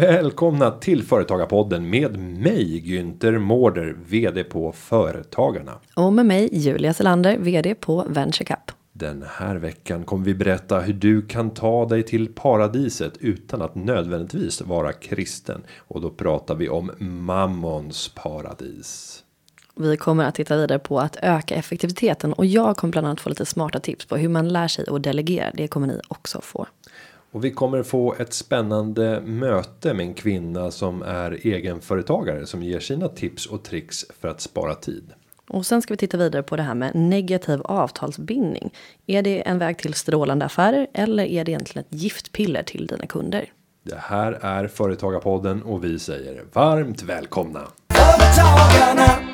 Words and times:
Välkomna 0.00 0.70
till 0.70 1.02
Företagarpodden 1.02 1.90
med 1.90 2.18
mig 2.18 2.82
Günther 2.84 3.38
Mårder, 3.38 3.96
VD 4.06 4.44
på 4.44 4.72
Företagarna. 4.72 5.78
Och 5.96 6.12
med 6.12 6.26
mig 6.26 6.48
Julia 6.52 6.94
Selander, 6.94 7.38
VD 7.38 7.74
på 7.74 8.04
VentureCap. 8.08 8.70
Den 8.92 9.24
här 9.28 9.56
veckan 9.56 10.04
kommer 10.04 10.24
vi 10.24 10.34
berätta 10.34 10.80
hur 10.80 10.92
du 10.92 11.22
kan 11.22 11.50
ta 11.50 11.86
dig 11.86 12.02
till 12.02 12.34
paradiset 12.34 13.16
utan 13.18 13.62
att 13.62 13.74
nödvändigtvis 13.74 14.60
vara 14.60 14.92
kristen. 14.92 15.62
Och 15.78 16.00
då 16.00 16.10
pratar 16.10 16.54
vi 16.54 16.68
om 16.68 16.90
Mammons 16.98 18.08
paradis. 18.08 19.22
Vi 19.76 19.96
kommer 19.96 20.24
att 20.24 20.34
titta 20.34 20.56
vidare 20.56 20.78
på 20.78 21.00
att 21.00 21.16
öka 21.22 21.54
effektiviteten 21.54 22.32
och 22.32 22.46
jag 22.46 22.76
kommer 22.76 22.92
bland 22.92 23.06
annat 23.06 23.20
få 23.20 23.28
lite 23.28 23.46
smarta 23.46 23.80
tips 23.80 24.06
på 24.06 24.16
hur 24.16 24.28
man 24.28 24.48
lär 24.48 24.68
sig 24.68 24.84
att 24.88 25.02
delegera. 25.02 25.50
Det 25.54 25.68
kommer 25.68 25.86
ni 25.86 26.00
också 26.08 26.40
få. 26.40 26.66
Och 27.32 27.44
vi 27.44 27.50
kommer 27.50 27.82
få 27.82 28.14
ett 28.18 28.32
spännande 28.32 29.20
möte 29.20 29.94
med 29.94 30.06
en 30.06 30.14
kvinna 30.14 30.70
som 30.70 31.02
är 31.02 31.46
egenföretagare 31.46 32.46
som 32.46 32.62
ger 32.62 32.80
sina 32.80 33.08
tips 33.08 33.46
och 33.46 33.62
tricks 33.62 34.06
för 34.20 34.28
att 34.28 34.40
spara 34.40 34.74
tid. 34.74 35.12
Och 35.48 35.66
sen 35.66 35.82
ska 35.82 35.94
vi 35.94 35.98
titta 35.98 36.16
vidare 36.16 36.42
på 36.42 36.56
det 36.56 36.62
här 36.62 36.74
med 36.74 36.94
negativ 36.94 37.60
avtalsbindning. 37.64 38.74
Är 39.06 39.22
det 39.22 39.48
en 39.48 39.58
väg 39.58 39.78
till 39.78 39.94
strålande 39.94 40.44
affärer 40.44 40.86
eller 40.94 41.24
är 41.24 41.44
det 41.44 41.50
egentligen 41.50 41.86
ett 41.90 42.00
giftpiller 42.00 42.62
till 42.62 42.86
dina 42.86 43.06
kunder? 43.06 43.52
Det 43.82 43.98
här 43.98 44.32
är 44.32 44.68
Företagarpodden 44.68 45.62
och 45.62 45.84
vi 45.84 45.98
säger 45.98 46.44
varmt 46.52 47.02
välkomna. 47.02 47.60
Företagarna. 47.94 49.29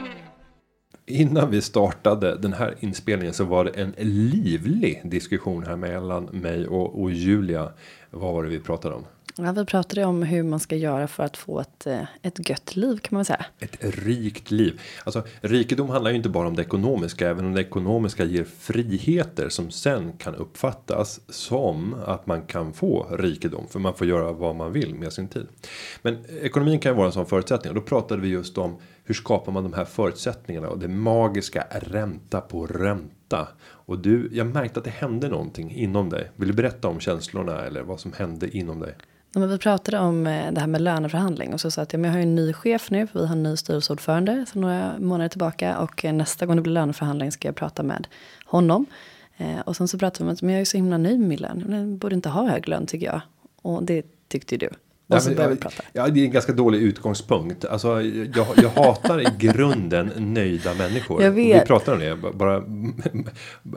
Innan 1.07 1.51
vi 1.51 1.62
startade 1.62 2.37
den 2.37 2.53
här 2.53 2.75
inspelningen 2.81 3.35
så 3.35 3.45
var 3.45 3.65
det 3.65 3.71
en 3.71 3.95
livlig 3.99 5.03
diskussion 5.05 5.65
här 5.67 5.77
mellan 5.77 6.25
mig 6.25 6.67
och, 6.67 7.03
och 7.03 7.11
Julia. 7.11 7.73
Vad 8.11 8.35
var 8.35 8.43
det 8.43 8.49
vi 8.49 8.61
pratade 8.61 8.95
om? 8.95 9.05
Ja, 9.39 9.53
vi 9.53 9.65
pratade 9.65 10.05
om 10.05 10.23
hur 10.23 10.42
man 10.42 10.61
ska 10.61 10.77
göra 10.77 11.09
för 11.09 11.25
att 11.25 11.37
få 11.37 11.61
ett, 11.61 11.87
eh, 11.87 12.03
ett 12.23 12.48
gött 12.48 12.77
liv 12.77 12.98
kan 12.98 13.09
man 13.11 13.19
väl 13.19 13.25
säga. 13.27 13.47
Ett 13.59 13.77
rikt 13.81 14.51
liv. 14.51 14.81
Alltså 15.05 15.25
rikedom 15.41 15.91
handlar 15.91 16.11
ju 16.11 16.17
inte 16.17 16.28
bara 16.28 16.48
om 16.48 16.56
det 16.56 16.62
ekonomiska. 16.62 17.31
Även 17.31 17.45
om 17.45 17.55
det 17.55 17.61
ekonomiska 17.61 18.25
ger 18.25 18.45
friheter 18.45 19.48
som 19.48 19.70
sen 19.70 20.12
kan 20.12 20.34
uppfattas 20.34 21.20
som 21.28 21.95
att 22.06 22.27
man 22.27 22.43
kan 22.43 22.73
få 22.73 23.06
rikedom. 23.19 23.67
För 23.69 23.78
man 23.78 23.95
får 23.95 24.06
göra 24.06 24.33
vad 24.33 24.56
man 24.56 24.73
vill 24.73 24.95
med 24.95 25.12
sin 25.12 25.28
tid. 25.28 25.47
Men 26.03 26.25
ekonomin 26.43 26.78
kan 26.78 26.93
ju 26.93 26.97
vara 26.97 27.06
en 27.06 27.12
sån 27.12 27.27
förutsättning. 27.27 27.71
Och 27.71 27.75
då 27.75 27.83
pratade 27.83 28.23
vi 28.23 28.28
just 28.28 28.59
om 28.59 28.77
hur 29.05 29.15
skapar 29.15 29.53
man 29.53 29.62
de 29.62 29.73
här 29.73 29.84
förutsättningarna 29.84 30.69
och 30.69 30.78
det 30.78 30.89
magiska 30.89 31.67
ränta 31.71 32.41
på 32.41 32.67
ränta. 32.67 33.48
Och 33.62 33.98
du, 33.98 34.31
jag 34.33 34.47
märkte 34.47 34.81
att 34.81 34.84
det 34.84 34.91
hände 34.91 35.28
någonting 35.28 35.71
inom 35.75 36.11
dig. 36.11 36.31
Vill 36.37 36.48
du 36.48 36.55
berätta 36.55 36.89
om 36.89 37.00
känslorna 37.00 37.65
eller 37.65 37.83
vad 37.83 38.00
som 38.00 38.12
hände 38.12 38.56
inom 38.56 38.81
dig? 38.81 38.95
Men 39.41 39.48
vi 39.48 39.59
pratade 39.59 39.98
om 39.98 40.27
eh, 40.27 40.53
det 40.53 40.61
här 40.61 40.67
med 40.67 40.81
löneförhandling 40.81 41.55
och 41.55 41.61
så 41.61 41.70
sa 41.70 41.83
att 41.83 41.92
ja, 41.92 41.98
jag 41.98 42.11
har 42.11 42.19
en 42.19 42.34
ny 42.34 42.53
chef 42.53 42.91
nu. 42.91 43.06
För 43.06 43.20
vi 43.20 43.27
har 43.27 43.37
en 43.37 43.43
ny 43.43 43.56
styrelseordförande 43.56 44.47
sedan 44.48 44.62
några 44.62 44.98
månader 44.98 45.28
tillbaka 45.28 45.78
och 45.78 46.05
eh, 46.05 46.12
nästa 46.12 46.47
gång 46.47 46.56
det 46.56 46.62
blir 46.62 46.73
löneförhandling 46.73 47.33
ska 47.33 47.48
jag 47.48 47.56
prata 47.56 47.83
med 47.83 48.06
honom. 48.45 48.87
Eh, 49.37 49.61
och 49.65 49.77
sen 49.77 49.89
så 49.89 49.98
pratade 49.98 50.25
vi 50.25 50.28
om 50.28 50.34
att 50.34 50.43
men 50.43 50.55
jag 50.55 50.61
är 50.61 50.65
så 50.65 50.77
himla 50.77 50.98
nöjd 50.98 51.19
med 51.19 51.28
min 51.28 51.39
lön. 51.39 51.65
Jag 51.69 51.98
borde 51.98 52.15
inte 52.15 52.28
ha 52.28 52.49
hög 52.49 52.69
lön 52.69 52.87
tycker 52.87 53.06
jag. 53.06 53.21
Och 53.62 53.83
det 53.83 54.06
tyckte 54.28 54.55
ju 54.55 54.59
du. 54.59 54.71
Och 55.15 55.22
så 55.22 55.28
men, 55.28 55.37
började 55.37 55.53
ja, 55.53 55.56
vi 55.56 55.61
prata. 55.61 55.82
Ja, 55.93 56.09
det 56.09 56.21
är 56.21 56.25
en 56.25 56.31
ganska 56.31 56.53
dålig 56.53 56.78
utgångspunkt. 56.82 57.65
Alltså, 57.65 58.03
jag, 58.03 58.47
jag 58.56 58.69
hatar 58.69 59.21
i 59.21 59.27
grunden 59.38 60.12
nöjda 60.16 60.75
människor. 60.75 61.22
Jag 61.22 61.31
vet. 61.31 61.62
Vi 61.62 61.66
pratar 61.66 61.93
om 61.93 61.99
det, 61.99 62.16
bara, 62.34 62.62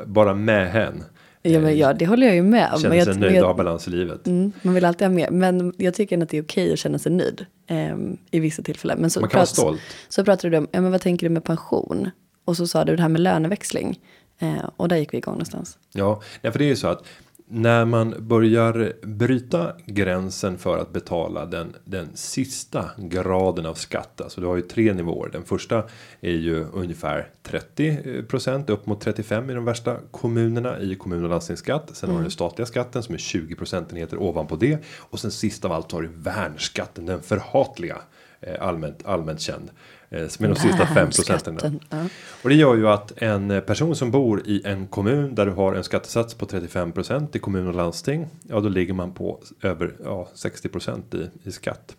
bara 0.05 0.34
med 0.34 0.72
hen. 0.72 1.03
Ja, 1.41 1.59
men 1.59 1.77
ja, 1.77 1.94
det 1.94 2.05
håller 2.05 2.27
jag 2.27 2.35
ju 2.35 2.41
med 2.44 2.73
om. 2.73 2.94
Jag- 2.95 3.03
sig 3.05 3.17
nöjd 3.17 3.35
jag- 3.35 3.50
och 3.50 3.55
balans 3.55 3.88
i 3.88 3.91
livet. 3.91 4.27
Mm, 4.27 4.51
man 4.61 4.73
vill 4.73 4.85
alltid 4.85 5.07
ha 5.07 5.16
mer. 5.16 5.29
Men 5.31 5.73
jag 5.77 5.94
tycker 5.94 6.23
att 6.23 6.29
det 6.29 6.38
är 6.38 6.41
okej 6.44 6.73
att 6.73 6.79
känna 6.79 7.00
sig 7.00 7.11
nöjd. 7.11 7.45
ehm, 7.67 8.17
I 8.31 8.39
vissa 8.39 8.61
tillfällen. 8.61 8.97
Men 9.01 9.09
så, 9.09 9.19
Man 9.19 9.29
kan 9.29 9.38
vara 9.38 9.45
prat- 9.45 9.49
stolt. 9.49 9.81
så 10.09 10.23
pratade 10.25 10.49
du 10.49 10.57
om, 10.57 10.67
ja, 10.72 10.81
men 10.81 10.91
vad 10.91 11.01
tänker 11.01 11.25
du 11.25 11.33
med 11.33 11.44
pension? 11.44 12.09
Och 12.45 12.57
så 12.57 12.67
sa 12.67 12.85
du 12.85 12.95
det 12.95 13.01
här 13.01 13.09
med 13.09 13.22
löneväxling. 13.22 13.99
Eh, 14.39 14.69
och 14.78 14.88
där 14.88 14.95
gick 14.97 15.13
vi 15.13 15.17
igång 15.17 15.33
någonstans. 15.33 15.78
Ja, 15.94 16.22
för 16.41 16.57
det 16.59 16.63
är 16.66 16.67
ju 16.69 16.75
så 16.75 16.88
att 16.88 17.03
när 17.51 17.85
man 17.85 18.15
börjar 18.19 18.93
bryta 19.05 19.73
gränsen 19.85 20.57
för 20.57 20.77
att 20.77 20.93
betala 20.93 21.45
den, 21.45 21.75
den 21.85 22.07
sista 22.13 22.89
graden 22.97 23.65
av 23.65 23.73
skatt. 23.73 24.21
Alltså 24.21 24.41
du 24.41 24.47
har 24.47 24.55
ju 24.55 24.61
tre 24.61 24.93
nivåer. 24.93 25.29
Den 25.29 25.43
första 25.43 25.83
är 26.21 26.31
ju 26.31 26.65
ungefär 26.73 27.27
30% 27.43 28.71
upp 28.71 28.85
mot 28.85 29.01
35 29.01 29.49
i 29.49 29.53
de 29.53 29.65
värsta 29.65 29.97
kommunerna 30.11 30.79
i 30.79 30.95
kommun 30.95 31.23
och 31.23 31.29
landstingsskatt. 31.29 31.89
Sen 31.93 32.09
har 32.09 32.17
du 32.17 32.23
den 32.23 32.31
statliga 32.31 32.65
skatten 32.65 33.03
som 33.03 33.13
är 33.15 33.19
20 33.19 33.55
procentenheter 33.55 34.17
ovanpå 34.21 34.55
det. 34.55 34.77
Och 34.97 35.19
sen 35.19 35.31
sist 35.31 35.66
av 35.66 35.71
allt 35.71 35.91
har 35.91 36.01
du 36.01 36.09
värnskatten, 36.16 37.05
den 37.05 37.21
förhatliga. 37.21 37.97
eh, 38.41 38.67
Allmänt, 38.67 39.05
allmänt 39.05 39.41
känd. 39.41 39.71
Eh, 40.09 40.28
Som 40.28 40.46
är 40.46 40.50
de 40.50 40.56
sista 40.56 40.86
5 40.86 41.09
procenten. 41.09 41.80
Ja. 41.90 41.97
Och 42.44 42.50
det 42.50 42.56
gör 42.56 42.75
ju 42.75 42.88
att 42.88 43.12
en 43.16 43.62
person 43.68 43.96
som 43.96 44.12
bor 44.12 44.42
i 44.46 44.62
en 44.66 44.88
kommun 44.88 45.36
där 45.36 45.46
du 45.46 45.52
har 45.52 45.74
en 45.74 45.84
skattesats 45.84 46.34
på 46.34 46.46
35% 46.46 47.28
i 47.36 47.40
kommun 47.40 47.68
och 47.68 47.75
landsting. 47.75 48.28
Ja, 48.42 48.59
då 48.59 48.70
ligger 48.70 48.94
man 48.94 49.14
på 49.14 49.40
över 49.62 49.96
ja, 50.03 50.30
60% 50.36 51.16
i, 51.16 51.47
i 51.50 51.52
skatt. 51.52 51.96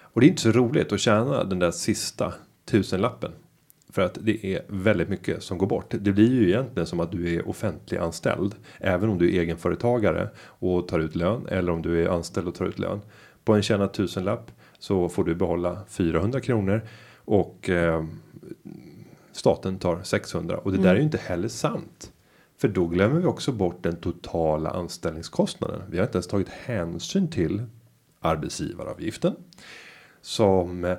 Och 0.00 0.20
det 0.20 0.26
är 0.26 0.28
inte 0.28 0.42
så 0.42 0.52
roligt 0.52 0.92
att 0.92 1.00
tjäna 1.00 1.44
den 1.44 1.58
där 1.58 1.70
sista 1.70 2.34
tusenlappen. 2.64 3.32
För 3.92 4.02
att 4.02 4.18
det 4.20 4.46
är 4.46 4.62
väldigt 4.68 5.08
mycket 5.08 5.42
som 5.42 5.58
går 5.58 5.66
bort. 5.66 5.94
Det 6.00 6.12
blir 6.12 6.32
ju 6.32 6.48
egentligen 6.48 6.86
som 6.86 7.00
att 7.00 7.12
du 7.12 7.34
är 7.34 7.48
offentlig 7.48 7.98
anställd. 7.98 8.54
Även 8.78 9.10
om 9.10 9.18
du 9.18 9.36
är 9.36 9.40
egenföretagare 9.40 10.28
och 10.38 10.88
tar 10.88 10.98
ut 10.98 11.14
lön. 11.14 11.46
Eller 11.50 11.72
om 11.72 11.82
du 11.82 12.04
är 12.04 12.08
anställd 12.08 12.48
och 12.48 12.54
tar 12.54 12.64
ut 12.64 12.78
lön. 12.78 13.00
På 13.44 13.54
en 13.54 13.62
tjänad 13.62 13.92
tusenlapp 13.92 14.50
så 14.78 15.08
får 15.08 15.24
du 15.24 15.34
behålla 15.34 15.78
400 15.88 16.40
kronor. 16.40 16.82
Och 17.26 17.70
eh, 17.70 18.04
staten 19.32 19.78
tar 19.78 20.02
600 20.02 20.58
och 20.58 20.72
det 20.72 20.78
där 20.78 20.90
är 20.90 20.96
ju 20.96 21.02
inte 21.02 21.18
heller 21.18 21.48
sant. 21.48 22.12
För 22.58 22.68
då 22.68 22.86
glömmer 22.86 23.20
vi 23.20 23.26
också 23.26 23.52
bort 23.52 23.82
den 23.82 23.96
totala 23.96 24.70
anställningskostnaden. 24.70 25.82
Vi 25.90 25.98
har 25.98 26.04
inte 26.04 26.16
ens 26.16 26.26
tagit 26.26 26.48
hänsyn 26.48 27.28
till 27.30 27.62
arbetsgivaravgiften. 28.20 29.34
Som 30.20 30.84
eh, 30.84 30.96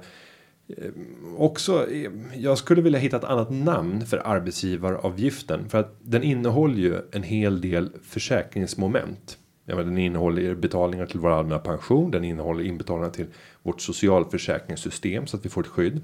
också 1.37 1.91
är- 1.91 2.11
jag 2.35 2.57
skulle 2.57 2.81
vilja 2.81 2.99
hitta 2.99 3.17
ett 3.17 3.23
annat 3.23 3.49
namn 3.51 4.05
för 4.05 4.17
arbetsgivaravgiften 4.27 5.69
för 5.69 5.77
att 5.79 5.95
den 6.01 6.23
innehåller 6.23 6.77
ju 6.77 7.01
en 7.11 7.23
hel 7.23 7.61
del 7.61 7.89
försäkringsmoment. 8.03 9.37
Ja, 9.65 9.75
men 9.75 9.85
den 9.85 9.97
innehåller 9.97 10.55
betalningar 10.55 11.05
till 11.05 11.19
vår 11.19 11.29
allmänna 11.29 11.59
pension. 11.59 12.11
Den 12.11 12.23
innehåller 12.23 12.63
inbetalningar 12.63 13.09
till 13.11 13.25
vårt 13.63 13.81
socialförsäkringssystem 13.81 15.27
så 15.27 15.37
att 15.37 15.45
vi 15.45 15.49
får 15.49 15.61
ett 15.61 15.67
skydd. 15.67 16.01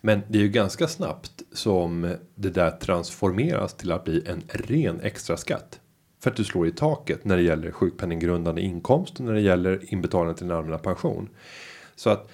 Men 0.00 0.22
det 0.28 0.38
är 0.38 0.42
ju 0.42 0.48
ganska 0.48 0.88
snabbt 0.88 1.42
som 1.52 2.14
det 2.34 2.50
där 2.50 2.70
transformeras 2.70 3.74
till 3.74 3.92
att 3.92 4.04
bli 4.04 4.26
en 4.26 4.42
ren 4.48 5.00
extra 5.00 5.36
skatt. 5.36 5.80
För 6.22 6.30
att 6.30 6.36
du 6.36 6.44
slår 6.44 6.66
i 6.66 6.72
taket 6.72 7.24
när 7.24 7.36
det 7.36 7.42
gäller 7.42 7.70
sjukpenninggrundande 7.70 8.62
inkomst 8.62 9.20
och 9.20 9.26
när 9.26 9.32
det 9.32 9.40
gäller 9.40 9.92
inbetalning 9.92 10.34
till 10.34 10.44
en 10.44 10.56
allmänna 10.56 10.78
pension. 10.78 11.28
Så 11.96 12.10
att 12.10 12.28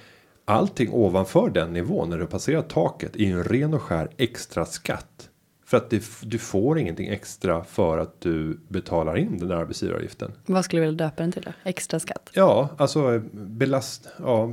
allting 0.45 0.93
ovanför 0.93 1.51
den 1.51 1.73
nivån 1.73 2.11
när 2.11 2.19
du 2.19 2.27
passerar 2.27 2.63
taket 2.63 3.17
är 3.17 3.21
ju 3.21 3.33
en 3.33 3.45
ren 3.45 3.75
och 3.75 3.83
skär 3.83 4.11
extra 4.17 4.65
skatt. 4.65 5.29
För 5.67 5.77
att 5.77 5.91
det, 5.91 6.05
du 6.23 6.39
får 6.39 6.79
ingenting 6.79 7.09
extra 7.09 7.65
för 7.65 7.99
att 7.99 8.21
du 8.21 8.61
betalar 8.69 9.19
in 9.19 9.39
den 9.39 9.49
där 9.49 9.57
arbetsgivaravgiften. 9.57 10.33
Vad 10.47 10.65
skulle 10.65 10.83
du 10.83 10.87
vilja 10.87 11.05
döpa 11.05 11.23
den 11.23 11.33
till 11.33 11.43
då? 11.43 11.53
Extra 11.65 12.01
skatt? 12.01 12.31
Ja, 12.33 12.69
alltså 12.77 13.23
belast. 13.33 14.09
Ja, 14.19 14.53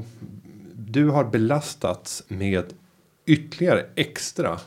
du 0.74 1.10
har 1.10 1.24
belastats 1.24 2.24
med 2.28 2.74
ytterligare 3.30 3.86
extra 3.96 4.60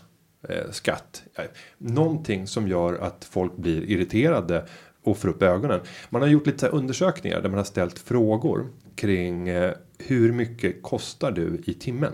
eh, 0.49 0.71
skatt. 0.71 1.23
Ja, 1.35 1.43
Någonting 1.79 2.47
som 2.47 2.69
gör 2.69 2.95
att 2.95 3.25
folk 3.25 3.57
blir 3.57 3.91
irriterade 3.91 4.67
och 5.03 5.19
får 5.19 5.29
upp 5.29 5.43
ögonen. 5.43 5.81
Man 6.11 6.23
har 6.23 6.29
gjort 6.29 6.47
lite 6.47 6.69
undersökningar 6.69 7.41
där 7.41 7.49
man 7.49 7.59
har 7.59 7.65
ställt 7.65 7.99
frågor 7.99 8.69
kring 8.95 9.49
eh, 9.49 9.73
hur 9.99 10.33
mycket 10.33 10.83
kostar 10.83 11.33
du 11.33 11.63
i 11.65 11.75
timmen? 11.75 12.13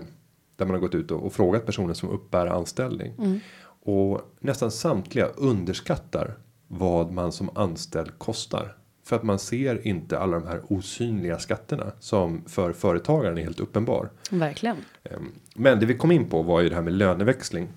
Där 0.55 0.65
man 0.65 0.73
har 0.75 0.81
gått 0.81 0.95
ut 0.95 1.11
och, 1.11 1.25
och 1.25 1.33
frågat 1.33 1.65
personer 1.65 1.93
som 1.93 2.09
uppbär 2.09 2.47
anställning. 2.47 3.41
Och 3.81 4.21
nästan 4.39 4.71
samtliga 4.71 5.25
underskattar 5.25 6.37
vad 6.67 7.11
man 7.11 7.31
som 7.31 7.49
anställd 7.57 8.17
kostar. 8.17 8.75
För 9.09 9.15
att 9.15 9.23
man 9.23 9.39
ser 9.39 9.87
inte 9.87 10.19
alla 10.19 10.39
de 10.39 10.47
här 10.47 10.61
osynliga 10.67 11.39
skatterna 11.39 11.91
som 11.99 12.43
för 12.47 12.73
företagaren 12.73 13.37
är 13.37 13.41
helt 13.41 13.59
uppenbar. 13.59 14.09
Verkligen. 14.31 14.77
Ehm, 15.03 15.31
Men 15.55 15.79
det 15.79 15.85
vi 15.85 15.97
kom 15.97 16.11
in 16.11 16.29
på 16.29 16.41
var 16.41 16.61
ju 16.61 16.69
det 16.69 16.75
här 16.75 16.81
med 16.81 16.93
löneväxling. 16.93 17.67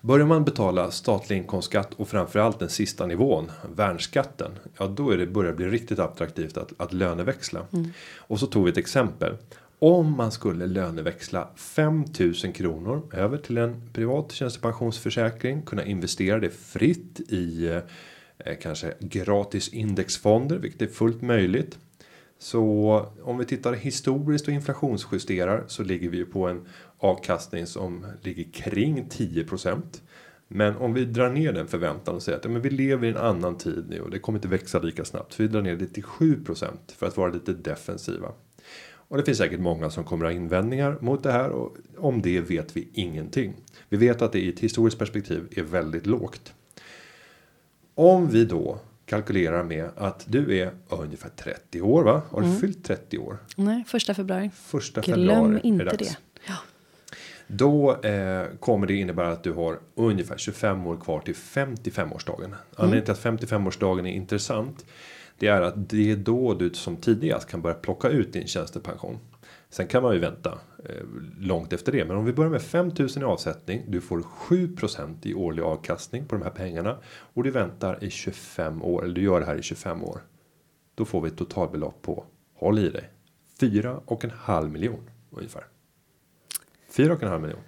Börjar 0.00 0.26
man 0.26 0.44
betala 0.44 0.90
statlig 0.90 1.36
inkomstskatt 1.36 1.94
och 1.94 2.08
framförallt 2.08 2.58
den 2.58 2.68
sista 2.68 3.06
nivån, 3.06 3.50
värnskatten. 3.74 4.50
Ja, 4.78 4.86
då 4.86 5.10
är 5.10 5.18
det 5.18 5.26
börjar 5.26 5.52
bli 5.52 5.66
riktigt 5.66 5.98
attraktivt 5.98 6.56
att, 6.56 6.72
att 6.76 6.92
löneväxla. 6.92 7.66
Och 8.16 8.40
så 8.40 8.46
tog 8.46 8.64
vi 8.64 8.70
ett 8.70 8.78
exempel. 8.78 9.36
Om 9.78 10.16
man 10.16 10.32
skulle 10.32 10.66
löneväxla 10.66 11.48
5000 11.56 12.52
kronor 12.52 13.02
över 13.12 13.38
till 13.38 13.58
en 13.58 13.90
privat 13.92 14.32
tjänstepensionsförsäkring. 14.32 15.62
Kunna 15.62 15.84
investera 15.84 16.38
det 16.38 16.50
fritt 16.50 17.20
i 17.28 17.66
eh, 17.68 17.78
Eh, 18.38 18.56
kanske 18.62 18.94
gratis 19.00 19.68
indexfonder, 19.68 20.58
vilket 20.58 20.82
är 20.82 20.86
fullt 20.86 21.22
möjligt. 21.22 21.78
Så 22.38 23.06
om 23.22 23.38
vi 23.38 23.44
tittar 23.44 23.72
historiskt 23.72 24.48
och 24.48 24.54
inflationsjusterar 24.54 25.64
så 25.66 25.82
ligger 25.82 26.08
vi 26.08 26.24
på 26.24 26.48
en 26.48 26.66
avkastning 26.98 27.66
som 27.66 28.06
ligger 28.22 28.44
kring 28.52 29.08
10%. 29.08 30.02
Men 30.48 30.76
om 30.76 30.94
vi 30.94 31.04
drar 31.04 31.30
ner 31.30 31.52
den 31.52 31.66
förväntan 31.66 32.14
och 32.14 32.22
säger 32.22 32.38
att 32.38 32.44
ja, 32.44 32.50
men 32.50 32.62
vi 32.62 32.70
lever 32.70 33.06
i 33.06 33.10
en 33.10 33.16
annan 33.16 33.58
tid 33.58 33.84
nu 33.88 34.00
och 34.00 34.10
det 34.10 34.18
kommer 34.18 34.38
inte 34.38 34.48
växa 34.48 34.78
lika 34.78 35.04
snabbt. 35.04 35.32
Så 35.32 35.42
vi 35.42 35.48
drar 35.48 35.62
ner 35.62 35.76
det 35.76 35.86
till 35.86 36.04
7% 36.04 36.66
för 36.96 37.06
att 37.06 37.16
vara 37.16 37.32
lite 37.32 37.52
defensiva. 37.52 38.32
Och 39.08 39.16
det 39.16 39.24
finns 39.24 39.38
säkert 39.38 39.60
många 39.60 39.90
som 39.90 40.04
kommer 40.04 40.24
ha 40.24 40.32
invändningar 40.32 40.98
mot 41.00 41.22
det 41.22 41.32
här 41.32 41.50
och 41.50 41.76
om 41.96 42.22
det 42.22 42.40
vet 42.40 42.76
vi 42.76 42.88
ingenting. 42.92 43.54
Vi 43.88 43.96
vet 43.96 44.22
att 44.22 44.32
det 44.32 44.40
i 44.40 44.48
ett 44.48 44.60
historiskt 44.60 44.98
perspektiv 44.98 45.48
är 45.50 45.62
väldigt 45.62 46.06
lågt. 46.06 46.54
Om 47.94 48.28
vi 48.28 48.44
då 48.44 48.78
kalkylerar 49.06 49.62
med 49.62 49.88
att 49.96 50.24
du 50.28 50.58
är 50.58 50.70
ungefär 50.88 51.28
30 51.28 51.80
år 51.80 52.02
va? 52.02 52.22
Har 52.30 52.40
du 52.40 52.56
fyllt 52.56 52.84
30 52.84 53.18
år? 53.18 53.38
Nej, 53.56 53.84
första 53.86 54.14
februari. 54.14 54.50
Första 54.54 55.00
Glöm 55.00 55.16
februari 55.16 55.60
inte 55.62 55.84
dags. 55.84 55.98
det. 55.98 56.16
Ja. 56.48 56.54
Då 57.46 58.02
eh, 58.02 58.46
kommer 58.60 58.86
det 58.86 58.94
innebära 58.94 59.32
att 59.32 59.42
du 59.42 59.52
har 59.52 59.78
ungefär 59.94 60.36
25 60.38 60.86
år 60.86 60.96
kvar 60.96 61.20
till 61.20 61.34
55-årsdagen. 61.34 62.54
Anledningen 62.76 63.04
till 63.04 63.12
att 63.12 63.40
55-årsdagen 63.40 64.06
är 64.06 64.12
intressant. 64.12 64.84
Det 65.38 65.46
är 65.46 65.60
att 65.60 65.88
det 65.90 66.10
är 66.10 66.16
då 66.16 66.54
du 66.54 66.70
som 66.70 66.96
tidigast 66.96 67.48
kan 67.48 67.62
börja 67.62 67.74
plocka 67.74 68.08
ut 68.08 68.32
din 68.32 68.46
tjänstepension. 68.46 69.18
Sen 69.74 69.86
kan 69.86 70.02
man 70.02 70.14
ju 70.14 70.20
vänta 70.20 70.58
eh, 70.84 71.04
långt 71.40 71.72
efter 71.72 71.92
det. 71.92 72.04
Men 72.04 72.16
om 72.16 72.24
vi 72.24 72.32
börjar 72.32 72.50
med 72.50 72.62
5000 72.62 73.22
i 73.22 73.24
avsättning. 73.24 73.82
Du 73.88 74.00
får 74.00 74.20
7% 74.20 75.14
i 75.22 75.34
årlig 75.34 75.62
avkastning 75.62 76.26
på 76.26 76.36
de 76.36 76.42
här 76.42 76.50
pengarna. 76.50 76.98
Och 77.06 77.42
du 77.42 77.50
väntar 77.50 78.04
i 78.04 78.10
25 78.10 78.82
år. 78.82 79.04
Eller 79.04 79.14
du 79.14 79.22
gör 79.22 79.40
det 79.40 79.46
här 79.46 79.56
i 79.56 79.62
25 79.62 80.04
år. 80.04 80.20
Då 80.94 81.04
får 81.04 81.20
vi 81.20 81.28
ett 81.28 81.36
totalbelopp 81.36 82.02
på, 82.02 82.24
håll 82.54 82.78
i 82.78 82.88
dig, 82.90 83.10
4,5 83.60 84.68
miljon 84.68 85.10
ungefär. 85.30 85.64
4,5 86.92 87.38
miljon. 87.38 87.60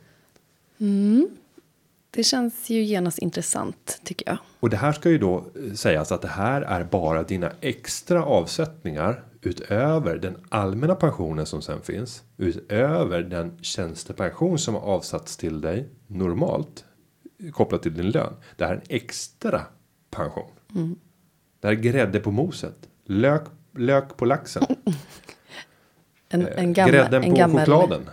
Det 2.10 2.24
känns 2.24 2.70
ju 2.70 2.82
genast 2.82 3.18
intressant 3.18 4.00
tycker 4.04 4.28
jag. 4.28 4.38
Och 4.60 4.70
det 4.70 4.76
här 4.76 4.92
ska 4.92 5.10
ju 5.10 5.18
då 5.18 5.36
eh, 5.36 5.72
sägas 5.74 6.12
att 6.12 6.22
det 6.22 6.28
här 6.28 6.62
är 6.62 6.84
bara 6.84 7.22
dina 7.22 7.52
extra 7.60 8.24
avsättningar 8.24 9.22
utöver 9.46 10.16
den 10.16 10.36
allmänna 10.48 10.94
pensionen 10.94 11.46
som 11.46 11.62
sen 11.62 11.82
finns. 11.82 12.22
Utöver 12.36 13.22
den 13.22 13.58
tjänstepension 13.62 14.58
som 14.58 14.74
har 14.74 14.80
avsatts 14.80 15.36
till 15.36 15.60
dig 15.60 15.88
normalt 16.06 16.84
kopplat 17.52 17.82
till 17.82 17.94
din 17.94 18.10
lön. 18.10 18.32
Det 18.56 18.64
här 18.64 18.72
är 18.72 18.76
en 18.76 18.82
extra 18.88 19.60
pension. 20.10 20.50
Det 21.60 21.68
här 21.68 21.74
är 21.74 21.80
grädde 21.80 22.20
på 22.20 22.30
moset. 22.30 22.76
Lök, 23.04 23.42
lök 23.76 24.16
på 24.16 24.24
laxen. 24.24 24.62
En, 26.28 26.46
Eh, 26.46 26.62
en 26.62 26.72
gammal, 26.72 26.92
Grädden 26.92 27.24
en 27.24 27.30
på 27.30 27.36
gammal 27.36 27.58
chokladen. 27.66 28.10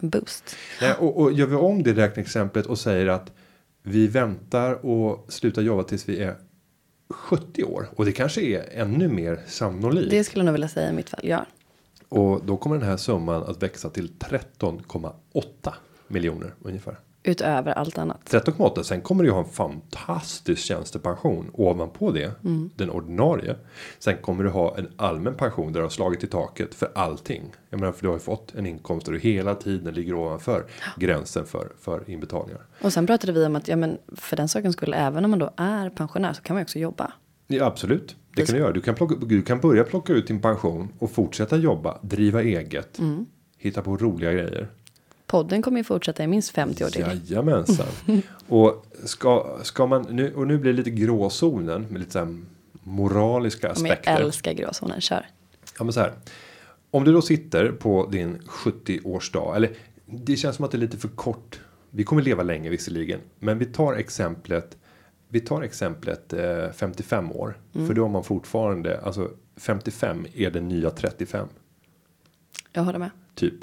boost. 0.00 0.56
Nej, 0.80 0.94
och, 0.98 1.20
och 1.20 1.32
gör 1.32 1.46
vi 1.46 1.54
om 1.56 1.82
det 1.82 1.92
räkneexemplet 1.92 2.66
och 2.66 2.78
säger 2.78 3.06
att 3.06 3.32
vi 3.82 4.06
väntar 4.06 4.86
och 4.86 5.32
slutar 5.32 5.62
jobba 5.62 5.82
tills 5.82 6.08
vi 6.08 6.18
är 6.22 6.36
70 7.12 7.64
år. 7.64 7.88
Och 7.96 8.04
det 8.04 8.12
kanske 8.12 8.40
är 8.40 8.80
ännu 8.80 9.08
mer 9.08 9.40
sannolikt. 9.46 10.10
Det 10.10 10.24
skulle 10.24 10.40
jag 10.40 10.46
nog 10.46 10.52
vilja 10.52 10.68
säga 10.68 10.90
i 10.90 10.92
mitt 10.92 11.10
fall, 11.10 11.20
ja. 11.22 11.46
Och 12.08 12.44
då 12.44 12.56
kommer 12.56 12.78
den 12.78 12.88
här 12.88 12.96
summan 12.96 13.42
att 13.42 13.62
växa 13.62 13.90
till 13.90 14.12
13,8 14.18 15.72
miljoner 16.08 16.54
ungefär. 16.62 16.98
Utöver 17.24 17.72
allt 17.72 17.98
annat. 17.98 18.20
13,8 18.30 18.82
sen 18.82 19.00
kommer 19.00 19.22
du 19.22 19.28
ju 19.28 19.32
ha 19.32 19.40
en 19.40 19.50
fantastisk 19.50 20.62
tjänstepension 20.62 21.50
ovanpå 21.52 22.10
det. 22.10 22.32
Den 22.76 22.90
ordinarie. 22.90 23.56
Sen 23.98 24.16
kommer 24.16 24.44
du 24.44 24.50
ha 24.50 24.78
en 24.78 24.88
allmän 24.96 25.34
pension 25.34 25.72
där 25.72 25.80
du 25.80 25.84
har 25.84 25.90
slagit 25.90 26.24
i 26.24 26.26
taket 26.26 26.74
för 26.74 26.92
allting. 26.94 27.42
Jag 27.70 27.80
menar 27.80 27.92
för 27.92 28.02
du 28.02 28.08
har 28.08 28.14
ju 28.14 28.20
fått 28.20 28.54
en 28.54 28.66
inkomst 28.66 29.06
där 29.06 29.12
du 29.12 29.18
hela 29.18 29.54
tiden 29.54 29.94
ligger 29.94 30.14
ovanför 30.14 30.66
gränsen 30.96 31.46
för, 31.46 31.72
för 31.80 32.10
inbetalningar. 32.10 32.60
Och 32.82 32.92
sen 32.92 33.06
pratade 33.06 33.32
vi 33.32 33.46
om 33.46 33.56
att 33.56 33.68
ja, 33.68 33.76
men 33.76 33.98
för 34.16 34.36
den 34.36 34.48
sakens 34.48 34.76
skull, 34.76 34.94
även 34.96 35.24
om 35.24 35.30
man 35.30 35.38
då 35.38 35.50
är 35.56 35.90
pensionär 35.90 36.32
så 36.32 36.42
kan 36.42 36.54
man 36.54 36.60
ju 36.60 36.64
också 36.64 36.78
jobba. 36.78 37.12
Ja, 37.46 37.64
absolut, 37.64 38.16
det 38.36 38.46
kan 38.46 38.54
du 38.54 38.60
göra. 38.60 38.72
Du 38.72 38.80
kan, 38.80 38.94
plocka, 38.94 39.14
du 39.20 39.42
kan 39.42 39.60
börja 39.60 39.84
plocka 39.84 40.12
ut 40.12 40.26
din 40.26 40.40
pension 40.40 40.92
och 40.98 41.10
fortsätta 41.10 41.56
jobba, 41.56 41.98
driva 42.02 42.42
eget, 42.42 42.98
hitta 43.58 43.82
på 43.82 43.96
roliga 43.96 44.32
grejer. 44.32 44.70
Podden 45.32 45.62
kommer 45.62 45.78
ju 45.78 45.84
fortsätta 45.84 46.24
i 46.24 46.26
minst 46.26 46.50
50 46.50 46.84
år 46.84 46.88
till. 46.88 47.02
Jajamensan. 47.02 47.86
och 48.48 48.86
ska, 49.04 49.58
ska 49.62 49.86
man 49.86 50.06
nu 50.10 50.34
och 50.34 50.46
nu 50.46 50.58
blir 50.58 50.72
det 50.72 50.76
lite 50.76 50.90
gråzonen 50.90 51.82
med 51.82 52.00
lite 52.00 52.12
så 52.12 52.38
moraliska 52.82 53.66
Men 53.66 53.86
jag 53.86 53.92
aspekter. 53.92 54.20
älskar 54.20 54.52
gråzonen, 54.52 55.00
kör. 55.00 55.26
Ja, 55.78 55.84
men 55.84 55.92
så 55.92 56.00
här. 56.00 56.12
Om 56.90 57.04
du 57.04 57.12
då 57.12 57.22
sitter 57.22 57.72
på 57.72 58.06
din 58.06 58.38
70-årsdag, 58.38 59.56
eller 59.56 59.70
det 60.06 60.36
känns 60.36 60.56
som 60.56 60.64
att 60.64 60.70
det 60.70 60.76
är 60.76 60.80
lite 60.80 60.96
för 60.96 61.08
kort. 61.08 61.60
Vi 61.90 62.04
kommer 62.04 62.22
leva 62.22 62.42
länge 62.42 62.70
visserligen, 62.70 63.20
men 63.38 63.58
vi 63.58 63.64
tar 63.64 63.94
exemplet. 63.94 64.76
Vi 65.28 65.40
tar 65.40 65.62
exemplet 65.62 66.32
eh, 66.32 66.70
55 66.74 67.32
år, 67.32 67.58
för 67.72 67.94
då 67.94 68.02
har 68.02 68.08
man 68.08 68.24
fortfarande 68.24 69.00
alltså 69.00 69.30
55 69.56 70.26
är 70.34 70.50
den 70.50 70.68
nya 70.68 70.90
35 70.90 71.48
Jag 72.72 72.82
håller 72.82 72.98
med. 72.98 73.10
typ. 73.34 73.54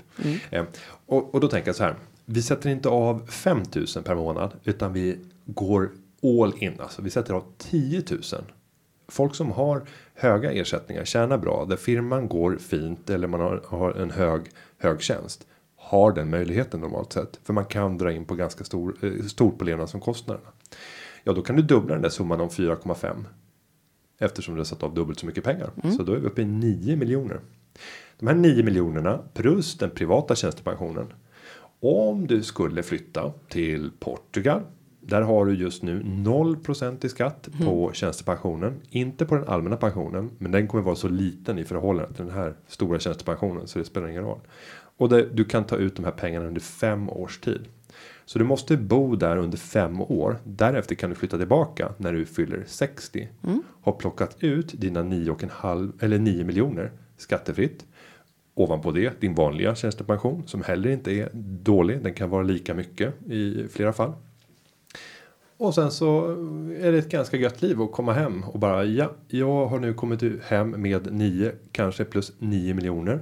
Eh, 0.50 0.66
och, 1.06 1.34
och 1.34 1.40
då 1.40 1.48
tänker 1.48 1.68
jag 1.68 1.76
så 1.76 1.84
här. 1.84 1.96
Vi 2.26 2.42
sätter 2.42 2.70
inte 2.70 2.90
av 2.90 3.28
5000 3.28 4.04
per 4.04 4.16
månad 4.16 4.54
utan 4.64 4.94
vi 4.94 5.18
går 5.46 5.92
all 6.24 6.54
in. 6.64 6.80
Alltså 6.80 7.02
vi 7.02 7.10
sätter 7.10 7.34
av 7.34 7.44
10 7.58 8.04
000. 8.10 8.22
Folk 9.08 9.36
som 9.36 9.52
har 9.52 9.82
höga 10.14 10.52
ersättningar 10.52 11.06
tjänar 11.06 11.38
bra 11.38 11.66
där 11.66 11.76
firman 11.76 12.28
går 12.28 12.58
fint 12.58 13.10
eller 13.10 13.28
man 13.28 13.40
har, 13.40 13.64
har 13.68 13.92
en 13.92 14.12
hög 14.12 14.42
hög 14.78 15.02
tjänst 15.02 15.48
har 15.76 16.12
den 16.12 16.30
möjligheten 16.30 16.82
normalt 16.82 17.14
sett 17.14 17.40
för 17.44 17.54
man 17.54 17.66
kan 17.66 17.98
dra 17.98 18.12
in 18.12 18.26
på 18.26 18.36
ganska 18.36 18.64
stor 18.64 18.96
eh, 19.02 19.26
stort 19.26 19.58
på 19.58 19.66
levnadsomkostnaderna. 19.66 20.50
Ja, 21.24 21.34
då 21.34 21.42
kan 21.42 21.56
du 21.56 21.62
dubbla 21.62 21.94
den 21.94 22.02
där 22.02 22.10
summan 22.10 22.42
om 22.42 22.50
4,5 22.50 23.26
eftersom 24.18 24.54
du 24.54 24.60
har 24.60 24.66
satt 24.66 24.84
av 24.84 24.94
dubbelt 24.94 25.20
så 25.20 25.26
mycket 25.26 25.44
pengar 25.44 25.72
så 25.98 26.04
då 26.04 26.14
är 26.14 26.18
vi 26.18 26.28
uppe 26.28 26.42
i 26.42 26.46
9 26.46 26.96
miljoner. 26.96 27.40
De 28.20 28.28
här 28.28 28.36
9 28.36 28.64
miljonerna 28.64 29.20
plus 29.34 29.78
den 29.78 29.90
privata 29.90 30.36
tjänstepensionen. 30.36 31.14
Om 31.80 32.28
du 32.28 32.44
skulle 32.44 32.84
flytta 32.84 33.32
till 33.48 33.92
Portugal. 34.00 34.62
Där 35.02 35.22
har 35.22 35.46
du 35.46 35.54
just 35.54 35.84
nu 35.84 36.02
0% 36.04 37.06
i 37.06 37.10
skatt 37.10 37.50
på 37.64 37.92
tjänstepensionen. 37.94 38.82
Inte 38.90 39.26
på 39.26 39.36
den 39.36 39.48
allmänna 39.48 39.78
pensionen. 39.78 40.32
Men 40.38 40.52
den 40.52 40.68
kommer 40.68 40.84
vara 40.84 40.96
så 40.96 41.08
liten 41.08 41.60
i 41.60 41.64
förhållande 41.64 42.14
till 42.14 42.26
den 42.26 42.36
här 42.36 42.54
stora 42.68 43.00
tjänstepensionen. 43.00 43.68
Så 43.68 43.80
det 43.80 43.86
spelar 43.86 44.08
ingen 44.08 44.24
roll. 44.24 44.40
Och 44.98 45.10
det, 45.10 45.30
du 45.34 45.46
kan 45.46 45.64
ta 45.64 45.76
ut 45.76 45.96
de 45.96 46.06
här 46.06 46.12
pengarna 46.12 46.48
under 46.48 46.62
fem 46.62 47.10
års 47.10 47.40
tid. 47.40 47.68
Så 48.26 48.40
du 48.40 48.46
måste 48.46 48.78
bo 48.78 49.16
där 49.16 49.38
under 49.38 49.58
fem 49.58 50.02
år. 50.02 50.40
Därefter 50.44 50.96
kan 50.96 51.10
du 51.10 51.16
flytta 51.16 51.38
tillbaka 51.38 51.94
när 51.98 52.14
du 52.14 52.26
fyller 52.26 52.64
60. 52.68 53.30
Har 53.82 53.92
plockat 53.92 54.36
ut 54.40 54.74
dina 54.82 55.04
9,5 55.04 55.92
eller 56.00 56.20
9 56.20 56.44
miljoner 56.44 56.92
skattefritt. 57.22 57.86
Ovanpå 58.54 58.92
det 58.92 59.22
din 59.22 59.36
vanliga 59.36 59.76
tjänstepension 59.76 60.48
som 60.48 60.64
heller 60.64 60.90
inte 60.90 61.12
är 61.12 61.30
dålig. 61.64 62.04
Den 62.04 62.14
kan 62.14 62.30
vara 62.30 62.44
lika 62.44 62.74
mycket 62.74 63.14
i 63.32 63.68
flera 63.72 63.94
fall. 63.94 64.14
Och 65.58 65.76
sen 65.76 65.92
så 65.92 66.30
är 66.80 66.92
det 66.92 66.98
ett 66.98 67.10
ganska 67.10 67.38
gött 67.38 67.62
liv 67.62 67.82
att 67.82 67.92
komma 67.92 68.14
hem 68.14 68.44
och 68.44 68.60
bara 68.60 68.86
ja, 68.86 69.12
jag 69.28 69.66
har 69.66 69.80
nu 69.80 69.94
kommit 69.94 70.44
hem 70.44 70.70
med 70.70 71.14
9 71.14 71.52
kanske 71.72 72.06
plus 72.06 72.34
9 72.40 72.74
miljoner. 72.74 73.20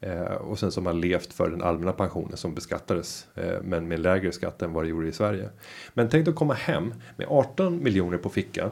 Eh, 0.00 0.22
och 0.22 0.58
sen 0.58 0.72
så 0.72 0.80
har 0.80 0.84
man 0.84 1.00
levt 1.00 1.32
för 1.32 1.50
den 1.50 1.62
allmänna 1.62 1.92
pensionen 1.92 2.36
som 2.36 2.54
beskattades 2.54 3.26
eh, 3.34 3.62
men 3.62 3.88
med 3.88 4.00
lägre 4.00 4.32
skatt 4.32 4.62
än 4.62 4.72
vad 4.72 4.84
det 4.84 4.88
gjorde 4.88 5.08
i 5.08 5.12
Sverige. 5.12 5.48
Men 5.94 6.08
tänk 6.08 6.28
att 6.28 6.34
komma 6.34 6.54
hem 6.54 6.94
med 7.16 7.26
18 7.30 7.82
miljoner 7.82 8.18
på 8.18 8.28
fickan 8.28 8.70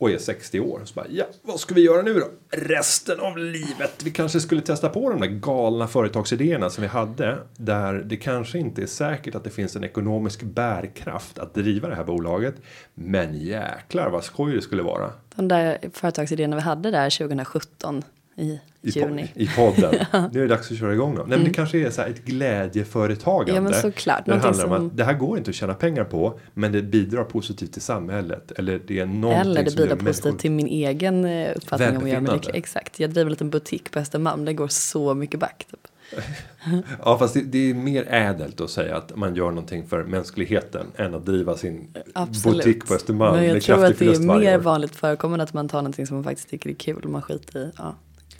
och 0.00 0.10
är 0.10 0.18
60 0.18 0.60
år. 0.60 0.80
Så 0.84 0.94
bara, 0.94 1.06
ja, 1.10 1.24
vad 1.42 1.60
ska 1.60 1.74
vi 1.74 1.80
göra 1.80 2.02
nu 2.02 2.14
då? 2.14 2.26
Resten 2.50 3.20
av 3.20 3.38
livet. 3.38 4.02
Vi 4.04 4.10
kanske 4.10 4.40
skulle 4.40 4.60
testa 4.60 4.88
på 4.88 5.10
de 5.10 5.20
där 5.20 5.26
galna 5.26 5.88
företagsidéerna 5.88 6.70
som 6.70 6.82
vi 6.82 6.88
hade. 6.88 7.38
Där 7.56 7.94
det 7.94 8.16
kanske 8.16 8.58
inte 8.58 8.82
är 8.82 8.86
säkert 8.86 9.34
att 9.34 9.44
det 9.44 9.50
finns 9.50 9.76
en 9.76 9.84
ekonomisk 9.84 10.42
bärkraft 10.42 11.38
att 11.38 11.54
driva 11.54 11.88
det 11.88 11.94
här 11.94 12.04
bolaget. 12.04 12.54
Men 12.94 13.34
jäklar 13.34 14.10
vad 14.10 14.24
skoj 14.24 14.54
det 14.54 14.62
skulle 14.62 14.82
vara. 14.82 15.12
De 15.34 15.48
där 15.48 15.78
företagsidéerna 15.92 16.56
vi 16.56 16.62
hade 16.62 16.90
där 16.90 17.18
2017 17.18 18.02
i, 18.40 18.60
I, 18.82 18.90
po- 18.90 18.98
juni. 19.08 19.32
I 19.34 19.46
podden. 19.46 19.94
Nu 20.32 20.38
är 20.38 20.42
det 20.42 20.46
dags 20.54 20.70
att 20.70 20.78
köra 20.78 20.92
igång 20.92 21.14
då. 21.14 21.22
Nej, 21.22 21.38
men 21.38 21.46
det 21.48 21.54
kanske 21.54 21.78
är 21.86 21.90
så 21.90 22.02
ett 22.02 22.24
glädjeföretagande. 22.24 23.54
Ja, 23.54 23.60
men 23.60 23.74
såklart. 23.74 24.26
Det 24.26 24.32
handlar 24.32 24.64
om 24.64 24.76
som- 24.76 24.86
att 24.86 24.96
det 24.96 25.04
här 25.04 25.14
går 25.14 25.38
inte 25.38 25.50
att 25.50 25.54
tjäna 25.54 25.74
pengar 25.74 26.04
på. 26.04 26.38
Men 26.54 26.72
det 26.72 26.82
bidrar 26.82 27.24
positivt 27.24 27.72
till 27.72 27.82
samhället. 27.82 28.52
Eller 28.56 28.80
det 28.86 28.98
är 29.00 29.06
någonting 29.06 29.40
Eller 29.50 29.62
det 29.64 29.76
bidrar 29.76 29.96
positivt 29.96 30.24
människor- 30.24 30.38
till 30.38 30.50
min 30.50 30.66
egen 30.66 31.24
eh, 31.24 31.52
uppfattning 31.56 31.88
om 31.88 31.96
att 31.96 32.02
göra 32.02 32.02
mig 32.02 32.12
Välbefinnande. 32.12 32.32
lycklig. 32.36 32.58
Exakt. 32.58 33.00
Jag 33.00 33.10
driver 33.10 33.26
en 33.26 33.32
liten 33.32 33.50
butik 33.50 33.90
på 33.90 33.98
Östermalm. 33.98 34.44
Det 34.44 34.52
går 34.52 34.68
så 34.68 35.14
mycket 35.14 35.40
back. 35.40 35.66
Typ. 35.70 35.80
Ja, 37.04 37.18
fast 37.18 37.34
det, 37.34 37.40
det 37.42 37.70
är 37.70 37.74
mer 37.74 38.04
ädelt 38.08 38.60
att 38.60 38.70
säga 38.70 38.96
att 38.96 39.16
man 39.16 39.34
gör 39.34 39.48
någonting 39.50 39.86
för 39.86 40.04
mänskligheten 40.04 40.86
än 40.96 41.14
att 41.14 41.26
driva 41.26 41.56
sin 41.56 41.94
Absolut. 42.12 42.56
butik 42.64 42.86
på 42.88 42.94
Östermalm 42.94 43.36
Men 43.36 43.44
jag 43.48 43.62
tror 43.62 43.84
att 43.84 43.98
det 43.98 44.06
är 44.14 44.38
mer 44.38 44.58
vanligt 44.58 44.96
förekommande 44.96 45.42
att 45.42 45.52
man 45.52 45.68
tar 45.68 45.78
någonting 45.78 46.06
som 46.06 46.16
man 46.16 46.24
faktiskt 46.24 46.48
tycker 46.50 46.70
är 46.70 46.74
kul 46.74 47.04
och 47.04 47.10
man 47.10 47.22
skiter 47.22 47.58
i. 47.60 47.70
Ja. 47.78 47.94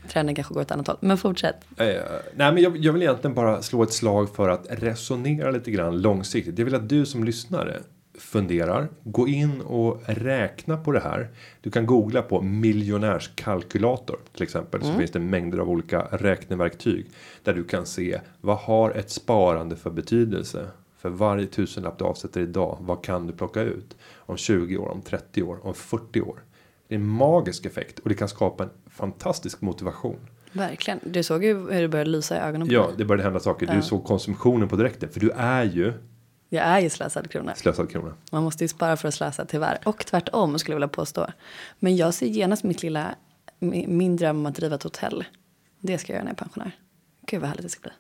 Träningen 0.09 0.35
kanske 0.35 0.54
går 0.54 0.61
åt 0.61 0.66
ett 0.66 0.73
annat 0.73 0.87
håll. 0.87 0.97
Men 1.00 1.19
fortsätt. 1.19 1.57
Eh, 1.76 1.87
nej, 2.35 2.52
men 2.52 2.57
jag, 2.57 2.76
jag 2.76 2.92
vill 2.92 3.02
egentligen 3.02 3.35
bara 3.35 3.62
slå 3.62 3.83
ett 3.83 3.92
slag 3.92 4.35
för 4.35 4.49
att 4.49 4.66
resonera 4.69 5.50
lite 5.50 5.71
grann 5.71 6.02
långsiktigt. 6.02 6.59
Jag 6.59 6.64
vill 6.64 6.75
att 6.75 6.88
du 6.88 7.07
som 7.07 7.25
lyssnare 7.25 7.80
funderar, 8.21 8.88
gå 9.04 9.28
in 9.28 9.61
och 9.61 10.02
räkna 10.07 10.76
på 10.76 10.92
det 10.92 11.00
här. 11.00 11.28
Du 11.61 11.71
kan 11.71 11.87
googla 11.87 12.23
på 12.23 12.42
miljonärskalkylator 12.42 14.19
till 14.33 14.42
exempel. 14.42 14.83
Så 14.83 14.92
finns 14.92 15.11
det 15.11 15.19
mängder 15.19 15.59
av 15.59 15.71
olika 15.71 16.00
räkneverktyg 16.11 17.07
där 17.45 17.54
du 17.54 17.64
kan 17.64 17.87
se 17.87 18.21
vad 18.40 18.57
har 18.57 18.90
ett 18.90 19.11
sparande 19.11 19.76
för 19.76 19.90
betydelse. 19.90 20.66
För 20.99 21.09
varje 21.09 21.47
tusenlapp 21.47 21.99
du 21.99 22.04
avsätter 22.04 22.40
idag, 22.40 22.78
vad 22.80 23.04
kan 23.04 23.26
du 23.26 23.33
plocka 23.33 23.62
ut 23.62 23.97
om 24.16 24.37
20 24.37 24.76
år, 24.76 24.88
om 24.88 25.02
30 25.02 25.42
år, 25.42 25.66
om 25.66 25.75
40 25.75 26.21
år? 26.21 26.42
Det 26.88 26.95
är 26.95 26.99
en 26.99 27.07
magisk 27.07 27.66
effekt 27.66 27.99
och 27.99 28.09
det 28.09 28.14
kan 28.14 28.28
skapa 28.28 28.64
en 28.64 28.71
fantastisk 29.00 29.61
motivation. 29.61 30.16
Verkligen. 30.52 31.00
Du 31.04 31.23
såg 31.23 31.45
ju 31.45 31.54
hur 31.73 31.83
det 31.83 31.88
började 31.88 32.11
lysa 32.11 32.37
i 32.37 32.38
ögonen 32.38 32.69
på 32.69 32.75
Ja, 32.75 32.87
mig. 32.87 32.95
det 32.99 33.04
började 33.04 33.23
hända 33.23 33.40
saker. 33.40 33.66
Du 33.66 33.73
Ja. 33.75 33.83
såg 33.83 34.04
konsumtionen 34.04 34.69
på 34.69 34.76
direkten. 34.76 35.09
För 35.09 35.21
du 35.21 35.30
är 35.30 35.64
ju 35.64 35.92
Jag 36.49 36.64
är 36.64 36.80
ju 36.80 36.90
slösad 36.90 37.30
krona. 37.30 37.54
slösad 37.54 37.90
krona. 37.90 38.14
Man 38.33 38.42
måste 38.42 38.64
ju 38.64 38.69
spara 38.69 38.97
för 38.97 39.09
att 39.09 39.14
slösa 39.14 39.45
tyvärr. 39.45 39.78
Och 39.85 40.07
tvärtom 40.07 40.59
skulle 40.59 40.73
jag 40.73 40.76
vilja 40.76 40.88
påstå. 40.88 41.26
Men 41.78 41.97
jag 41.97 42.14
ser 42.14 42.26
genast 42.26 42.64
mitt 42.64 42.83
lilla, 42.83 43.14
mi- 43.61 43.88
min 43.88 44.16
dröm 44.16 44.37
om 44.38 44.47
att 44.47 44.54
driva 44.54 44.75
ett 44.75 44.83
hotell. 44.83 45.25
Det 45.80 45.99
ska 45.99 46.12
jag 46.12 46.16
göra 46.16 46.25
när 46.25 46.30
jag 46.30 46.40
är 46.40 46.45
pensionär. 46.45 46.73
Gud 47.26 47.40
vad 47.40 47.48
härligt 47.48 47.62
det 47.62 47.68
ska 47.68 47.80
bli. 47.80 47.90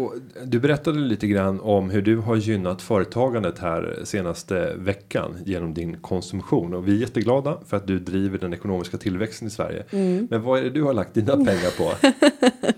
Och 0.00 0.14
du 0.44 0.60
berättade 0.60 0.98
lite 0.98 1.26
grann 1.26 1.60
om 1.60 1.90
hur 1.90 2.02
du 2.02 2.16
har 2.16 2.36
gynnat 2.36 2.82
företagandet 2.82 3.58
här 3.58 4.00
senaste 4.04 4.74
veckan 4.76 5.36
genom 5.44 5.74
din 5.74 5.96
konsumtion. 6.00 6.74
Och 6.74 6.88
vi 6.88 6.92
är 6.96 7.00
jätteglada 7.00 7.58
för 7.66 7.76
att 7.76 7.86
du 7.86 7.98
driver 7.98 8.38
den 8.38 8.54
ekonomiska 8.54 8.98
tillväxten 8.98 9.48
i 9.48 9.50
Sverige. 9.50 9.84
Mm. 9.90 10.28
Men 10.30 10.42
vad 10.42 10.58
är 10.58 10.62
det 10.62 10.70
du 10.70 10.82
har 10.82 10.92
lagt 10.92 11.14
dina 11.14 11.32
pengar 11.36 11.76
på? 11.78 11.92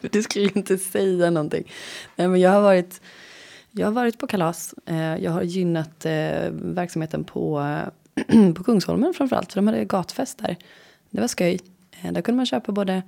Du 0.11 0.23
skulle 0.23 0.51
inte 0.55 0.79
säga 0.79 1.31
någonting. 1.31 1.73
Nej, 2.17 2.29
men 2.29 2.41
jag 2.41 2.51
har 2.51 2.61
varit, 2.61 3.01
jag 3.71 3.87
har 3.87 3.93
varit 3.93 4.19
på 4.19 4.27
kalas. 4.27 4.75
Eh, 4.87 5.17
Jag 5.17 5.31
har 5.31 5.43
gynnat 5.43 6.05
eh, 6.07 6.51
verksamheten 6.53 7.25
på, 7.25 7.65
på 8.55 8.65
Kungsholmen 8.65 9.15
framförallt. 9.15 9.53
För 9.53 9.61
de 9.61 9.67
hade 9.67 9.85
gatfest 9.85 10.39
där. 10.39 10.57
Det 11.11 11.21
var 11.21 11.29
skoj. 11.29 11.59
Eh, 12.03 12.13
Där 12.13 12.21
kunde 12.23 12.37
man 12.37 12.47
köpa 12.47 12.73
både 12.73 13.03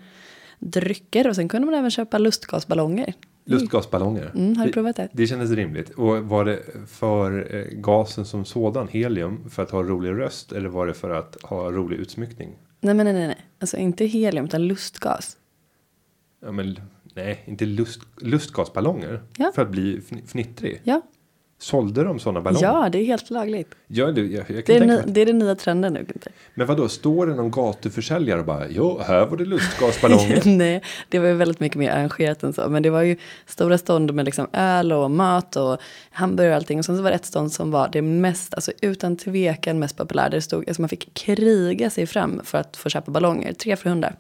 drycker 0.61 1.29
och 1.29 1.37
sen 1.37 1.49
kunde 1.49 1.67
man 1.67 1.75
även 1.75 1.91
köpa 1.91 2.19
lustgasballonger. 2.19 3.15
Lustgasballonger. 3.45 4.31
Mm, 4.35 4.57
har 4.57 4.67
du 4.67 4.73
provat 4.73 4.97
det? 4.97 5.09
Det 5.13 5.27
kändes 5.27 5.51
rimligt. 5.51 5.91
Och 5.91 6.17
var 6.25 6.45
det 6.45 6.63
för 6.87 7.55
eh, 7.57 7.65
gasen 7.79 8.25
som 8.25 8.45
sådan, 8.45 8.89
helium, 8.89 9.51
för 9.51 9.63
att 9.63 9.71
ha 9.71 9.83
rolig 9.83 10.11
röst? 10.11 10.53
Eller 10.53 10.69
var 10.69 10.87
det 10.87 10.95
för 10.95 11.11
att 11.11 11.37
ha 11.43 11.71
rolig 11.73 11.97
utsmyckning? 11.97 12.49
Nej, 12.81 12.95
men 12.95 13.05
nej, 13.07 13.15
nej, 13.15 13.27
nej. 13.27 13.47
Alltså 13.59 13.77
inte 13.77 14.05
helium 14.05 14.45
utan 14.45 14.67
lustgas. 14.69 15.37
Ja, 16.43 16.53
men 16.53 16.77
nej, 17.15 17.43
inte 17.47 17.65
lust, 17.67 18.01
lustgasballonger. 18.17 19.23
Ja. 19.37 19.53
För 19.55 19.63
att 19.63 19.71
bli 19.71 19.99
fn- 20.01 20.27
fnittrig. 20.27 20.81
Ja, 20.85 21.01
Sålde 21.63 22.05
de 22.05 22.19
sådana 22.19 22.41
ballonger? 22.41 22.67
ja 22.69 22.89
det 22.89 22.99
är 22.99 23.05
helt 23.05 23.31
lagligt. 23.31 23.75
Ja, 23.87 24.07
det, 24.07 24.21
jag, 24.21 24.51
jag 24.51 24.67
Det 24.67 24.77
är, 24.77 24.87
mig. 24.87 25.03
det 25.07 25.21
är 25.21 25.27
den 25.27 25.39
nya 25.39 25.55
trenden 25.55 25.93
nu. 25.93 25.99
Gunther. 26.05 26.33
Men 26.55 26.67
vad 26.67 26.77
då 26.77 26.89
står 26.89 27.27
det 27.27 27.35
någon 27.35 27.51
gatuförsäljare 27.51 28.41
och 28.41 28.47
bara, 28.47 28.69
jo, 28.69 28.99
här 29.07 29.27
var 29.27 29.37
det 29.37 29.45
lustgasballonger. 29.45 30.43
Nej, 30.59 30.83
det 31.09 31.19
var 31.19 31.29
ju 31.29 31.35
väldigt 31.35 31.61
mycket 31.61 31.79
mer 31.79 31.91
arrangerat 31.91 32.43
än 32.43 32.53
så. 32.53 32.69
Men 32.69 32.83
det 32.83 32.91
var 32.91 33.03
ju 33.03 33.17
stora 33.47 33.79
stånd 33.79 34.15
med 34.15 34.25
liksom 34.25 34.47
öl 34.53 34.93
och 34.93 35.11
mat 35.11 35.57
och 35.57 35.79
hamburgare 36.11 36.53
och 36.53 36.57
allting. 36.57 36.79
Och 36.79 36.85
sen 36.85 36.97
så 36.97 37.03
var 37.03 37.11
det 37.11 37.17
ett 37.17 37.27
stånd 37.27 37.53
som 37.53 37.71
var 37.71 37.89
det 37.93 38.03
mest, 38.03 38.55
alltså 38.55 38.73
utan 38.83 39.17
tvekan 39.17 39.79
mest 39.79 39.97
populära. 39.97 40.29
Där 40.29 40.37
det 40.37 40.43
stod, 40.43 40.69
alltså 40.69 40.83
man 40.83 40.89
fick 40.89 41.15
kriga 41.15 41.91
sig 41.91 42.07
fram 42.07 42.41
för 42.45 42.59
att 42.59 42.77
få 42.77 42.89
köpa 42.89 43.11
ballonger. 43.11 43.53
Tre 43.53 43.77
för 43.77 43.91
hundra. 43.91 44.13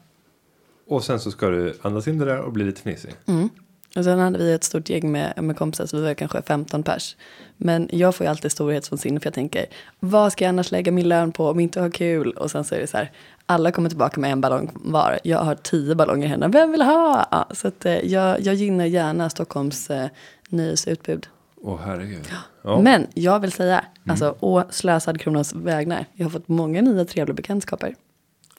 och 0.88 1.04
sen 1.04 1.20
så 1.20 1.30
ska 1.30 1.48
du 1.48 1.74
andas 1.82 2.08
in 2.08 2.18
det 2.18 2.24
där 2.24 2.38
och 2.40 2.52
bli 2.52 2.64
lite 2.64 2.80
fnissig. 2.80 3.10
Mm. 3.26 3.48
Och 3.96 4.04
sen 4.04 4.18
hade 4.18 4.38
vi 4.38 4.52
ett 4.52 4.64
stort 4.64 4.90
gäng 4.90 5.12
med, 5.12 5.42
med 5.42 5.56
kompisar, 5.56 5.86
så 5.86 5.96
vi 5.96 6.02
var 6.02 6.14
kanske 6.14 6.42
15 6.42 6.82
pers. 6.82 7.16
Men 7.56 7.88
jag 7.92 8.14
får 8.14 8.24
ju 8.26 8.30
alltid 8.30 8.52
storhetsvansinne 8.52 9.20
för 9.20 9.26
jag 9.26 9.34
tänker, 9.34 9.66
vad 10.00 10.32
ska 10.32 10.44
jag 10.44 10.48
annars 10.48 10.70
lägga 10.70 10.92
min 10.92 11.08
lön 11.08 11.32
på 11.32 11.48
om 11.48 11.60
inte 11.60 11.80
ha 11.80 11.90
kul? 11.90 12.30
Och 12.30 12.50
sen 12.50 12.64
så 12.64 12.74
är 12.74 12.78
det 12.80 12.86
så 12.86 12.96
här, 12.96 13.10
alla 13.46 13.70
kommer 13.72 13.88
tillbaka 13.88 14.20
med 14.20 14.32
en 14.32 14.40
ballong 14.40 14.70
var. 14.74 15.18
Jag 15.24 15.38
har 15.38 15.54
tio 15.54 15.94
ballonger 15.94 16.28
hemma, 16.28 16.48
vem 16.48 16.72
vill 16.72 16.82
ha? 16.82 17.26
Ja, 17.30 17.48
så 17.54 17.68
att 17.68 17.86
eh, 17.86 17.98
jag, 17.98 18.40
jag 18.40 18.54
gynnar 18.54 18.84
gärna 18.84 19.30
Stockholms 19.30 19.90
eh, 19.90 20.06
nyhetsutbud. 20.48 21.26
Åh 21.62 21.78
herregud. 21.84 22.28
Ja. 22.62 22.80
Men 22.80 23.06
jag 23.14 23.40
vill 23.40 23.52
säga, 23.52 23.84
alltså 24.08 24.36
å 24.40 24.62
slösad 24.70 25.20
kronas 25.20 25.52
vägnar, 25.54 26.04
jag 26.12 26.24
har 26.24 26.30
fått 26.30 26.48
många 26.48 26.80
nya 26.82 27.04
trevliga 27.04 27.34
bekantskaper. 27.34 27.94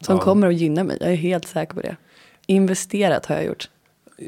Som 0.01 0.15
Ja. 0.15 0.21
kommer 0.23 0.47
att 0.47 0.55
gynna 0.55 0.83
mig, 0.83 0.97
jag 1.01 1.11
är 1.11 1.15
helt 1.15 1.47
säker 1.47 1.73
på 1.73 1.81
det. 1.81 1.95
Investerat 2.47 3.25
har 3.25 3.35
jag 3.35 3.45
gjort. 3.45 3.69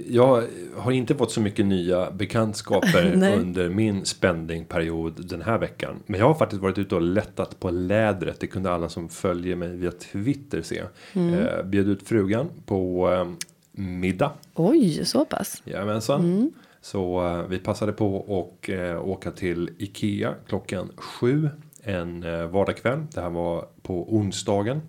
Jag 0.08 0.44
har 0.78 0.92
inte 0.92 1.16
fått 1.16 1.32
så 1.32 1.42
mycket 1.42 1.66
nya 1.66 2.12
bekantskaper 2.12 3.12
under 3.40 3.70
min 3.70 4.06
spendingperiod 4.06 5.30
den 5.30 5.42
här 5.42 5.58
veckan. 5.58 6.00
Men 6.06 6.20
jag 6.20 6.28
har 6.28 6.34
faktiskt 6.34 6.62
varit 6.62 6.78
ute 6.78 6.96
och 6.96 7.02
lättat 7.02 7.60
på 7.60 7.70
lädret. 7.70 8.40
Det 8.40 8.48
kunde 8.48 8.72
alla 8.72 8.90
som 8.90 9.10
följer 9.10 9.56
mig 9.56 9.70
via 9.78 9.92
Twitter 9.92 10.62
se. 10.62 10.82
Mm. 11.14 11.34
Eh, 11.34 11.64
bjöd 11.64 11.88
ut 11.90 12.08
frugan 12.08 12.50
på 12.66 13.12
eh, 13.14 13.28
middag. 13.72 14.32
Oj, 14.56 15.06
så 15.06 15.26
pass. 15.26 15.62
Jajamensan. 15.66 16.22
Mm. 16.22 16.52
Så 16.82 17.28
eh, 17.28 17.44
vi 17.50 17.60
passade 17.60 17.92
på 17.92 18.18
att 18.64 18.70
eh, 18.70 19.08
åka 19.08 19.32
till 19.32 19.70
Ikea 19.78 20.34
klockan 20.48 20.90
sju 20.96 21.50
en 21.84 22.24
eh, 22.24 22.46
vardagkväll. 22.48 23.00
Det 23.14 23.22
här 23.22 23.30
var 23.30 23.66
på 23.82 24.16
onsdagen. 24.16 24.82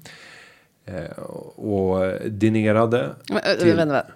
Eh, 0.85 1.19
och 1.57 2.01
dinerade. 2.31 3.15
Men, 3.31 3.41
till- 3.59 3.67
vänta, 3.67 3.93
vänta. 3.95 4.07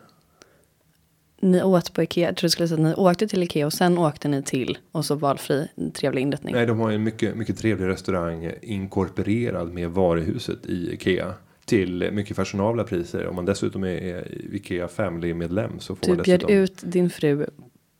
Ni 1.40 1.62
åt 1.62 1.92
på 1.92 2.02
Ikea, 2.02 2.28
jag 2.28 2.36
tror 2.36 2.46
du 2.46 2.50
skulle 2.50 2.68
säga 2.68 2.80
att 2.80 2.86
ni 2.88 2.94
åkte 2.94 3.28
till 3.28 3.42
Ikea 3.42 3.66
och 3.66 3.72
sen 3.72 3.98
åkte 3.98 4.28
ni 4.28 4.42
till 4.42 4.78
och 4.92 5.04
så 5.04 5.14
valfri 5.14 5.68
trevlig 5.94 6.22
inrättning. 6.22 6.54
Nej, 6.54 6.66
de 6.66 6.78
har 6.80 6.90
ju 6.90 6.94
en 6.94 7.02
mycket, 7.02 7.36
mycket 7.36 7.58
trevlig 7.58 7.86
restaurang 7.86 8.52
inkorporerad 8.62 9.72
med 9.72 9.90
varuhuset 9.90 10.66
i 10.66 10.92
Ikea. 10.92 11.34
Till 11.64 12.10
mycket 12.12 12.36
fashionabla 12.36 12.84
priser. 12.84 13.26
Om 13.26 13.36
man 13.36 13.44
dessutom 13.44 13.84
är 13.84 14.28
Ikea 14.54 14.88
Family-medlem 14.88 15.80
så 15.80 15.96
får 15.96 16.06
du 16.06 16.14
man 16.14 16.22
bjöd 16.22 16.40
dessutom. 16.40 16.56
ut 16.56 16.92
din 16.92 17.10
fru 17.10 17.46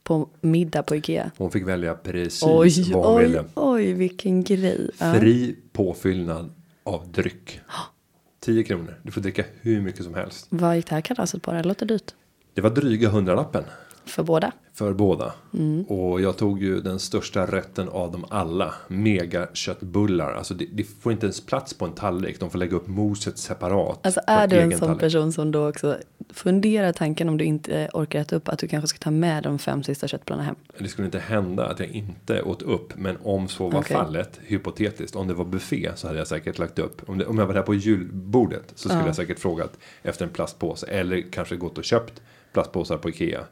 på 0.02 0.28
middag 0.40 0.82
på 0.82 0.96
Ikea. 0.96 1.30
Hon 1.36 1.50
fick 1.50 1.66
välja 1.66 1.94
precis 1.94 2.42
Oj, 2.42 2.92
vad 2.92 3.06
hon 3.06 3.16
oj, 3.16 3.26
ville. 3.26 3.44
oj, 3.54 3.92
vilken 3.92 4.44
grej. 4.44 4.90
Fri 5.18 5.56
påfyllnad 5.72 6.50
av 6.84 7.12
dryck. 7.12 7.60
10 8.40 8.64
kronor. 8.64 8.94
Du 9.02 9.12
får 9.12 9.20
dricka 9.20 9.44
hur 9.60 9.80
mycket 9.80 10.04
som 10.04 10.14
helst. 10.14 10.46
Vad 10.48 10.76
gick 10.76 10.86
det 10.88 10.94
här 10.94 11.02
kalaset 11.02 11.42
på? 11.42 11.52
Det 11.52 11.62
låter 11.62 11.86
dyrt. 11.86 12.14
Det 12.58 12.62
var 12.62 12.70
dryga 12.70 13.08
hundralappen. 13.08 13.64
För 14.04 14.22
båda. 14.22 14.52
För 14.74 14.92
båda. 14.92 15.32
Mm. 15.54 15.84
Och 15.84 16.20
jag 16.20 16.36
tog 16.36 16.62
ju 16.62 16.80
den 16.80 16.98
största 16.98 17.46
rätten 17.46 17.88
av 17.88 18.12
dem 18.12 18.24
alla. 18.30 18.74
Mega 18.88 19.48
köttbullar. 19.52 20.32
Alltså 20.32 20.54
det, 20.54 20.66
det 20.72 20.84
får 20.84 21.12
inte 21.12 21.26
ens 21.26 21.46
plats 21.46 21.74
på 21.74 21.84
en 21.84 21.92
tallrik. 21.92 22.40
De 22.40 22.50
får 22.50 22.58
lägga 22.58 22.76
upp 22.76 22.86
moset 22.86 23.38
separat. 23.38 23.98
Alltså 24.02 24.20
är 24.26 24.46
du 24.46 24.56
en 24.56 24.70
sån 24.70 24.80
tallrik. 24.80 25.00
person 25.00 25.32
som 25.32 25.52
då 25.52 25.68
också 25.68 25.96
funderar 26.32 26.92
tanken 26.92 27.28
om 27.28 27.36
du 27.36 27.44
inte 27.44 27.88
orkar 27.92 28.20
äta 28.20 28.36
upp 28.36 28.48
att 28.48 28.58
du 28.58 28.68
kanske 28.68 28.88
ska 28.88 28.98
ta 28.98 29.10
med 29.10 29.42
de 29.42 29.58
fem 29.58 29.82
sista 29.82 30.08
köttbullarna 30.08 30.44
hem? 30.44 30.56
Det 30.78 30.88
skulle 30.88 31.06
inte 31.06 31.18
hända 31.18 31.66
att 31.66 31.80
jag 31.80 31.88
inte 31.88 32.42
åt 32.42 32.62
upp. 32.62 32.92
Men 32.96 33.16
om 33.22 33.48
så 33.48 33.68
var 33.68 33.80
Okej. 33.80 33.96
fallet, 33.96 34.40
hypotetiskt. 34.42 35.16
Om 35.16 35.28
det 35.28 35.34
var 35.34 35.44
buffé 35.44 35.90
så 35.96 36.06
hade 36.06 36.18
jag 36.18 36.28
säkert 36.28 36.58
lagt 36.58 36.78
upp. 36.78 37.08
Om, 37.08 37.18
det, 37.18 37.26
om 37.26 37.38
jag 37.38 37.46
var 37.46 37.54
där 37.54 37.62
på 37.62 37.74
julbordet 37.74 38.72
så 38.74 38.88
skulle 38.88 39.00
Ja. 39.02 39.06
jag 39.06 39.16
säkert 39.16 39.38
frågat 39.38 39.78
efter 40.02 40.24
en 40.24 40.30
plastpåse. 40.30 40.86
Eller 40.86 41.22
kanske 41.32 41.56
gått 41.56 41.78
och 41.78 41.84
köpt 41.84 42.22
plastpåsar 42.52 42.98
på 42.98 43.08
Ikea. 43.08 43.44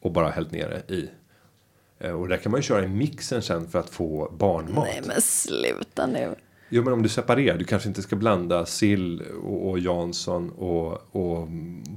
Och 0.00 0.12
bara 0.12 0.30
hällt 0.30 0.52
ner 0.52 0.68
det 0.68 0.94
i. 0.94 1.10
Eh, 1.98 2.20
och 2.20 2.28
där 2.28 2.36
kan 2.36 2.52
man 2.52 2.58
ju 2.58 2.62
köra 2.62 2.84
i 2.84 2.88
mixen 2.88 3.42
sen 3.42 3.68
för 3.68 3.78
att 3.78 3.90
få 3.90 4.32
barnmat. 4.38 4.84
Nej 4.84 5.02
men 5.06 5.20
sluta 5.20 6.06
nu. 6.06 6.34
Jo 6.74 6.82
men 6.82 6.92
om 6.92 7.02
du 7.02 7.08
separerar, 7.08 7.58
du 7.58 7.64
kanske 7.64 7.88
inte 7.88 8.02
ska 8.02 8.16
blanda 8.16 8.66
sill 8.66 9.22
och, 9.42 9.70
och 9.70 9.78
Jansson 9.78 10.50
och, 10.50 11.16
och 11.16 11.48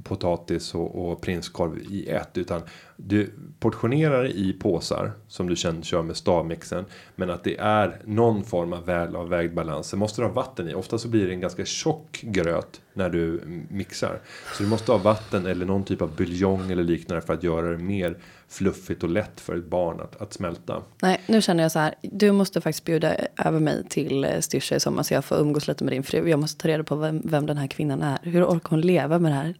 potatis 0.04 0.74
och, 0.74 1.10
och 1.10 1.20
prinskorv 1.20 1.78
i 1.78 2.08
ett. 2.08 2.38
Utan 2.38 2.62
du 2.96 3.30
portionerar 3.60 4.26
i 4.26 4.52
påsar 4.52 5.12
som 5.28 5.48
du 5.48 5.56
sen 5.56 5.82
kör 5.82 6.02
med 6.02 6.16
stavmixen. 6.16 6.84
Men 7.14 7.30
att 7.30 7.44
det 7.44 7.56
är 7.58 8.00
någon 8.04 8.44
form 8.44 8.72
av 8.72 8.86
välavvägd 8.86 9.54
balans. 9.54 9.86
Sen 9.86 9.98
måste 9.98 10.22
du 10.22 10.26
ha 10.26 10.34
vatten 10.34 10.68
i. 10.68 10.74
Ofta 10.74 10.98
så 10.98 11.08
blir 11.08 11.26
det 11.26 11.32
en 11.32 11.40
ganska 11.40 11.64
tjock 11.64 12.20
gröt 12.22 12.80
när 12.94 13.10
du 13.10 13.40
mixar. 13.70 14.20
Så 14.56 14.62
du 14.62 14.68
måste 14.68 14.92
ha 14.92 14.98
vatten 14.98 15.46
eller 15.46 15.66
någon 15.66 15.84
typ 15.84 16.02
av 16.02 16.16
buljong 16.16 16.70
eller 16.70 16.84
liknande 16.84 17.26
för 17.26 17.34
att 17.34 17.42
göra 17.42 17.70
det 17.70 17.78
mer 17.78 18.18
fluffigt 18.48 19.02
och 19.02 19.10
lätt 19.10 19.40
för 19.40 19.56
ett 19.56 19.66
barn 19.66 20.00
att, 20.00 20.22
att 20.22 20.32
smälta. 20.32 20.82
Nej, 21.02 21.20
nu 21.26 21.42
känner 21.42 21.62
jag 21.62 21.72
så 21.72 21.78
här. 21.78 21.94
Du 22.02 22.32
måste 22.32 22.60
faktiskt 22.60 22.84
bjuda 22.84 23.16
över 23.44 23.60
mig 23.60 23.84
till 23.88 24.24
eh, 24.24 24.40
Styrsa 24.40 24.76
i 24.76 24.80
sommar 24.80 25.02
så 25.02 25.14
jag 25.14 25.24
får 25.24 25.36
umgås 25.36 25.68
lite 25.68 25.84
med 25.84 25.92
din 25.92 26.02
fru. 26.02 26.28
Jag 26.28 26.38
måste 26.38 26.62
ta 26.62 26.68
reda 26.68 26.84
på 26.84 26.96
vem, 26.96 27.22
vem 27.24 27.46
den 27.46 27.58
här 27.58 27.66
kvinnan 27.66 28.02
är. 28.02 28.18
Hur 28.22 28.44
orkar 28.44 28.70
hon 28.70 28.80
leva 28.80 29.18
med 29.18 29.32
det 29.32 29.36
här? 29.36 29.54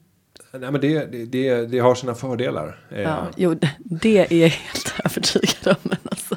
Nej, 0.52 0.72
men 0.72 0.80
det, 0.80 1.04
det, 1.24 1.66
det, 1.66 1.78
har 1.78 1.94
sina 1.94 2.14
fördelar. 2.14 2.86
Eh, 2.90 3.00
Ja, 3.00 3.26
jo, 3.36 3.56
det 3.78 4.18
är 4.32 4.36
jag 4.36 4.48
helt 4.48 4.94
övertygad 5.04 5.66
om. 5.66 5.74
Men 5.82 5.98
alltså. 6.04 6.36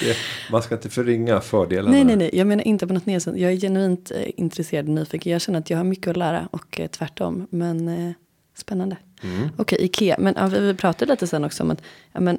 det, 0.00 0.16
man 0.50 0.62
ska 0.62 0.74
inte 0.74 0.90
förringa 0.90 1.40
fördelarna. 1.40 1.90
Nej, 1.90 2.04
nej, 2.04 2.16
nej. 2.16 2.30
Jag 2.32 2.46
menar 2.46 2.64
inte 2.66 2.86
på 2.86 2.92
något 2.92 3.06
nedsättande. 3.06 3.40
Jag 3.40 3.52
är 3.52 3.56
genuint 3.56 4.10
eh, 4.10 4.30
intresserad 4.36 4.84
och 4.84 4.94
nyfiken. 4.94 5.32
Jag 5.32 5.40
känner 5.40 5.58
att 5.58 5.70
jag 5.70 5.76
har 5.76 5.84
mycket 5.84 6.08
att 6.10 6.16
lära 6.16 6.48
och 6.50 6.80
eh, 6.80 6.86
tvärtom. 6.86 7.46
Men 7.50 7.88
eh, 7.88 8.12
spännande. 8.54 8.96
Mm. 9.24 9.48
Okej, 9.56 9.78
Ikea. 9.84 10.16
Men 10.18 10.34
ja, 10.36 10.46
vi, 10.46 10.60
vi 10.60 10.74
pratade 10.74 11.12
lite 11.12 11.26
sen 11.26 11.44
också 11.44 11.62
om 11.62 11.70
att 11.70 11.82
ja, 12.12 12.20
men, 12.20 12.38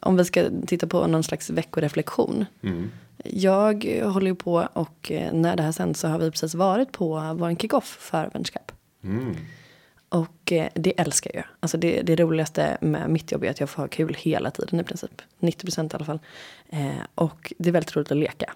om 0.00 0.16
vi 0.16 0.24
ska 0.24 0.50
titta 0.66 0.86
på 0.86 1.06
någon 1.06 1.22
slags 1.22 1.50
veckoreflektion. 1.50 2.46
Mm. 2.62 2.90
Jag 3.24 3.84
håller 4.02 4.26
ju 4.26 4.34
på 4.34 4.68
och 4.72 5.10
eh, 5.12 5.32
när 5.32 5.56
det 5.56 5.62
här 5.62 5.72
sänds 5.72 6.00
så 6.00 6.08
har 6.08 6.18
vi 6.18 6.30
precis 6.30 6.54
varit 6.54 6.92
på 6.92 7.34
vår 7.34 7.54
kickoff 7.54 7.96
för 8.00 8.30
vänskap. 8.32 8.72
Mm. 9.04 9.36
Och 10.08 10.52
eh, 10.52 10.68
det 10.74 11.00
älskar 11.00 11.30
jag. 11.34 11.44
Alltså 11.60 11.78
det, 11.78 12.02
det 12.02 12.16
roligaste 12.16 12.78
med 12.80 13.10
mitt 13.10 13.32
jobb 13.32 13.44
är 13.44 13.50
att 13.50 13.60
jag 13.60 13.70
får 13.70 13.82
ha 13.82 13.88
kul 13.88 14.16
hela 14.18 14.50
tiden 14.50 14.80
i 14.80 14.84
princip. 14.84 15.22
90 15.38 15.66
procent 15.66 15.92
i 15.92 15.96
alla 15.96 16.04
fall. 16.04 16.20
Eh, 16.68 17.02
och 17.14 17.52
det 17.58 17.68
är 17.68 17.72
väldigt 17.72 17.96
roligt 17.96 18.10
att 18.10 18.18
leka. 18.18 18.54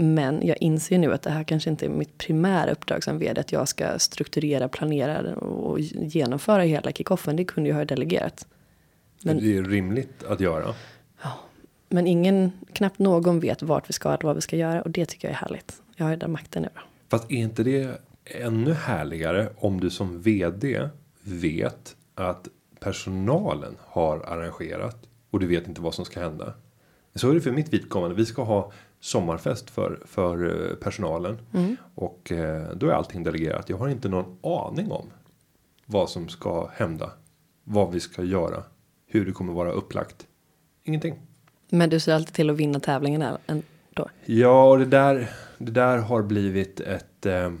Men 0.00 0.46
jag 0.46 0.56
inser 0.60 0.94
ju 0.94 1.00
nu 1.00 1.12
att 1.12 1.22
det 1.22 1.30
här 1.30 1.44
kanske 1.44 1.70
inte 1.70 1.86
är 1.86 1.90
mitt 1.90 2.18
primära 2.18 2.70
uppdrag 2.70 3.04
som 3.04 3.18
vd. 3.18 3.40
Att 3.40 3.52
jag 3.52 3.68
ska 3.68 3.98
strukturera, 3.98 4.68
planera 4.68 5.34
och 5.34 5.80
genomföra 5.80 6.62
hela 6.62 6.92
kickoffen. 6.92 7.36
Det 7.36 7.44
kunde 7.44 7.68
jag 7.70 7.76
ha 7.76 7.84
delegerat. 7.84 8.46
Men, 9.22 9.38
Det 9.38 9.56
är 9.56 9.62
rimligt 9.62 10.24
att 10.24 10.40
göra. 10.40 10.74
men 11.88 12.06
ingen, 12.06 12.52
knappt 12.72 12.98
någon 12.98 13.40
vet 13.40 13.62
vart 13.62 13.88
vi 13.88 13.92
ska 13.92 14.08
eller 14.08 14.24
vad 14.24 14.34
vi 14.34 14.40
ska 14.40 14.56
göra. 14.56 14.82
Och 14.82 14.90
det 14.90 15.06
tycker 15.06 15.28
jag 15.28 15.32
är 15.32 15.38
härligt. 15.38 15.82
Jag 15.96 16.04
har 16.04 16.10
ju 16.10 16.16
den 16.16 16.32
makten 16.32 16.62
nu 16.62 16.68
då. 16.74 16.80
Fast 17.08 17.30
är 17.30 17.36
inte 17.36 17.62
det 17.62 18.00
ännu 18.24 18.72
härligare 18.72 19.48
om 19.56 19.80
du 19.80 19.90
som 19.90 20.22
vd 20.22 20.88
vet 21.22 21.96
att 22.14 22.48
personalen 22.80 23.76
har 23.80 24.18
arrangerat 24.18 25.08
och 25.30 25.40
du 25.40 25.46
vet 25.46 25.68
inte 25.68 25.80
vad 25.80 25.94
som 25.94 26.04
ska 26.04 26.20
hända. 26.20 26.54
Så 27.14 27.30
är 27.30 27.34
det 27.34 27.40
för 27.40 27.50
mitt 27.50 27.72
vidkommande. 27.72 28.16
Vi 28.16 28.26
ska 28.26 28.42
ha 28.42 28.72
sommarfest 29.00 29.70
för, 29.70 30.02
för 30.04 30.68
eh, 30.70 30.74
personalen 30.74 31.38
och 31.94 32.32
eh, 32.32 32.70
då 32.76 32.88
är 32.88 32.92
allting 32.92 33.24
delegerat. 33.24 33.68
Jag 33.68 33.76
har 33.76 33.88
inte 33.88 34.08
någon 34.08 34.38
aning 34.42 34.90
om 34.90 35.06
vad 35.86 36.10
som 36.10 36.28
ska 36.28 36.70
hända, 36.72 37.10
vad 37.64 37.92
vi 37.92 38.00
ska 38.00 38.22
göra, 38.22 38.62
hur 39.06 39.26
det 39.26 39.32
kommer 39.32 39.52
vara 39.52 39.72
upplagt. 39.72 40.26
Ingenting. 40.84 41.14
Men 41.68 41.90
du 41.90 42.00
ser 42.00 42.14
alltid 42.14 42.34
till 42.34 42.50
att 42.50 42.56
vinna 42.56 42.80
tävlingen 42.80 43.24
ändå. 43.46 44.08
Ja, 44.24 44.70
och 44.70 44.78
det 44.78 44.84
där, 44.84 45.30
det 45.58 45.72
där 45.72 45.98
har 45.98 46.22
blivit 46.22 46.80
ett, 46.80 47.26
eh, 47.26 47.52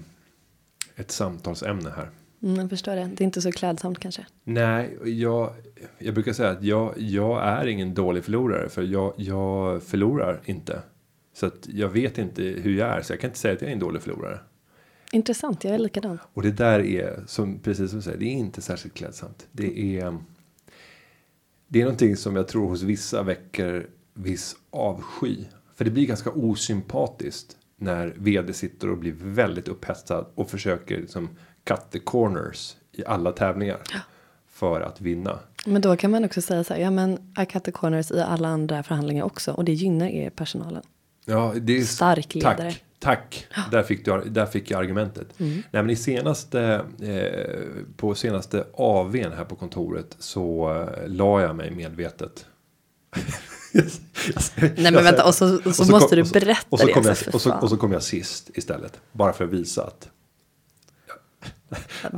ett 0.96 1.10
samtalsämne 1.10 1.90
här. 1.96 2.10
Mm, 2.42 2.60
jag 2.60 2.70
förstår 2.70 2.96
det. 2.96 3.10
Det 3.14 3.22
är 3.22 3.26
inte 3.26 3.42
så 3.42 3.52
klädsamt 3.52 3.98
kanske. 3.98 4.26
Nej, 4.44 4.98
jag, 5.04 5.52
jag 5.98 6.14
brukar 6.14 6.32
säga 6.32 6.50
att 6.50 6.62
jag, 6.62 6.94
jag 6.96 7.42
är 7.42 7.66
ingen 7.66 7.94
dålig 7.94 8.24
förlorare 8.24 8.68
för 8.68 8.82
jag, 8.82 9.12
jag 9.16 9.82
förlorar 9.82 10.40
inte. 10.44 10.82
Så 11.40 11.46
att 11.46 11.68
jag 11.68 11.88
vet 11.88 12.18
inte 12.18 12.42
hur 12.42 12.76
jag 12.76 12.88
är 12.88 13.02
så 13.02 13.12
jag 13.12 13.20
kan 13.20 13.30
inte 13.30 13.38
säga 13.38 13.54
att 13.54 13.60
jag 13.60 13.68
är 13.68 13.72
en 13.72 13.78
dålig 13.78 14.02
förlorare. 14.02 14.40
Intressant, 15.12 15.64
jag 15.64 15.74
är 15.74 15.78
likadan. 15.78 16.18
Och 16.34 16.42
det 16.42 16.50
där 16.50 16.80
är 16.80 17.24
som 17.26 17.58
precis 17.58 17.90
som 17.90 17.98
du 17.98 18.02
säger, 18.02 18.18
det 18.18 18.24
är 18.24 18.32
inte 18.32 18.62
särskilt 18.62 18.94
klädsamt. 18.94 19.48
Det 19.52 19.98
är. 19.98 20.18
Det 21.68 21.80
är 21.80 21.84
någonting 21.84 22.16
som 22.16 22.36
jag 22.36 22.48
tror 22.48 22.68
hos 22.68 22.82
vissa 22.82 23.22
väcker 23.22 23.86
viss 24.14 24.56
avsky. 24.70 25.36
För 25.74 25.84
det 25.84 25.90
blir 25.90 26.06
ganska 26.06 26.30
osympatiskt 26.30 27.56
när 27.76 28.14
vd 28.16 28.52
sitter 28.52 28.90
och 28.90 28.98
blir 28.98 29.14
väldigt 29.16 29.68
upphetsad 29.68 30.26
och 30.34 30.50
försöker 30.50 31.00
liksom 31.00 31.28
cut 31.64 31.90
the 31.90 31.98
corners 31.98 32.76
i 32.92 33.04
alla 33.04 33.32
tävlingar. 33.32 33.80
För 34.48 34.80
att 34.80 35.00
vinna. 35.00 35.38
Men 35.66 35.82
då 35.82 35.96
kan 35.96 36.10
man 36.10 36.24
också 36.24 36.42
säga 36.42 36.64
så 36.64 36.74
här, 36.74 36.80
ja 36.80 36.90
men 36.90 37.34
I 37.42 37.46
cut 37.46 37.64
the 37.64 37.72
corners 37.72 38.10
i 38.10 38.20
alla 38.20 38.48
andra 38.48 38.82
förhandlingar 38.82 39.24
också. 39.24 39.52
Och 39.52 39.64
det 39.64 39.72
gynnar 39.72 40.06
er 40.06 40.30
personalen. 40.30 40.82
Ja, 41.24 41.54
det 41.60 41.78
är 41.78 41.84
Stark 41.84 42.34
ledare. 42.34 42.56
Tack, 42.98 43.46
tack. 43.54 43.70
Där 43.70 43.82
fick, 43.82 44.04
du, 44.04 44.22
där 44.26 44.46
fick 44.46 44.70
jag 44.70 44.80
argumentet. 44.80 45.26
Nej, 45.36 45.62
men 45.70 45.90
i 45.90 45.96
senaste, 45.96 46.84
eh, 47.02 47.58
på 47.96 48.14
senaste 48.14 48.64
AWn 48.74 49.32
här 49.36 49.44
på 49.44 49.56
kontoret 49.56 50.16
så 50.18 50.72
eh, 50.72 51.08
la 51.08 51.40
jag 51.40 51.56
mig 51.56 51.70
medvetet. 51.70 52.46
Nej 54.56 54.92
men 54.92 55.04
vänta, 55.04 55.26
och 55.26 55.34
så, 55.34 55.56
och 55.64 55.74
så, 55.74 55.90
måste 55.90 56.16
du 56.16 56.22
berätta 56.22 56.66
och 56.68 56.80
så 56.80 56.86
det. 56.86 56.92
Kom 56.92 57.02
så 57.02 57.08
jag, 57.08 57.18
för 57.18 57.34
och, 57.34 57.40
så, 57.40 57.54
och 57.54 57.68
så 57.70 57.76
kom 57.76 57.92
jag 57.92 58.02
sist 58.02 58.50
istället. 58.54 59.00
Bara 59.12 59.32
för 59.32 59.44
att 59.44 59.50
visa 59.50 59.84
att. 59.84 60.08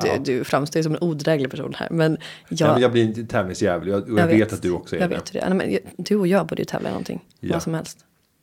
du, 0.02 0.18
du 0.24 0.44
framstår 0.44 0.80
ju 0.80 0.84
som 0.84 0.92
en 0.94 1.02
odräglig 1.02 1.50
person 1.50 1.74
här. 1.76 1.88
Men 1.90 2.18
jag, 2.48 2.68
Ja. 2.68 2.72
men 2.72 2.82
jag 2.82 2.92
blir 2.92 3.04
inte 3.04 3.24
tävlingsjävel 3.24 3.88
och 3.88 3.94
jag, 3.94 4.12
och 4.12 4.18
jag, 4.18 4.26
vet, 4.26 4.52
att 4.52 4.62
du 4.62 4.70
också 4.70 4.96
är 4.96 5.00
jag 5.00 5.10
det. 5.10 5.14
vet 5.14 5.32
det. 5.32 5.48
Nej, 5.48 5.54
men 5.54 5.78
du 6.04 6.16
och 6.16 6.26
jag 6.26 6.46
borde 6.46 6.62
ju 6.62 6.66
tävla 6.66 6.88
i 6.88 6.92
någonting. 6.92 7.24
Ja. 7.40 7.52
Vad 7.52 7.62
som 7.62 7.74
helst. 7.74 7.98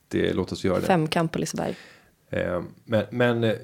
Det. 0.09 0.33
Låt 0.33 0.51
oss 0.51 0.63
göra 0.63 0.79
det. 0.79 0.85
Femkamp 0.85 1.31
på 1.31 1.39
Liseberg. 1.39 1.75
Eh, 2.29 2.61
Men, 2.85 3.03
men 3.11 3.43
eh, 3.43 3.55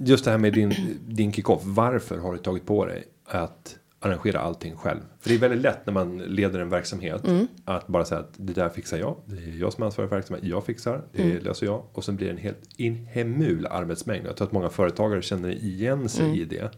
just 0.00 0.24
det 0.24 0.30
här 0.30 0.38
med 0.38 0.52
din, 0.52 0.74
din 1.08 1.32
kickoff. 1.32 1.60
Varför 1.64 2.18
har 2.18 2.32
du 2.32 2.38
tagit 2.38 2.66
på 2.66 2.86
dig 2.86 3.04
att 3.26 3.76
arrangera 4.00 4.40
allting 4.40 4.76
själv? 4.76 5.00
För 5.20 5.28
det 5.28 5.34
är 5.34 5.38
väldigt 5.38 5.60
lätt 5.60 5.86
när 5.86 5.92
man 5.92 6.18
leder 6.18 6.58
en 6.60 6.68
verksamhet. 6.68 7.26
Mm. 7.26 7.46
Att 7.64 7.86
bara 7.86 8.04
säga 8.04 8.20
att 8.20 8.32
det 8.36 8.52
där 8.52 8.68
fixar 8.68 8.98
jag. 8.98 9.16
Det 9.26 9.36
är 9.36 9.60
jag 9.60 9.72
som 9.72 9.82
ansvarar 9.82 10.08
för 10.08 10.16
verksamheten. 10.16 10.48
Jag 10.50 10.64
fixar. 10.66 11.02
Det 11.12 11.22
Mm. 11.22 11.42
löser 11.44 11.66
jag. 11.66 11.84
Och 11.92 12.04
sen 12.04 12.16
blir 12.16 12.26
det 12.26 12.32
en 12.32 12.38
helt 12.38 12.60
inhemul 12.76 13.66
arbetsmängd. 13.66 14.26
Jag 14.26 14.36
tror 14.36 14.46
att 14.46 14.52
många 14.52 14.68
företagare 14.68 15.22
känner 15.22 15.50
igen 15.64 16.08
sig 16.08 16.24
Mm. 16.24 16.36
i 16.36 16.44
det. 16.44 16.70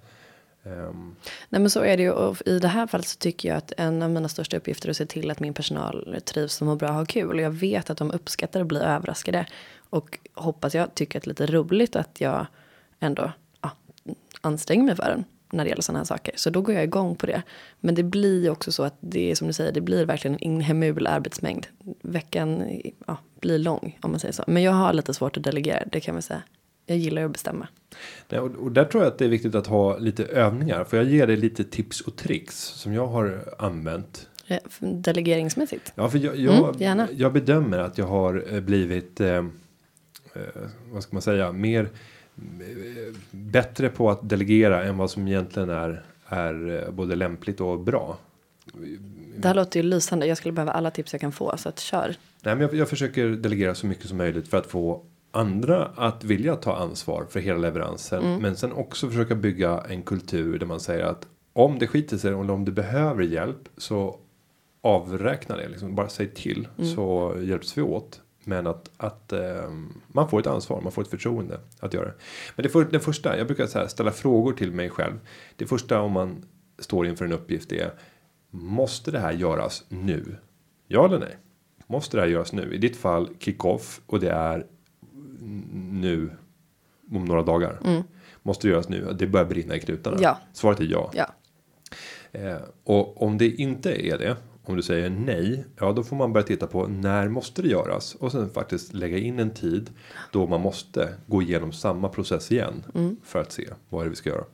Um. 0.67 1.17
Nej 1.49 1.61
men 1.61 1.71
så 1.71 1.81
är 1.81 1.97
det 1.97 2.03
ju. 2.03 2.11
Och 2.11 2.43
i 2.47 2.59
det 2.59 2.69
här 2.69 2.87
fallet 2.87 3.07
så 3.07 3.19
tycker 3.19 3.49
jag 3.49 3.59
att 3.59 3.73
en 3.77 4.03
av 4.03 4.11
mina 4.11 4.29
största 4.29 4.57
uppgifter 4.57 4.89
är 4.89 4.91
att 4.91 4.97
se 4.97 5.07
till 5.07 5.31
att 5.31 5.41
min 5.41 5.55
personal 5.55 6.21
trivs 6.25 6.61
och 6.61 6.67
mår 6.67 6.77
bra 6.77 6.89
och 6.89 6.95
har 6.95 7.05
kul. 7.05 7.37
Och 7.37 7.41
jag 7.41 7.51
vet 7.51 7.91
att 7.91 7.99
de 7.99 8.11
uppskattar 8.11 8.61
att 8.61 8.67
bli 8.67 8.81
överraskade. 8.81 9.47
Och 9.91 10.19
hoppas 10.35 10.75
jag 10.75 10.95
tycker 10.95 11.19
att 11.19 11.25
det 11.25 11.27
är 11.27 11.47
lite 11.47 11.47
roligt 11.47 11.97
att 11.97 12.21
jag 12.21 12.47
ändå 13.01 13.33
ja, 13.61 13.71
anstränger 14.41 14.85
mig 14.85 14.97
för 14.97 15.09
den. 15.09 15.25
När 15.53 15.65
det 15.65 15.71
gäller 15.71 15.83
sådana 15.83 15.99
här 15.99 16.05
saker. 16.05 16.35
Så 16.37 16.51
då 16.51 16.61
går 16.61 16.75
jag 16.75 16.85
igång 16.85 17.17
på 17.17 17.27
det. 17.27 17.43
Men 17.81 17.95
det 17.95 18.03
blir 18.03 18.43
ju 18.43 18.51
också 18.51 18.73
så 18.73 18.83
att 18.83 18.97
det 19.01 19.31
är 19.31 19.35
som 19.35 19.47
du 19.47 19.53
säger. 19.53 19.73
Det 19.73 19.81
blir 19.81 20.07
verkligen 20.07 20.35
en 20.35 20.43
inhemul 20.43 21.07
arbetsmängd. 21.07 21.67
Veckan 22.03 22.81
ja, 23.07 23.17
blir 23.41 23.59
lång 23.59 23.99
om 24.03 24.11
man 24.11 24.21
säger 24.21 24.33
så. 24.33 24.45
Men 24.47 24.63
jag 24.63 24.73
har 24.73 24.93
lite 24.93 25.15
svårt 25.15 25.37
att 25.37 25.43
delegera. 25.43 25.83
Det 25.93 26.01
kan 26.01 26.15
man 26.15 26.23
säga. 26.23 26.43
Jag 26.87 26.99
gillar 26.99 27.25
att 27.25 27.31
bestämma. 27.31 27.69
Nej, 28.29 28.41
och, 28.41 28.73
där 28.73 28.85
tror 28.85 29.03
jag 29.05 29.13
att 29.13 29.19
det 29.19 29.25
är 29.25 29.29
viktigt 29.29 29.55
att 29.55 29.67
ha 29.67 29.99
lite 29.99 30.25
övningar. 30.25 30.85
Får 30.85 30.99
jag 30.99 31.09
ge 31.09 31.27
dig 31.27 31.37
lite 31.37 31.65
tips 31.65 32.01
och 32.01 32.17
tricks 32.17 32.57
som 32.57 32.93
jag 32.93 33.07
har 33.07 33.55
använt? 33.59 34.29
Eh, 34.47 34.59
Delegeringsmässigt. 34.79 35.93
Ja, 35.95 36.11
för 36.11 36.19
jag, 36.19 36.37
jag, 36.37 36.83
Mm, 36.83 37.07
jag 37.13 37.33
bedömer 37.33 37.79
att 37.79 37.99
jag 37.99 38.07
har 38.07 38.45
eh, 38.53 38.61
blivit, 38.61 39.21
eh, 39.21 39.29
eh, 39.29 39.45
vad 40.93 41.03
ska 41.03 41.13
man 41.13 41.23
säga, 41.23 41.53
mer 41.53 41.89
bättre 43.31 43.89
på 43.89 44.11
att 44.11 44.29
delegera 44.29 44.85
än 44.85 44.99
vad 44.99 45.11
som 45.11 45.29
egentligen 45.29 45.71
är, 45.71 46.03
är 46.27 46.89
både 46.91 47.15
lämpligt 47.15 47.61
och 47.61 47.81
bra. 47.81 48.19
Det 49.37 49.49
här 49.49 49.55
låter 49.55 49.81
ju 49.81 49.87
lysande. 49.87 50.27
Jag 50.27 50.39
skulle 50.39 50.53
behöva 50.53 50.73
alla 50.73 50.91
tips 50.91 51.13
jag 51.13 51.21
kan 51.21 51.33
få. 51.33 51.57
Så 51.57 51.69
att 51.69 51.79
kör. 51.79 52.17
Nej, 52.43 52.55
men 52.55 52.61
jag, 52.61 52.75
jag 52.75 52.89
försöker 52.89 53.29
delegera 53.29 53.75
så 53.75 53.87
mycket 53.87 54.07
som 54.09 54.19
möjligt 54.19 54.49
för 54.49 54.59
att 54.59 54.67
få 54.67 55.05
andra 55.37 55.85
att 55.85 56.25
vilja 56.25 56.57
ta 56.57 56.77
ansvar 56.77 57.27
för 57.31 57.41
hela 57.41 57.59
leveransen. 57.59 58.23
Men 58.43 58.57
sen 58.57 58.73
också 58.73 59.09
försöka 59.09 59.35
bygga 59.35 59.85
en 59.89 60.03
kultur 60.03 60.59
där 60.59 60.67
man 60.67 60.81
säger 60.81 61.05
att 61.05 61.27
om 61.53 61.79
det 61.79 61.87
skiter 61.87 62.17
sig 62.17 62.31
eller 62.31 62.51
om 62.51 62.65
du 62.65 62.73
behöver 62.73 63.23
hjälp 63.23 63.69
så 63.77 64.21
avräkna 64.81 65.57
det. 65.57 65.69
Liksom 65.69 65.95
bara 65.95 66.09
säg 66.09 66.29
till 66.35 66.69
så 66.95 67.37
hjälps 67.41 67.79
vi 67.79 67.83
åt. 67.83 68.21
Men 68.45 68.67
att, 68.67 68.91
att 68.97 69.33
eh, 69.33 69.71
man 70.09 70.29
får 70.29 70.41
ett 70.41 70.47
ansvar, 70.47 70.81
man 70.81 70.93
får 70.93 71.03
ett 71.03 71.09
förtroende 71.09 71.61
att 71.81 71.95
göra 71.95 72.05
det. 72.05 72.15
Men 72.57 72.63
det, 72.63 72.69
för, 72.69 72.85
det 72.85 73.01
första, 73.01 73.39
jag 73.39 73.47
brukar 73.47 73.67
så 73.67 73.79
här, 73.79 73.87
ställa 73.87 74.11
frågor 74.11 74.53
till 74.53 74.73
mig 74.73 74.91
själv. 74.91 75.19
Det 75.57 75.67
första 75.67 76.01
om 76.01 76.13
man 76.13 76.45
står 76.79 77.07
inför 77.07 77.25
en 77.25 77.33
uppgift 77.33 77.73
är 77.73 77.91
Måste 78.51 79.11
det 79.11 79.19
här 79.19 79.33
göras 79.33 79.85
nu? 79.89 80.37
Ja 80.89 81.05
eller 81.05 81.19
nej? 81.19 81.37
Måste 81.87 82.17
det 82.17 82.21
här 82.21 82.29
göras 82.29 82.53
nu? 82.53 82.75
I 82.75 82.79
ditt 82.79 82.97
fall 82.97 83.29
kick-off 83.39 84.01
och 84.07 84.21
det 84.21 84.31
är 84.31 84.67
nu 85.93 86.31
om 87.13 87.25
några 87.25 87.43
dagar. 87.43 87.79
Måste 88.43 88.67
det 88.67 88.73
göras 88.73 88.89
nu? 88.89 89.17
Det 89.19 89.27
börjar 89.27 89.47
brinna 89.47 89.77
i 89.77 89.81
knutarna. 89.81 90.17
Ja. 90.21 90.39
Svaret 90.53 90.81
är 90.81 90.85
ja. 90.85 91.11
Ja. 91.15 91.27
Eh, 92.33 92.59
och 92.85 93.23
om 93.23 93.39
det 93.39 93.49
inte 93.49 94.07
är 94.07 94.19
det, 94.19 94.37
om 94.65 94.77
du 94.77 94.83
säger 94.83 95.11
nej, 95.11 95.65
ja 95.81 95.93
då 95.93 96.03
får 96.03 96.17
man 96.17 96.33
börja 96.33 96.47
titta 96.47 96.67
på 96.67 96.87
när 96.87 97.29
måste 97.29 97.63
det 97.63 97.69
göras 97.69 98.15
och 98.15 98.33
sen 98.33 98.51
faktiskt 98.51 98.95
lägga 98.95 99.19
in 99.19 99.39
en 99.39 99.51
tid 99.51 99.91
då 100.33 100.47
man 100.47 100.61
måste 100.61 101.15
gå 101.27 101.43
igenom 101.43 101.73
samma 101.73 102.09
process 102.09 102.53
igen 102.53 102.85
för 103.23 103.41
att 103.41 103.53
se 103.53 103.69
vad 103.89 104.01
är 104.01 104.05
det 104.05 104.11
vi 104.11 104.17
ska 104.17 104.31
göra. 104.31 104.45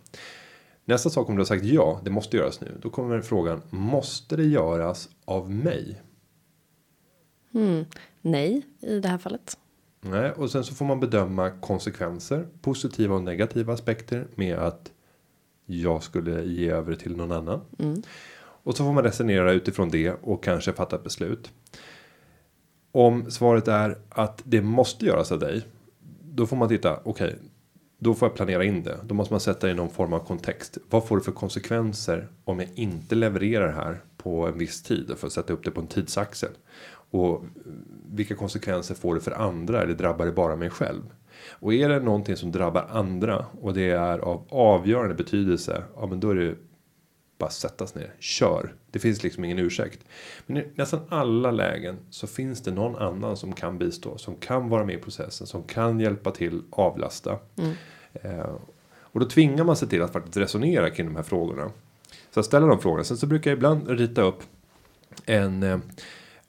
Nästa 0.85 1.11
sak 1.11 1.29
om 1.29 1.35
du 1.35 1.41
har 1.41 1.47
sagt 1.47 1.65
ja, 1.65 2.01
det 2.05 2.11
måste 2.11 2.37
göras 2.37 2.61
nu, 2.61 2.79
då 2.83 2.91
kommer 2.91 3.21
frågan 3.21 3.63
måste 3.71 4.37
det 4.37 4.45
göras 4.45 5.09
av 5.25 5.51
mig? 5.51 6.03
Nej, 8.21 8.63
i 8.81 9.01
det 9.01 9.09
här 9.09 9.19
fallet. 9.19 9.59
Nej, 10.05 10.31
och 10.33 10.51
sen 10.51 10.65
så 10.65 10.75
får 10.75 10.85
man 10.85 11.01
bedöma 11.01 11.51
konsekvenser, 11.51 12.47
positiva 12.63 13.15
och 13.15 13.23
negativa 13.23 13.73
aspekter 13.73 14.27
med 14.35 14.59
att 14.59 14.91
jag 15.67 16.03
skulle 16.03 16.45
ge 16.45 16.71
över 16.71 16.95
till 16.95 17.17
någon 17.17 17.33
annan. 17.33 17.61
Och 18.65 18.77
så 18.77 18.85
får 18.85 18.93
man 18.93 19.05
resonera 19.05 19.53
utifrån 19.53 19.89
det 19.91 20.11
och 20.23 20.45
kanske 20.45 20.73
fatta 20.73 20.97
ett 20.97 21.05
beslut. 21.05 21.51
Om 22.93 23.31
svaret 23.31 23.69
är 23.69 23.99
att 24.09 24.43
det 24.45 24.63
måste 24.63 25.07
göras 25.07 25.33
av 25.33 25.39
dig. 25.39 25.63
Då 26.23 26.47
får 26.47 26.57
man 26.57 26.69
titta, 26.69 27.01
okej. 27.05 27.37
då 27.99 28.15
får 28.15 28.29
jag 28.29 28.37
planera 28.37 28.65
in 28.65 28.83
det. 28.83 28.99
Då 29.05 29.15
måste 29.15 29.35
man 29.35 29.41
sätta 29.41 29.71
i 29.71 29.75
någon 29.75 29.91
form 29.91 30.13
av 30.13 30.19
kontext. 30.19 30.79
Vad 30.91 31.07
får 31.09 31.17
det 31.17 31.23
för 31.23 31.33
konsekvenser 31.33 32.29
om 32.45 32.61
jag 32.61 32.69
inte 32.75 33.15
levererar 33.15 33.73
här 33.73 34.01
på 34.17 34.47
en 34.47 34.59
viss 34.59 34.83
tid? 34.83 35.13
För 35.17 35.27
att 35.27 35.33
sätta 35.33 35.53
upp 35.53 35.65
det 35.65 35.71
på 35.71 35.81
en 35.81 35.87
tidsaxel. 35.87 36.51
Och 37.13 37.45
vilka 38.07 38.35
konsekvenser 38.35 38.95
får 38.95 39.15
det 39.15 39.21
för 39.21 39.31
andra 39.31 39.83
eller 39.83 39.95
drabbar 39.95 40.27
det 40.27 40.33
bara 40.33 40.57
mig 40.57 40.71
själv? 40.71 41.03
Och 41.51 41.75
är 41.75 41.89
det 41.89 42.01
någonting 42.01 42.37
som 42.37 42.53
drabbar 42.53 42.87
andra 42.91 43.47
och 43.61 43.75
det 43.75 43.91
är 43.91 44.19
av 44.19 44.47
avgörande 44.51 45.15
betydelse. 45.15 45.85
Ja 45.97 46.07
men 46.07 46.21
då 46.21 46.31
är 46.31 46.35
det 46.35 46.55
bara 47.39 47.51
sättas 47.51 47.95
ner, 47.95 48.15
kör. 48.19 48.75
Det 48.91 48.99
finns 48.99 49.23
liksom 49.23 49.45
ingen 49.45 49.59
ursäkt. 49.59 50.05
Men 50.47 50.57
i 50.57 50.67
nästan 50.75 51.01
alla 51.09 51.51
lägen 51.51 51.97
så 52.11 52.27
finns 52.27 52.63
det 52.63 52.71
någon 52.71 52.97
annan 52.97 53.37
som 53.37 53.53
kan 53.53 53.79
bistå, 53.79 54.19
som 54.19 54.35
kan 54.35 54.69
vara 54.69 54.85
med 54.85 54.95
i 54.95 54.99
processen, 54.99 55.47
som 55.47 55.63
kan 55.63 56.01
hjälpa 56.01 56.31
till 56.31 56.63
avlasta. 56.71 57.39
Eh, 58.13 58.57
och 58.95 59.21
då 59.21 59.27
tvingar 59.27 59.65
man 59.65 59.77
sig 59.77 59.89
till 59.89 60.03
att 60.03 60.13
faktiskt 60.13 60.37
resonera 60.37 60.91
kring 60.91 61.07
de 61.07 61.17
här 61.17 61.23
frågorna. 61.23 61.71
Så 62.31 62.41
att 62.41 62.47
ställa 62.47 62.67
de 62.67 62.81
frågorna. 62.81 63.05
Sen 63.05 63.17
så 63.17 63.27
brukar 63.27 63.51
jag 63.51 63.57
ibland 63.57 63.89
rita 63.89 64.23
upp 64.23 64.43
en, 65.27 65.63
eh, 65.63 65.79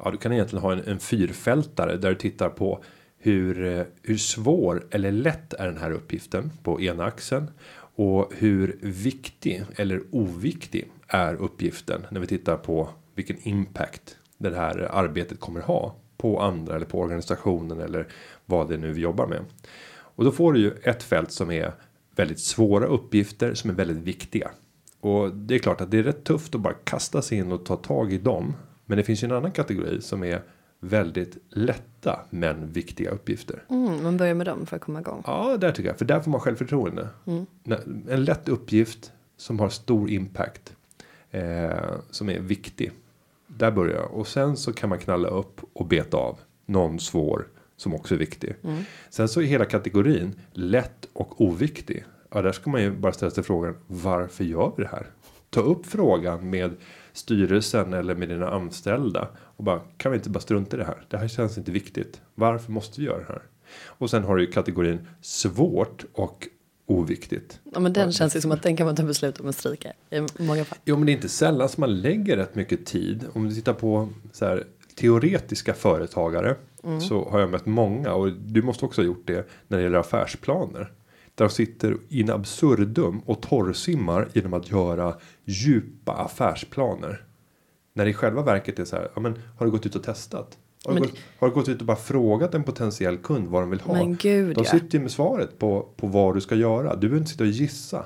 ja 0.04 0.12
du 0.12 0.18
kan 0.18 0.34
egentligen 0.34 0.64
ha 0.64 0.74
en, 0.74 0.84
en 0.86 1.00
fyrfältare 1.00 1.98
där 1.98 2.10
du 2.10 2.16
tittar 2.16 2.50
på 2.50 2.84
hur, 3.18 3.66
eh, 3.66 3.86
hur 4.02 4.18
svår 4.18 4.88
eller 4.92 5.12
lätt 5.12 5.54
är 5.54 5.66
den 5.66 5.78
här 5.78 5.92
uppgiften 5.92 6.52
på 6.64 6.82
ena 6.82 7.06
axeln. 7.06 7.52
Och 7.96 8.34
hur 8.38 8.80
viktig 8.82 9.64
eller 9.76 10.02
oviktig 10.12 10.92
är 11.08 11.36
uppgiften 11.36 12.06
när 12.12 12.20
vi 12.20 12.28
tittar 12.28 12.58
på 12.58 12.90
vilken 13.16 13.38
impact 13.48 14.18
det 14.38 14.56
här 14.56 14.80
arbetet 14.92 15.40
kommer 15.40 15.62
ha 15.62 15.96
på 16.18 16.42
andra 16.42 16.76
eller 16.76 16.86
på 16.86 17.00
organisationen 17.00 17.82
eller 17.82 18.08
vad 18.46 18.70
det 18.70 18.78
nu 18.78 18.92
vi 18.92 19.02
jobbar 19.02 19.28
med. 19.28 19.46
Och 19.94 20.24
då 20.24 20.32
får 20.32 20.54
du 20.54 20.60
ju 20.60 20.72
ett 20.84 21.04
fält 21.04 21.32
som 21.32 21.52
är 21.52 21.74
väldigt 22.16 22.40
svåra 22.40 22.86
uppgifter 22.86 23.54
som 23.54 23.70
är 23.70 23.74
väldigt 23.74 23.98
viktiga. 23.98 24.52
Och 25.00 25.36
det 25.36 25.56
är 25.56 25.60
klart 25.60 25.82
att 25.82 25.92
det 25.92 25.98
är 25.98 26.04
rätt 26.04 26.24
tufft 26.24 26.56
att 26.56 26.62
bara 26.62 26.74
kasta 26.74 27.22
sig 27.22 27.38
in 27.38 27.52
och 27.52 27.66
ta 27.66 27.76
tag 27.76 28.14
i 28.14 28.18
dem. 28.18 28.54
Men 28.94 28.98
det 28.98 29.04
finns 29.04 29.24
ju 29.24 29.26
en 29.26 29.32
annan 29.32 29.52
kategori 29.52 30.02
som 30.02 30.24
är 30.24 30.42
väldigt 30.80 31.38
lätta 31.50 32.20
men 32.30 32.72
viktiga 32.72 33.10
uppgifter. 33.10 33.64
Mm, 33.70 34.04
man 34.04 34.18
börjar 34.18 34.34
med 34.34 34.46
dem 34.48 34.66
för 34.66 34.76
att 34.76 34.82
komma 34.82 35.00
igång. 35.00 35.24
Ja, 35.28 35.58
där 35.58 35.72
tycker 35.72 35.90
jag. 35.90 35.98
För 35.98 36.06
där 36.06 36.20
får 36.20 36.32
man 36.32 36.40
självförtroende. 36.40 37.08
När- 37.64 37.82
En 38.10 38.24
lätt 38.26 38.50
uppgift 38.50 39.12
som 39.38 39.60
har 39.60 39.70
stor 39.70 40.10
impact. 40.10 40.76
Eh, 41.32 41.72
som 42.10 42.30
är 42.30 42.40
viktig. 42.40 42.92
Där 43.48 43.72
börjar 43.72 43.96
jag. 43.96 44.12
Och 44.14 44.28
sen 44.28 44.58
så 44.58 44.74
kan 44.74 44.90
man 44.90 45.00
knalla 45.00 45.28
upp 45.28 45.62
och 45.74 45.86
beta 45.88 46.18
av. 46.18 46.40
Någon 46.66 47.00
svår 47.00 47.48
som 47.78 47.94
också 47.94 48.16
är 48.16 48.20
viktig. 48.20 48.56
Sen 49.10 49.28
så 49.28 49.42
är 49.42 49.46
hela 49.46 49.66
kategorin 49.66 50.34
lätt 50.52 51.08
och 51.14 51.42
oviktig. 51.42 52.06
Ja, 52.32 52.42
där 52.42 52.52
ska 52.52 52.70
man 52.70 52.82
ju 52.82 52.92
bara 52.92 53.12
ställa 53.14 53.32
sig 53.32 53.44
frågan. 53.44 53.76
Varför 53.88 54.44
gör 54.44 54.72
vi 54.78 54.84
det 54.84 54.90
här? 54.90 55.08
Ta 55.50 55.62
upp 55.62 55.86
frågan 55.86 56.50
med 56.50 56.72
styrelsen 57.14 57.94
eller 57.94 58.16
med 58.16 58.30
dina 58.30 58.50
anställda. 58.50 59.28
Och 59.38 59.64
bara 59.64 59.80
kan 59.98 60.12
vi 60.12 60.18
inte 60.18 60.30
bara 60.30 60.40
strunta 60.40 60.76
i 60.78 60.80
det 60.80 60.86
här? 60.86 61.06
Det 61.10 61.18
här 61.18 61.28
känns 61.28 61.58
inte 61.58 61.72
viktigt. 61.72 62.22
Varför 62.36 62.72
måste 62.72 63.02
vi 63.02 63.08
göra 63.08 63.20
det 63.20 63.26
här? 63.26 63.42
Och 63.86 64.10
sen 64.10 64.24
har 64.24 64.36
du 64.36 64.46
ju 64.46 64.52
kategorin 64.52 65.08
svårt 65.22 66.06
och 66.14 66.48
oviktigt. 66.86 67.60
Ja, 67.74 67.80
men 67.80 67.94
den 67.94 68.12
känns 68.12 68.36
ju 68.36 68.42
som 68.42 68.52
att 68.52 68.64
den 68.64 68.78
kan 68.78 68.86
man 68.86 68.96
ta 68.96 69.04
beslut 69.04 69.40
om 69.40 69.50
att 69.50 69.56
stryka 69.56 69.94
i 70.10 70.44
många 70.44 70.66
fall. 70.66 70.78
Jo, 70.86 70.96
men 70.96 71.06
det 71.06 71.12
är 71.12 71.14
inte 71.14 71.30
sällan 71.30 71.70
som 71.70 71.82
man 71.82 72.02
lägger 72.02 72.38
rätt 72.38 72.56
mycket 72.56 72.86
tid. 72.86 73.26
Om 73.34 73.50
du 73.50 73.56
tittar 73.56 73.74
på 73.74 74.10
så 74.32 74.46
här 74.46 74.64
teoretiska 74.96 75.74
företagare 75.74 76.56
så 77.10 77.30
har 77.30 77.40
jag 77.40 77.50
mött 77.50 77.66
många 77.66 78.14
och 78.14 78.32
du 78.32 78.62
måste 78.62 78.86
också 78.86 79.02
ha 79.02 79.06
gjort 79.06 79.28
det 79.28 79.50
när 79.68 79.78
det 79.78 79.84
gäller 79.84 80.00
affärsplaner. 80.00 80.92
Där 81.36 81.46
de 81.46 81.52
sitter 81.52 81.98
in 82.10 82.30
absurdum 82.30 83.20
och 83.26 83.42
torrsimmar 83.42 84.30
genom 84.34 84.54
att 84.54 84.72
göra 84.72 85.16
djupa 85.46 86.14
affärsplaner. 86.14 87.26
När 87.94 88.06
det 88.06 88.12
i 88.12 88.14
själva 88.14 88.42
verket 88.42 88.80
är 88.80 88.86
så 88.86 88.96
här, 88.96 89.12
ja 89.16 89.22
men 89.22 89.40
har 89.58 89.66
du 89.66 89.72
gått 89.72 89.86
ut 89.86 89.96
och 89.96 90.04
testat? 90.04 90.58
Har, 90.86 90.94
du 90.94 91.00
Men- 91.00 91.10
gått, 91.10 91.20
har 91.40 91.48
du 91.48 91.54
gått 91.54 91.70
ut 91.70 91.80
och 91.80 91.88
bara 91.88 91.98
frågat 91.98 92.54
en 92.56 92.64
potentiell 92.64 93.18
kund 93.18 93.48
vad 93.48 93.62
de 93.62 93.70
vill 93.70 93.80
ha? 93.80 93.94
Men 93.94 94.16
gud, 94.16 94.56
de 94.56 94.66
sitter 94.66 94.98
ju 94.98 95.02
med 95.02 95.12
svaret 95.12 95.60
på, 95.60 95.88
på 95.96 96.08
vad 96.08 96.36
du 96.36 96.42
ska 96.42 96.56
göra. 96.56 96.96
Du 96.96 97.00
behöver 97.00 97.18
inte 97.18 97.32
sitta 97.32 97.44
och 97.44 97.50
gissa. 97.50 98.06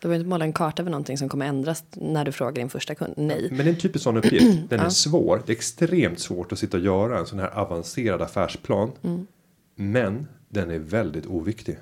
Du 0.00 0.08
behöver 0.08 0.16
inte 0.16 0.28
måla 0.28 0.44
en 0.44 0.52
karta 0.52 0.82
över 0.82 0.90
någonting 0.90 1.18
som 1.18 1.28
kommer 1.28 1.46
ändras 1.46 1.84
när 1.90 2.24
du 2.24 2.32
frågar 2.32 2.52
din 2.52 2.68
första 2.70 2.94
kund. 2.94 3.14
Nej. 3.16 3.48
Men 3.50 3.58
det 3.58 3.64
är 3.64 3.68
en 3.68 3.76
typisk 3.76 4.02
sån 4.02 4.16
uppgift. 4.16 4.60
Den 4.70 4.80
är 4.80 4.88
svår. 4.88 5.42
Det 5.46 5.52
är 5.52 5.56
extremt 5.56 6.20
svårt 6.20 6.52
att 6.52 6.58
sitta 6.58 6.76
och 6.76 6.82
göra 6.82 7.18
en 7.18 7.26
sån 7.26 7.38
här 7.38 7.58
avancerad 7.58 8.22
affärsplan. 8.22 8.90
Men 9.74 10.26
den 10.48 10.70
är 10.70 10.78
väldigt 10.78 11.26
oviktig. 11.26 11.78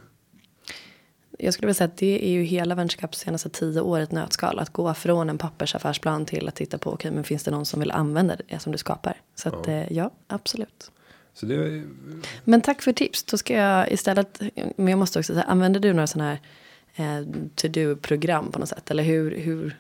Jag 1.39 1.55
skulle 1.55 1.67
vilja 1.67 1.75
säga 1.75 1.89
att 1.89 1.97
det 1.97 2.25
är 2.27 2.31
ju 2.31 2.43
hela 2.43 2.75
Venturecaps 2.75 3.19
senaste 3.19 3.49
tio 3.49 3.81
år 3.81 4.01
ett 4.01 4.13
nötskal. 4.13 4.59
Att 4.59 4.71
gå 4.71 4.95
från 4.95 5.31
en 5.31 5.39
pappersaffärsplan 5.39 6.27
till 6.27 6.49
att 6.49 6.55
titta 6.55 6.79
på, 6.79 6.93
okej 6.93 7.11
men 7.11 7.25
finns 7.25 7.45
det 7.45 7.51
någon 7.51 7.67
som 7.67 7.81
vill 7.81 7.91
använda 7.91 8.37
det 8.49 8.59
som 8.59 8.73
du 8.73 8.79
skapar? 8.79 9.17
Så 9.35 9.49
att 9.49 9.67
ja, 9.67 9.85
ja 9.91 10.11
absolut. 10.27 10.91
Så 11.35 11.47
det 11.47 11.55
är, 11.55 11.85
Men 12.45 12.61
tack 12.61 12.83
för 12.83 12.93
tips. 12.93 13.25
Då 13.25 13.37
ska 13.37 13.55
jag 13.55 13.93
istället, 13.93 14.41
men 14.77 14.89
jag 14.89 14.99
måste 14.99 15.19
också 15.19 15.33
säga, 15.33 15.45
använder 15.45 15.81
du 15.81 15.93
några 15.93 16.07
sådana 16.07 16.39
här 16.95 17.21
eh, 17.21 17.27
to-do-program 17.55 18.53
på 18.53 18.59
något 18.59 18.69
sätt? 18.69 18.91
Eller 18.91 19.03
hur, 19.03 19.39
hur? 19.39 19.77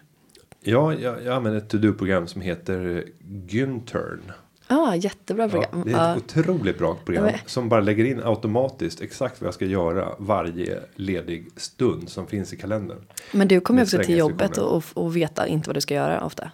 ja, 0.61 0.95
jag, 0.95 1.25
jag 1.25 1.35
använder 1.35 1.59
ett 1.61 1.69
to-do-program 1.69 2.27
som 2.27 2.41
heter 2.41 3.05
Gynturn. 3.49 4.33
Ah, 4.71 4.95
jättebra 4.95 5.45
Ja, 5.45 5.49
program. 5.51 5.83
det 5.87 5.93
är 5.93 5.97
Ja, 5.97 6.17
ett 6.17 6.23
otroligt 6.39 6.79
bra 6.79 6.95
program. 7.05 7.25
Ja, 7.25 7.31
men- 7.31 7.41
Som 7.47 7.69
bara 7.69 7.81
lägger 7.81 8.05
in 8.05 8.21
automatiskt 8.25 9.01
exakt 9.01 9.41
vad 9.41 9.47
jag 9.47 9.55
ska 9.55 9.65
göra 9.65 10.09
varje 10.19 10.81
ledig 10.95 11.49
stund 11.57 12.09
som 12.09 12.27
finns 12.27 12.53
i 12.53 12.57
kalendern. 12.57 12.99
men 13.33 13.49
du 13.49 13.61
kommer 13.61 13.81
ju 13.81 13.85
också 13.85 13.99
till 13.99 14.17
jobbet 14.19 14.59
och, 14.59 14.83
och 14.95 15.17
veta 15.17 15.47
inte 15.47 15.69
vad 15.69 15.77
du 15.77 15.81
ska 15.81 15.95
göra 15.95 16.25
ofta. 16.25 16.51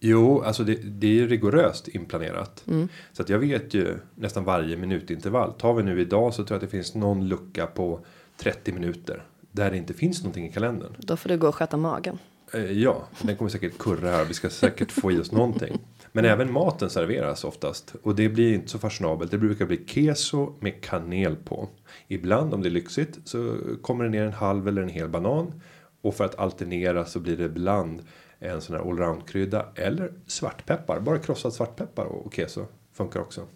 Jo, 0.00 0.40
alltså 0.42 0.64
det, 0.64 0.74
det 0.74 1.06
är 1.06 1.10
ju 1.12 1.28
rigoröst 1.28 1.88
inplanerat. 1.88 2.64
Så 3.12 3.22
att 3.22 3.28
jag 3.28 3.38
vet 3.38 3.74
ju 3.74 3.94
nästan 4.14 4.44
varje 4.44 4.76
minutintervall. 4.76 5.52
Tar 5.52 5.74
vi 5.74 5.82
nu 5.82 6.00
idag 6.00 6.34
så 6.34 6.44
tror 6.44 6.50
jag 6.54 6.64
att 6.64 6.70
det 6.70 6.76
finns 6.76 6.94
någon 6.94 7.28
lucka 7.28 7.66
på 7.66 8.00
30 8.36 8.72
minuter. 8.72 9.22
Där 9.52 9.70
det 9.70 9.76
inte 9.76 9.94
finns 9.94 10.18
någonting 10.22 10.46
i 10.48 10.52
kalendern. 10.52 10.92
Då 10.98 11.16
får 11.16 11.28
du 11.28 11.38
gå 11.38 11.48
och 11.48 11.54
sköta 11.54 11.76
magen. 11.76 12.18
Eh, 12.54 12.72
ja, 12.72 13.02
den 13.22 13.36
kommer 13.36 13.50
säkert 13.50 13.78
kurra 13.78 14.10
här. 14.10 14.24
Vi 14.24 14.34
ska 14.34 14.50
säkert 14.50 14.92
få 14.92 15.12
i 15.12 15.18
oss 15.20 15.32
någonting. 15.32 15.78
Men 16.12 16.24
även 16.24 16.52
maten 16.52 16.90
serveras 16.90 17.44
oftast. 17.44 17.94
Och 18.02 18.14
det 18.14 18.28
blir 18.28 18.54
inte 18.54 18.68
så 18.68 18.78
fashionabelt. 18.78 19.30
Det 19.30 19.38
brukar 19.38 19.66
bli 19.66 19.84
keso 19.86 20.54
med 20.60 20.80
kanel 20.80 21.36
på. 21.36 21.68
Ibland 22.08 22.54
om 22.54 22.62
det 22.62 22.68
är 22.68 22.70
lyxigt 22.70 23.18
så 23.24 23.56
kommer 23.82 24.04
det 24.04 24.10
ner 24.10 24.24
en 24.24 24.32
halv 24.32 24.68
eller 24.68 24.82
en 24.82 24.88
hel 24.88 25.08
banan. 25.08 25.60
Och 26.02 26.14
för 26.14 26.24
att 26.24 26.38
alternera 26.38 27.04
så 27.04 27.20
blir 27.20 27.36
det 27.36 27.44
ibland 27.44 28.02
en 28.38 28.60
sån 28.60 28.76
här 28.76 28.82
allround-krydda. 28.82 29.66
Eller 29.74 30.12
svartpeppar. 30.26 31.00
Bara 31.00 31.18
krossad 31.18 31.52
svartpeppar 31.52 32.04
och 32.04 32.34
keso 32.34 32.66
funkar 32.92 33.20
också. 33.20 33.46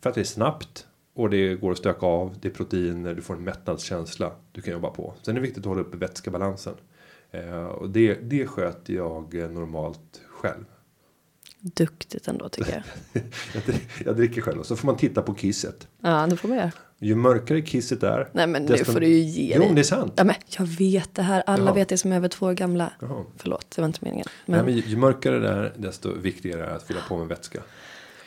För 0.00 0.10
att 0.10 0.14
det 0.14 0.20
är 0.20 0.24
snabbt. 0.24 0.86
Och 1.14 1.30
det 1.30 1.54
går 1.54 1.70
att 1.72 1.78
stöka 1.78 2.06
av. 2.06 2.36
Det 2.40 2.48
är 2.48 2.52
proteiner. 2.52 3.14
Du 3.14 3.22
får 3.22 3.34
en 3.34 3.44
mättnadskänsla. 3.44 4.32
Du 4.52 4.62
kan 4.62 4.72
jobba 4.72 4.90
på. 4.90 5.14
Sen 5.22 5.36
är 5.36 5.40
det 5.40 5.46
viktigt 5.46 5.62
att 5.62 5.68
hålla 5.68 5.80
uppe 5.80 5.96
vätskebalansen. 5.96 6.74
Eh, 7.30 7.64
och 7.64 7.90
det, 7.90 8.14
det 8.14 8.46
sköter 8.46 8.94
jag 8.94 9.34
eh, 9.34 9.50
normalt 9.50 10.20
själv. 10.28 10.64
Duktigt 11.62 12.28
ändå 12.28 12.48
tycker 12.48 12.72
jag. 12.72 12.82
Jag, 13.54 13.62
drick- 13.62 14.02
jag 14.04 14.16
dricker 14.16 14.40
själv 14.40 14.60
och 14.60 14.66
så 14.66 14.76
får 14.76 14.86
man 14.86 14.96
titta 14.96 15.22
på 15.22 15.34
kisset. 15.34 15.88
Ja, 16.02 16.26
det 16.30 16.36
får 16.36 16.48
man 16.48 16.58
göra. 16.58 16.72
Ju 16.98 17.14
mörkare 17.14 17.62
kisset 17.62 18.02
är. 18.02 18.28
Nej 18.32 18.46
men 18.46 18.62
nu 18.64 18.78
får 18.84 19.00
du 19.00 19.06
ju 19.06 19.18
ge 19.18 19.52
Jo 19.54 19.58
dig. 19.58 19.66
men 19.68 19.74
det 19.74 19.80
är 19.80 19.82
sant. 19.82 20.12
Ja, 20.16 20.24
men 20.24 20.34
jag 20.58 20.66
vet 20.66 21.14
det 21.14 21.22
här. 21.22 21.42
Alla 21.46 21.64
Jaha. 21.64 21.74
vet 21.74 21.88
det 21.88 21.98
som 21.98 22.12
är 22.12 22.16
över 22.16 22.28
två 22.28 22.46
år 22.46 22.52
gamla. 22.52 22.92
Jaha. 23.00 23.24
Förlåt, 23.36 23.66
det 23.76 23.80
var 23.82 23.86
inte 23.86 23.98
meningen. 24.02 24.26
Nej, 24.46 24.56
Men, 24.56 24.64
men 24.66 24.74
ju, 24.76 24.82
ju 24.86 24.96
mörkare 24.96 25.38
det 25.38 25.48
är 25.48 25.72
desto 25.76 26.14
viktigare 26.14 26.62
är 26.64 26.68
det 26.68 26.74
att 26.76 26.82
fylla 26.86 27.00
på 27.08 27.18
med 27.18 27.28
vätska. 27.28 27.60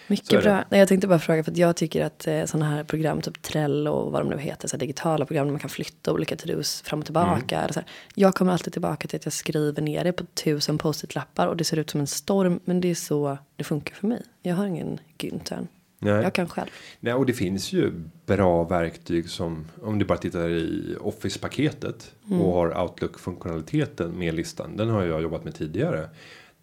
Mycket 0.07 0.43
bra. 0.43 0.63
Nej, 0.69 0.79
jag 0.79 0.87
tänkte 0.87 1.07
bara 1.07 1.19
fråga 1.19 1.43
för 1.43 1.51
att 1.51 1.57
jag 1.57 1.75
tycker 1.75 2.05
att 2.05 2.27
eh, 2.27 2.45
sådana 2.45 2.69
här 2.69 2.83
program, 2.83 3.21
typ 3.21 3.41
Trello 3.41 3.91
och 3.91 4.11
vad 4.11 4.21
de 4.21 4.29
nu 4.29 4.37
heter, 4.37 4.67
så 4.67 4.75
här 4.75 4.79
digitala 4.79 5.25
program 5.25 5.47
där 5.47 5.51
man 5.51 5.59
kan 5.59 5.69
flytta 5.69 6.13
olika 6.13 6.35
to-dos 6.35 6.81
fram 6.81 6.99
och 6.99 7.05
tillbaka. 7.05 7.57
Mm. 7.57 7.71
Här. 7.75 7.85
Jag 8.15 8.35
kommer 8.35 8.51
alltid 8.53 8.73
tillbaka 8.73 9.07
till 9.07 9.17
att 9.17 9.25
jag 9.25 9.33
skriver 9.33 9.81
ner 9.81 10.03
det 10.03 10.11
på 10.11 10.25
tusen 10.25 10.77
post-it-lappar 10.77 11.47
och 11.47 11.57
det 11.57 11.63
ser 11.63 11.77
ut 11.77 11.89
som 11.89 11.99
en 11.99 12.07
storm, 12.07 12.59
men 12.65 12.81
det 12.81 12.91
är 12.91 12.95
så 12.95 13.37
det 13.55 13.63
funkar 13.63 13.95
för 13.95 14.07
mig. 14.07 14.21
Jag 14.41 14.55
har 14.55 14.65
ingen 14.65 14.99
Güntern. 15.17 15.67
Nej. 15.99 16.13
Jag 16.23 16.33
kan 16.33 16.47
själv. 16.49 16.67
Nej, 16.99 17.13
och 17.13 17.25
det 17.25 17.33
finns 17.33 17.73
ju 17.73 17.91
bra 18.25 18.63
verktyg 18.63 19.29
som 19.29 19.65
om 19.81 19.99
du 19.99 20.05
bara 20.05 20.17
tittar 20.17 20.49
i 20.49 20.95
Office-paketet 20.99 22.11
Mm. 22.27 22.41
och 22.41 22.53
har 22.53 22.81
Outlook-funktionaliteten 22.83 24.17
med 24.17 24.33
listan. 24.33 24.77
Den 24.77 24.89
har 24.89 25.03
jag 25.03 25.21
jobbat 25.21 25.43
med 25.43 25.55
tidigare. 25.55 26.09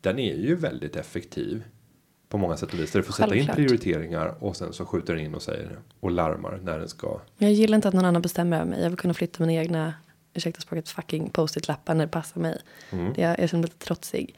Den 0.01 0.19
är 0.19 0.37
ju 0.37 0.57
väldigt 0.57 0.97
effektiv 0.97 1.63
på 2.31 2.39
många 2.39 2.57
sätt 2.57 2.73
och 2.73 2.79
vis. 2.79 2.93
Där 2.93 3.01
du 3.01 3.05
får 3.05 3.13
sätta 3.13 3.35
in 3.35 3.47
prioriteringar 3.47 4.35
och 4.41 4.57
sen 4.57 4.73
så 4.73 4.87
skjuter 4.87 5.15
den 5.15 5.25
in 5.25 5.35
och 5.35 5.43
säger 5.43 5.79
och 6.01 6.11
larmar 6.11 6.61
när 6.63 6.79
den 6.79 6.89
ska. 6.89 7.21
Jag 7.39 7.53
gillar 7.53 7.77
inte 7.77 7.89
att 7.89 7.95
någon 7.95 8.05
annan 8.05 8.23
bestämmer 8.23 8.57
över 8.57 8.71
mig. 8.71 8.83
Jag 8.83 8.91
vill 8.91 8.99
kunna 8.99 9.15
flytta 9.15 9.47
mina 9.47 9.63
egna 9.63 9.95
ursäkta 10.35 10.61
språket, 10.61 10.89
fucking 10.89 11.31
post-it-lappar 11.31 11.95
när 11.95 12.07
det 12.07 12.11
passar 12.11 12.41
mig. 12.41 12.59
Mm. 12.91 13.13
Det, 13.13 13.23
jag, 13.23 13.41
jag 13.41 13.51
känner 13.51 13.63
mig 13.63 13.71
lite 13.71 13.85
trotsig. 13.85 14.37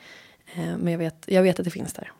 Eh, 0.55 0.77
men 0.79 0.93
jag 0.93 0.99
vet, 0.99 1.25
jag 1.27 1.43
vet 1.43 1.59
att 1.59 1.65
det 1.65 1.71
finns 1.71 1.93
där. 1.93 2.13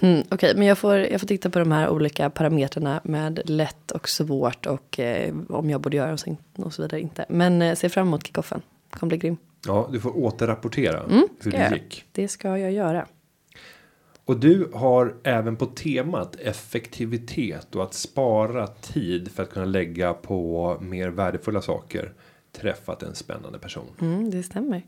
Mm, 0.00 0.20
Okej, 0.20 0.34
okay, 0.34 0.54
men 0.56 0.66
jag 0.66 0.78
får, 0.78 0.96
jag 0.96 1.20
får 1.20 1.26
titta 1.26 1.50
på 1.50 1.58
de 1.58 1.72
här 1.72 1.88
olika 1.88 2.30
parametrarna 2.30 3.00
med 3.04 3.40
lätt 3.44 3.90
och 3.90 4.08
svårt 4.08 4.66
och 4.66 5.00
eh, 5.00 5.34
om 5.48 5.70
jag 5.70 5.80
borde 5.80 5.96
göra 5.96 6.12
och 6.12 6.20
så, 6.20 6.36
och 6.56 6.74
så 6.74 6.82
vidare 6.82 7.00
inte. 7.00 7.24
Men 7.28 7.62
eh, 7.62 7.74
se 7.74 7.88
fram 7.88 8.06
emot 8.06 8.26
kickoffen. 8.26 8.62
Kommer 8.90 9.08
bli 9.08 9.18
grym. 9.18 9.36
Ja, 9.66 9.88
du 9.92 10.00
får 10.00 10.16
återrapportera 10.16 11.00
Mm, 11.00 11.28
hur 11.40 11.50
det 11.50 11.70
gick. 11.72 12.04
Det 12.12 12.28
ska 12.28 12.58
jag 12.58 12.72
göra. 12.72 13.06
Och 14.24 14.40
du 14.40 14.70
har 14.74 15.14
även 15.22 15.56
på 15.56 15.66
temat 15.66 16.36
effektivitet 16.36 17.74
och 17.74 17.82
att 17.82 17.94
spara 17.94 18.66
tid 18.66 19.30
för 19.32 19.42
att 19.42 19.50
kunna 19.50 19.66
lägga 19.66 20.14
på 20.14 20.76
mer 20.80 21.08
värdefulla 21.08 21.62
saker 21.62 22.12
träffat 22.52 23.02
en 23.02 23.14
spännande 23.14 23.58
person. 23.58 23.86
Mm, 24.00 24.30
det 24.30 24.42
stämmer. 24.42 24.82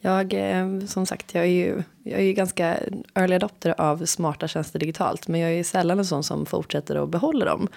Jag, 0.00 0.34
eh, 0.34 0.80
som 0.86 1.06
sagt, 1.06 1.34
jag 1.34 1.44
är 1.44 1.48
ju 1.48 1.82
jag 2.02 2.20
är 2.20 2.24
ju 2.24 2.32
ganska 2.32 2.76
early 3.14 3.34
adopter 3.34 3.80
av 3.80 4.04
smarta 4.06 4.48
tjänster 4.48 4.78
digitalt. 4.78 5.28
Men 5.28 5.40
jag 5.40 5.52
är 5.52 5.64
sällan 5.64 5.98
en 5.98 6.04
sån 6.04 6.24
som 6.24 6.46
fortsätter 6.46 6.96
och 6.96 7.08
behåller 7.08 7.46
dem. 7.46 7.68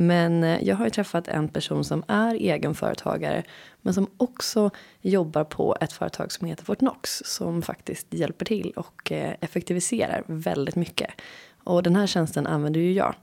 Men 0.00 0.44
eh, 0.44 0.62
jag 0.62 0.76
har 0.76 0.84
ju 0.84 0.90
träffat 0.90 1.28
en 1.28 1.48
person 1.48 1.84
som 1.84 2.04
är 2.08 2.34
egenföretagare. 2.34 3.42
Men 3.82 3.94
som 3.94 4.06
också 4.16 4.70
jobbar 5.00 5.44
på 5.44 5.76
ett 5.80 5.92
företag 5.92 6.32
som 6.32 6.46
heter 6.46 6.64
Fortnox. 6.64 7.22
Som 7.24 7.62
faktiskt 7.62 8.06
hjälper 8.10 8.44
till 8.44 8.72
och 8.76 9.12
eh, 9.12 9.34
effektiviserar 9.40 10.22
väldigt 10.26 10.76
mycket. 10.76 11.10
Och 11.64 11.82
den 11.82 11.96
här 11.96 12.06
tjänsten 12.06 12.46
använder 12.46 12.80
ju 12.80 12.92
jag. 12.92 13.14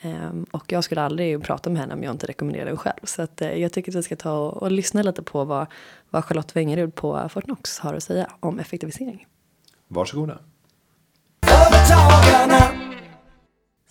Ehm, 0.00 0.46
och 0.50 0.72
jag 0.72 0.84
skulle 0.84 1.02
aldrig 1.02 1.42
prata 1.42 1.70
med 1.70 1.80
henne 1.80 1.94
om 1.94 2.02
jag 2.02 2.14
inte 2.14 2.26
rekommenderar 2.26 2.66
den 2.66 2.76
själv. 2.76 3.00
Så 3.02 3.22
att, 3.22 3.42
eh, 3.42 3.52
jag 3.52 3.72
tycker 3.72 3.92
att 3.92 3.96
vi 3.96 4.02
ska 4.02 4.16
ta 4.16 4.38
och, 4.38 4.62
och 4.62 4.70
lyssna 4.70 5.02
lite 5.02 5.22
på 5.22 5.44
vad, 5.44 5.66
vad 6.10 6.24
Charlotte 6.24 6.56
Wengerud 6.56 6.94
på 6.94 7.28
Fortnox 7.28 7.78
har 7.78 7.94
att 7.94 8.02
säga 8.02 8.30
om 8.40 8.58
effektivisering. 8.58 9.26
Varsågoda. 9.88 10.38
Företagarna. 11.46 12.83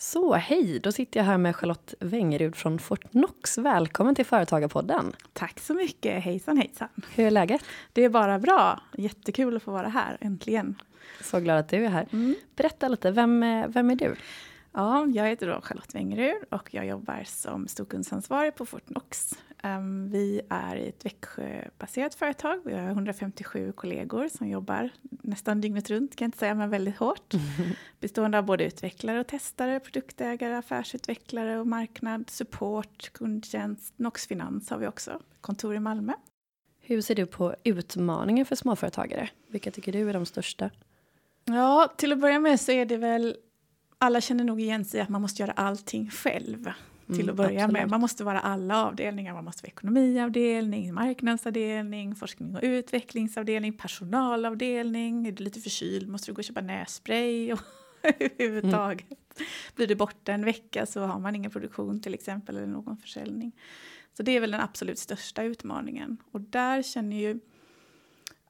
Så 0.03 0.33
hej, 0.33 0.79
då 0.79 0.91
sitter 0.91 1.19
jag 1.19 1.25
här 1.25 1.37
med 1.37 1.55
Charlotte 1.55 1.93
Wengerud 1.99 2.55
från 2.55 2.79
Fortnox. 2.79 3.57
Välkommen 3.57 4.15
till 4.15 4.25
Företagarpodden. 4.25 5.13
Tack 5.33 5.59
så 5.59 5.73
mycket, 5.73 6.23
hejsan 6.23 6.57
hejsan. 6.57 6.87
Hur 7.15 7.25
är 7.25 7.31
läget? 7.31 7.61
Det 7.93 8.03
är 8.03 8.09
bara 8.09 8.39
bra, 8.39 8.81
jättekul 8.97 9.55
att 9.55 9.63
få 9.63 9.71
vara 9.71 9.87
här 9.87 10.17
äntligen. 10.21 10.81
Så 11.21 11.39
glad 11.39 11.57
att 11.59 11.69
du 11.69 11.85
är 11.85 11.89
här. 11.89 12.07
Mm. 12.11 12.35
Berätta 12.55 12.87
lite, 12.87 13.11
vem, 13.11 13.43
är- 13.43 13.67
vem 13.67 13.89
är 13.89 13.95
du? 13.95 14.15
Ja, 14.73 15.05
jag 15.07 15.27
heter 15.27 15.47
då 15.47 15.61
Charlotte 15.61 15.95
Wengerud 15.95 16.43
och 16.49 16.73
jag 16.73 16.85
jobbar 16.85 17.23
som 17.25 17.67
storkundsansvarig 17.67 18.55
på 18.55 18.65
Fortnox. 18.65 19.33
Ehm, 19.63 20.09
vi 20.09 20.41
är 20.49 20.75
ett 20.75 21.05
Växjöbaserat 21.05 22.15
företag. 22.15 22.61
Vi 22.65 22.73
har 22.73 22.89
157 22.89 23.71
kollegor 23.71 24.27
som 24.27 24.47
jobbar 24.47 24.89
nästan 25.01 25.61
dygnet 25.61 25.89
runt, 25.89 26.15
kan 26.15 26.25
jag 26.25 26.27
inte 26.27 26.37
säga, 26.37 26.55
men 26.55 26.69
väldigt 26.69 26.97
hårt. 26.97 27.33
Bestående 27.99 28.37
av 28.37 28.45
både 28.45 28.63
utvecklare 28.63 29.19
och 29.19 29.27
testare, 29.27 29.79
produktägare, 29.79 30.57
affärsutvecklare 30.57 31.59
och 31.59 31.67
marknad, 31.67 32.29
support, 32.29 33.09
kundtjänst, 33.13 33.93
Nox 33.97 34.27
Finans 34.27 34.69
har 34.69 34.77
vi 34.77 34.87
också. 34.87 35.21
Kontor 35.41 35.75
i 35.75 35.79
Malmö. 35.79 36.13
Hur 36.81 37.01
ser 37.01 37.15
du 37.15 37.25
på 37.25 37.55
utmaningar 37.63 38.45
för 38.45 38.55
småföretagare? 38.55 39.29
Vilka 39.47 39.71
tycker 39.71 39.91
du 39.91 40.09
är 40.09 40.13
de 40.13 40.25
största? 40.25 40.69
Ja, 41.45 41.93
till 41.97 42.11
att 42.11 42.19
börja 42.19 42.39
med 42.39 42.59
så 42.59 42.71
är 42.71 42.85
det 42.85 42.97
väl 42.97 43.35
alla 43.97 44.21
känner 44.21 44.43
nog 44.43 44.61
igen 44.61 44.85
sig 44.85 45.01
att 45.01 45.09
man 45.09 45.21
måste 45.21 45.41
göra 45.41 45.51
allting 45.51 46.09
själv. 46.09 46.71
Till 47.05 47.15
Mm, 47.15 47.29
att 47.29 47.35
börja 47.35 47.63
absolut. 47.63 47.81
med. 47.81 47.89
Man 47.89 48.01
måste 48.01 48.23
vara 48.23 48.39
alla 48.39 48.85
avdelningar. 48.85 49.33
Man 49.33 49.45
måste 49.45 49.63
vara 49.63 49.69
ekonomiavdelning, 49.71 50.93
marknadsavdelning, 50.93 52.15
forskning 52.15 52.55
och 52.55 52.61
utvecklingsavdelning, 52.63 53.73
personalavdelning. 53.73 55.27
Är 55.27 55.31
du 55.31 55.43
lite 55.43 55.59
förkyld 55.59 56.09
måste 56.09 56.31
du 56.31 56.35
gå 56.35 56.39
och 56.39 56.43
köpa 56.43 56.61
nässpray. 56.61 57.53
Och 57.53 57.59
överhuvudtaget. 58.03 59.07
Blir 59.75 59.87
du 59.87 59.95
borta 59.95 60.33
en 60.33 60.45
vecka 60.45 60.85
så 60.85 61.01
har 61.01 61.19
man 61.19 61.35
ingen 61.35 61.51
produktion 61.51 62.01
till 62.01 62.13
exempel 62.13 62.57
eller 62.57 62.67
någon 62.67 62.97
försäljning. 62.97 63.51
Så 64.17 64.23
det 64.23 64.31
är 64.31 64.39
väl 64.39 64.51
den 64.51 64.61
absolut 64.61 64.99
största 64.99 65.43
utmaningen. 65.43 66.17
Och 66.31 66.41
där 66.41 66.81
känner 66.81 67.17
ju 67.17 67.39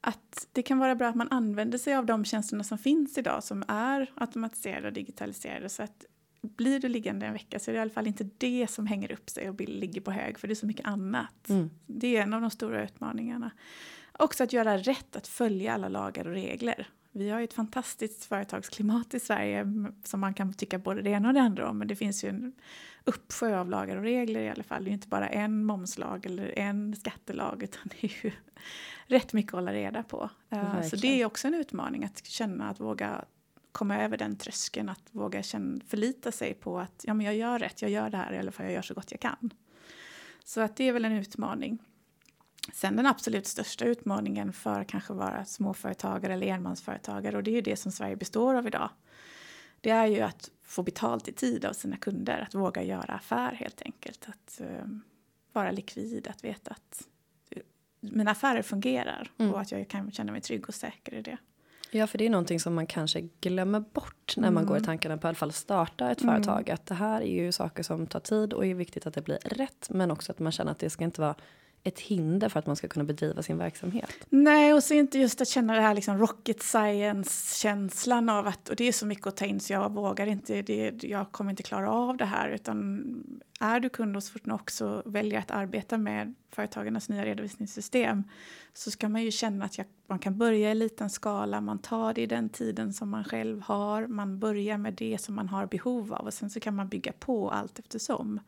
att 0.01 0.47
det 0.51 0.61
kan 0.61 0.79
vara 0.79 0.95
bra 0.95 1.07
att 1.07 1.15
man 1.15 1.31
använder 1.31 1.77
sig 1.77 1.95
av 1.95 2.05
de 2.05 2.25
tjänsterna 2.25 2.63
som 2.63 2.77
finns 2.77 3.17
idag 3.17 3.43
som 3.43 3.63
är 3.67 4.11
automatiserade 4.15 4.87
och 4.87 4.93
digitaliserade. 4.93 5.69
Så 5.69 5.83
att 5.83 6.05
blir 6.47 6.79
du 6.79 6.87
liggande 6.87 7.25
en 7.25 7.33
vecka 7.33 7.59
så 7.59 7.71
är 7.71 7.73
det 7.73 7.77
i 7.77 7.81
alla 7.81 7.91
fall 7.91 8.07
inte 8.07 8.29
det 8.37 8.67
som 8.69 8.87
hänger 8.87 9.11
upp 9.11 9.29
sig 9.29 9.49
och 9.49 9.61
ligger 9.61 10.01
på 10.01 10.11
hög 10.11 10.39
för 10.39 10.47
det 10.47 10.53
är 10.53 10.55
så 10.55 10.65
mycket 10.65 10.87
annat. 10.87 11.49
Mm. 11.49 11.69
Det 11.85 12.17
är 12.17 12.21
en 12.21 12.33
av 12.33 12.41
de 12.41 12.49
stora 12.51 12.83
utmaningarna. 12.83 13.51
Också 14.19 14.43
att 14.43 14.53
göra 14.53 14.77
rätt, 14.77 15.15
att 15.15 15.27
följa 15.27 15.73
alla 15.73 15.89
lagar 15.89 16.27
och 16.27 16.33
regler. 16.33 16.87
Vi 17.11 17.29
har 17.29 17.39
ju 17.39 17.43
ett 17.43 17.53
fantastiskt 17.53 18.25
företagsklimat 18.25 19.13
i 19.13 19.19
Sverige 19.19 19.65
som 20.03 20.19
man 20.19 20.33
kan 20.33 20.53
tycka 20.53 20.77
både 20.77 21.01
det 21.01 21.09
ena 21.09 21.27
och 21.27 21.33
det 21.33 21.41
andra 21.41 21.69
om. 21.69 21.77
Men 21.77 21.87
det 21.87 21.95
finns 21.95 22.23
ju 22.23 22.29
en 22.29 22.53
uppsjö 23.03 23.59
av 23.59 23.69
lagar 23.69 23.97
och 23.97 24.03
regler 24.03 24.41
i 24.41 24.49
alla 24.49 24.63
fall. 24.63 24.83
Det 24.83 24.87
är 24.87 24.91
ju 24.91 24.95
inte 24.95 25.07
bara 25.07 25.27
en 25.29 25.65
momslag 25.65 26.25
eller 26.25 26.59
en 26.59 26.95
skattelag 26.95 27.63
utan 27.63 27.81
det 27.83 28.07
är 28.07 28.25
ju 28.25 28.31
rätt 29.07 29.33
mycket 29.33 29.53
att 29.53 29.57
hålla 29.57 29.73
reda 29.73 30.03
på. 30.03 30.29
Eh, 30.49 30.59
Så 30.63 30.75
Verkligen. 30.75 31.01
det 31.01 31.21
är 31.21 31.25
också 31.25 31.47
en 31.47 31.53
utmaning 31.53 32.03
att 32.03 32.25
känna 32.25 32.69
att 32.69 32.79
våga 32.79 33.25
komma 33.73 34.03
över 34.03 34.17
den 34.17 34.35
tröskeln. 34.37 34.89
Att 34.89 35.03
våga 35.11 35.43
känna, 35.43 35.81
förlita 35.87 36.31
sig 36.31 36.53
på 36.53 36.79
att 36.79 37.01
ja, 37.07 37.13
men 37.13 37.25
jag 37.25 37.35
gör 37.35 37.59
rätt, 37.59 37.81
jag 37.81 37.91
gör 37.91 38.09
det 38.09 38.17
här 38.17 38.33
i 38.33 38.37
alla 38.37 38.51
fall 38.51 38.65
jag 38.65 38.73
gör 38.73 38.81
så 38.81 38.93
gott 38.93 39.11
jag 39.11 39.19
kan. 39.19 39.53
Så 40.43 40.61
att 40.61 40.75
det 40.75 40.83
är 40.83 40.93
väl 40.93 41.05
en 41.05 41.11
utmaning. 41.11 41.79
Sen 42.73 42.95
den 42.95 43.05
absolut 43.05 43.47
största 43.47 43.85
utmaningen 43.85 44.53
för 44.53 44.83
kanske 44.83 45.13
vara 45.13 45.45
småföretagare 45.45 46.33
eller 46.33 46.47
enmansföretagare 46.47 47.37
och 47.37 47.43
det 47.43 47.51
är 47.51 47.55
ju 47.55 47.61
det 47.61 47.75
som 47.75 47.91
Sverige 47.91 48.15
består 48.15 48.55
av 48.55 48.67
idag. 48.67 48.89
Det 49.81 49.89
är 49.89 50.05
ju 50.05 50.21
att 50.21 50.51
få 50.63 50.83
betalt 50.83 51.27
i 51.27 51.33
tid 51.33 51.65
av 51.65 51.73
sina 51.73 51.97
kunder, 51.97 52.41
att 52.41 52.55
våga 52.55 52.83
göra 52.83 53.13
affär 53.13 53.51
helt 53.51 53.81
enkelt. 53.81 54.29
Att 54.29 54.61
eh, 54.61 54.85
vara 55.53 55.71
likvid, 55.71 56.27
att 56.27 56.43
veta 56.43 56.71
att 56.71 57.07
eh, 57.49 57.61
mina 57.99 58.31
affärer 58.31 58.61
fungerar 58.61 59.31
Mm. 59.37 59.53
och 59.53 59.61
att 59.61 59.71
jag 59.71 59.87
kan 59.87 60.11
känna 60.11 60.31
mig 60.31 60.41
trygg 60.41 60.69
och 60.69 60.75
säker 60.75 61.13
i 61.13 61.21
det. 61.21 61.37
Ja, 61.95 62.07
för 62.07 62.17
det 62.17 62.25
är 62.25 62.29
någonting 62.29 62.59
som 62.59 62.73
man 62.73 62.87
kanske 62.87 63.21
glömmer 63.41 63.79
bort 63.79 64.33
när 64.37 64.51
man 64.51 64.63
Mm. 64.63 64.65
går 64.65 64.77
i 64.77 64.81
tankarna 64.81 65.17
på 65.17 65.27
i 65.27 65.29
alla 65.29 65.35
fall 65.35 65.51
starta 65.51 66.11
ett 66.11 66.21
Mm. 66.21 66.35
företag. 66.43 66.69
Att 66.69 66.85
det 66.85 66.95
här 66.95 67.21
är 67.21 67.25
ju 67.43 67.51
saker 67.51 67.83
som 67.83 68.07
tar 68.07 68.19
tid 68.19 68.53
och 68.53 68.65
är 68.65 68.75
viktigt 68.75 69.07
att 69.07 69.13
det 69.13 69.21
blir 69.21 69.37
rätt. 69.45 69.87
Men 69.89 70.11
också 70.11 70.31
att 70.31 70.39
man 70.39 70.51
känner 70.51 70.71
att 70.71 70.79
det 70.79 70.89
ska 70.89 71.03
inte 71.03 71.21
vara 71.21 71.35
ett 71.83 71.99
hinder 71.99 72.49
för 72.49 72.59
att 72.59 72.65
man 72.65 72.75
ska 72.75 72.87
kunna 72.87 73.05
bedriva 73.05 73.43
sin 73.43 73.57
verksamhet. 73.57 74.27
Nej, 74.29 74.73
och 74.73 74.83
så 74.83 74.93
inte 74.93 75.19
just 75.19 75.41
att 75.41 75.47
känna 75.47 75.75
det 75.75 75.81
här 75.81 75.93
liksom 75.93 76.17
rocket 76.17 76.61
science-känslan 76.61 78.29
av 78.29 78.47
att, 78.47 78.69
och 78.69 78.75
det 78.75 78.83
är 78.83 78.91
så 78.91 79.05
mycket 79.05 79.27
att 79.27 79.37
ta 79.37 79.45
in 79.45 79.59
så 79.59 79.73
jag 79.73 79.93
vågar 79.93 80.27
inte, 80.27 80.61
det, 80.61 81.03
jag 81.03 81.31
kommer 81.31 81.51
inte 81.51 81.63
klara 81.63 81.91
av 81.91 82.17
det 82.17 82.25
här, 82.25 82.49
utan 82.49 83.03
är 83.59 83.79
du 83.79 83.89
kund 83.89 84.15
hos 84.15 84.29
Fortnox 84.29 84.81
och 84.81 85.15
väljer 85.15 85.39
att 85.39 85.51
arbeta 85.51 85.97
med 85.97 86.33
företagarnas 86.49 87.09
nya 87.09 87.25
redovisningssystem 87.25 88.23
så 88.73 88.91
ska 88.91 89.09
man 89.09 89.23
ju 89.23 89.31
känna 89.31 89.65
att 89.65 89.77
jag, 89.77 89.87
man 90.07 90.19
kan 90.19 90.37
börja 90.37 90.71
i 90.71 90.75
liten 90.75 91.09
skala, 91.09 91.61
man 91.61 91.79
tar 91.79 92.13
det 92.13 92.21
i 92.21 92.25
den 92.25 92.49
tiden 92.49 92.93
som 92.93 93.09
man 93.09 93.23
själv 93.23 93.61
har, 93.61 94.07
man 94.07 94.39
börjar 94.39 94.77
med 94.77 94.93
det 94.93 95.21
som 95.21 95.35
man 95.35 95.49
har 95.49 95.65
behov 95.65 96.13
av 96.13 96.25
och 96.25 96.33
sen 96.33 96.49
så 96.49 96.59
kan 96.59 96.75
man 96.75 96.87
bygga 96.87 97.11
på 97.11 97.51
allt 97.51 97.79
eftersom. 97.79 98.39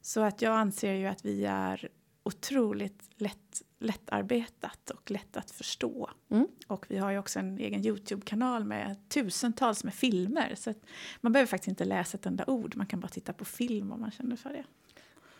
Så 0.00 0.20
att 0.20 0.42
jag 0.42 0.54
anser 0.54 0.92
ju 0.92 1.06
att 1.06 1.24
vi 1.24 1.44
är 1.44 1.88
otroligt 2.26 3.10
lätt, 3.16 3.62
lättarbetat 3.78 4.90
och 4.90 5.10
lätt 5.10 5.36
att 5.36 5.50
förstå. 5.50 6.10
Mm. 6.30 6.46
Och 6.66 6.86
vi 6.88 6.98
har 6.98 7.10
ju 7.10 7.18
också 7.18 7.38
en 7.38 7.58
egen 7.58 7.86
Youtube-kanal 7.86 8.64
med 8.64 9.08
tusentals 9.08 9.84
med 9.84 9.94
filmer. 9.94 10.54
Så 10.56 10.70
att 10.70 10.76
man 11.20 11.32
behöver 11.32 11.46
faktiskt 11.46 11.68
inte 11.68 11.84
läsa 11.84 12.16
ett 12.16 12.26
enda 12.26 12.44
ord, 12.46 12.76
man 12.76 12.86
kan 12.86 13.00
bara 13.00 13.08
titta 13.08 13.32
på 13.32 13.44
film 13.44 13.92
om 13.92 14.00
man 14.00 14.10
känner 14.10 14.36
för 14.36 14.50
det. 14.50 14.64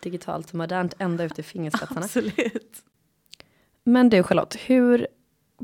Digitalt 0.01 0.49
och 0.49 0.55
modernt 0.55 0.95
ända 0.99 1.25
ut 1.25 1.39
i 1.39 1.43
fingerspetsarna. 1.43 2.01
Absolut. 2.01 2.85
Men 3.85 4.09
du 4.09 4.23
Charlotte, 4.23 4.57
hur, 4.67 5.07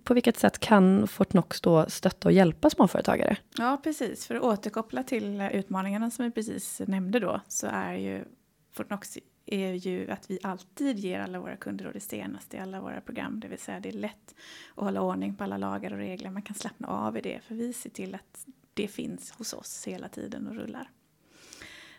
på 0.04 0.14
vilket 0.14 0.38
sätt 0.38 0.58
kan 0.58 1.08
Fortnox 1.08 1.60
då 1.60 1.90
stötta 1.90 2.28
och 2.28 2.32
hjälpa 2.32 2.70
småföretagare? 2.70 3.36
Ja, 3.58 3.80
precis. 3.82 4.26
För 4.26 4.34
att 4.34 4.42
återkoppla 4.42 5.02
till 5.02 5.40
utmaningarna 5.40 6.10
som 6.10 6.24
vi 6.24 6.30
precis 6.30 6.80
nämnde 6.86 7.20
då 7.20 7.40
så 7.48 7.66
är 7.66 7.94
ju 7.94 8.24
Fortnox 8.72 9.18
är 9.46 9.72
ju 9.72 10.10
att 10.10 10.30
vi 10.30 10.38
alltid 10.42 10.98
ger 10.98 11.20
alla 11.20 11.40
våra 11.40 11.56
kunder 11.56 11.86
och 11.86 11.92
det 11.92 12.00
senaste 12.00 12.56
i 12.56 12.60
alla 12.60 12.80
våra 12.80 13.00
program. 13.00 13.40
Det 13.40 13.48
vill 13.48 13.58
säga 13.58 13.80
det 13.80 13.88
är 13.88 13.92
lätt 13.92 14.34
att 14.74 14.84
hålla 14.84 15.00
ordning 15.00 15.34
på 15.34 15.44
alla 15.44 15.56
lagar 15.56 15.92
och 15.92 15.98
regler. 15.98 16.30
Man 16.30 16.42
kan 16.42 16.56
slappna 16.56 16.88
av 16.88 17.16
i 17.16 17.20
det 17.20 17.40
för 17.44 17.54
vi 17.54 17.72
ser 17.72 17.90
till 17.90 18.14
att 18.14 18.46
det 18.74 18.88
finns 18.88 19.30
hos 19.30 19.52
oss 19.52 19.84
hela 19.86 20.08
tiden 20.08 20.46
och 20.46 20.54
rullar. 20.54 20.90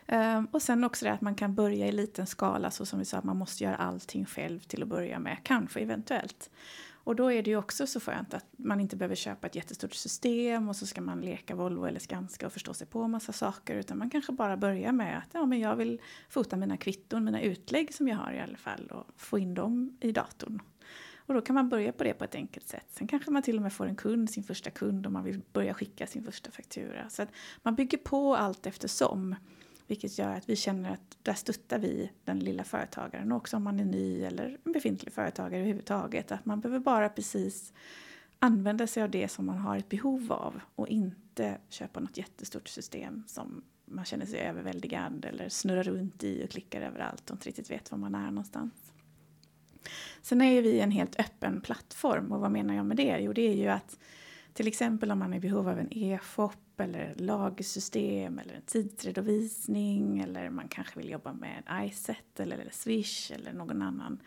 Ehm, 0.07 0.45
och 0.45 0.61
sen 0.61 0.83
också 0.83 1.05
det 1.05 1.11
att 1.11 1.21
man 1.21 1.35
kan 1.35 1.55
börja 1.55 1.87
i 1.87 1.91
liten 1.91 2.27
skala 2.27 2.71
så 2.71 2.85
som 2.85 2.99
vi 2.99 3.05
sa 3.05 3.17
att 3.17 3.23
man 3.23 3.37
måste 3.37 3.63
göra 3.63 3.75
allting 3.75 4.25
själv 4.25 4.59
till 4.59 4.83
att 4.83 4.89
börja 4.89 5.19
med, 5.19 5.37
kanske 5.43 5.79
eventuellt. 5.79 6.49
Och 7.03 7.15
då 7.15 7.31
är 7.31 7.43
det 7.43 7.49
ju 7.49 7.57
också 7.57 7.87
så 7.87 7.99
skönt 7.99 8.33
att 8.33 8.45
man 8.57 8.79
inte 8.79 8.95
behöver 8.95 9.15
köpa 9.15 9.47
ett 9.47 9.55
jättestort 9.55 9.93
system 9.93 10.69
och 10.69 10.75
så 10.75 10.87
ska 10.87 11.01
man 11.01 11.21
leka 11.21 11.55
Volvo 11.55 11.85
eller 11.85 11.99
Skanska 11.99 12.45
och 12.45 12.53
förstå 12.53 12.73
sig 12.73 12.87
på 12.87 13.07
massa 13.07 13.33
saker 13.33 13.75
utan 13.75 13.97
man 13.97 14.09
kanske 14.09 14.31
bara 14.31 14.57
börjar 14.57 14.91
med 14.91 15.17
att 15.17 15.29
ja, 15.31 15.45
men 15.45 15.59
jag 15.59 15.75
vill 15.75 16.01
fota 16.29 16.57
mina 16.57 16.77
kvitton, 16.77 17.23
mina 17.23 17.41
utlägg 17.41 17.93
som 17.93 18.07
jag 18.07 18.17
har 18.17 18.33
i 18.33 18.39
alla 18.39 18.57
fall 18.57 18.87
och 18.91 19.07
få 19.17 19.39
in 19.39 19.53
dem 19.53 19.97
i 20.01 20.11
datorn. 20.11 20.61
Och 21.25 21.33
då 21.33 21.41
kan 21.41 21.53
man 21.53 21.69
börja 21.69 21.91
på 21.91 22.03
det 22.03 22.13
på 22.13 22.23
ett 22.23 22.35
enkelt 22.35 22.67
sätt. 22.67 22.85
Sen 22.89 23.07
kanske 23.07 23.31
man 23.31 23.43
till 23.43 23.55
och 23.55 23.61
med 23.61 23.73
får 23.73 23.85
en 23.85 23.95
kund, 23.95 24.29
sin 24.29 24.43
första 24.43 24.69
kund, 24.69 25.07
om 25.07 25.13
man 25.13 25.23
vill 25.23 25.41
börja 25.53 25.73
skicka 25.73 26.07
sin 26.07 26.23
första 26.23 26.51
faktura. 26.51 27.09
Så 27.09 27.21
att 27.21 27.29
man 27.61 27.75
bygger 27.75 27.97
på 27.97 28.35
allt 28.35 28.65
eftersom. 28.65 29.35
Vilket 29.87 30.17
gör 30.17 30.35
att 30.35 30.49
vi 30.49 30.55
känner 30.55 30.91
att 30.91 31.17
där 31.21 31.33
stöttar 31.33 31.79
vi 31.79 32.11
den 32.23 32.39
lilla 32.39 32.63
företagaren. 32.63 33.31
Och 33.31 33.37
också 33.37 33.57
om 33.57 33.63
man 33.63 33.79
är 33.79 33.85
ny 33.85 34.23
eller 34.23 34.57
en 34.65 34.71
befintlig 34.71 35.13
företagare 35.13 35.59
överhuvudtaget. 35.59 36.31
Att 36.31 36.45
man 36.45 36.61
behöver 36.61 36.79
bara 36.79 37.09
precis 37.09 37.73
använda 38.39 38.87
sig 38.87 39.03
av 39.03 39.09
det 39.09 39.27
som 39.27 39.45
man 39.45 39.57
har 39.57 39.77
ett 39.77 39.89
behov 39.89 40.31
av. 40.31 40.61
Och 40.75 40.87
inte 40.87 41.57
köpa 41.69 41.99
något 41.99 42.17
jättestort 42.17 42.67
system 42.67 43.23
som 43.27 43.63
man 43.85 44.05
känner 44.05 44.25
sig 44.25 44.39
överväldigad 44.39 45.25
eller 45.25 45.49
snurrar 45.49 45.83
runt 45.83 46.23
i 46.23 46.45
och 46.45 46.49
klickar 46.49 46.81
överallt 46.81 47.29
och 47.29 47.35
inte 47.35 47.47
riktigt 47.47 47.71
vet 47.71 47.91
var 47.91 47.97
man 47.97 48.15
är 48.15 48.25
någonstans. 48.25 48.73
Sen 50.21 50.41
är 50.41 50.51
ju 50.51 50.61
vi 50.61 50.79
en 50.79 50.91
helt 50.91 51.19
öppen 51.19 51.61
plattform 51.61 52.31
och 52.31 52.39
vad 52.39 52.51
menar 52.51 52.73
jag 52.73 52.85
med 52.85 52.97
det? 52.97 53.17
Jo, 53.19 53.33
det 53.33 53.41
är 53.41 53.55
ju 53.55 53.67
att 53.67 53.99
till 54.53 54.67
exempel 54.67 55.11
om 55.11 55.19
man 55.19 55.33
är 55.33 55.37
i 55.37 55.39
behov 55.39 55.69
av 55.69 55.79
en 55.79 55.87
e-shop 55.91 56.51
eller 56.77 57.13
lagersystem 57.17 58.39
eller 58.39 58.53
en 58.53 58.61
tidsredovisning 58.61 60.19
eller 60.19 60.49
man 60.49 60.67
kanske 60.67 60.99
vill 60.99 61.09
jobba 61.09 61.33
med 61.33 61.63
iSet 61.89 62.39
eller, 62.39 62.57
eller 62.57 62.71
Swish 62.71 63.31
eller 63.31 63.53
någon 63.53 63.81
annan 63.81 64.19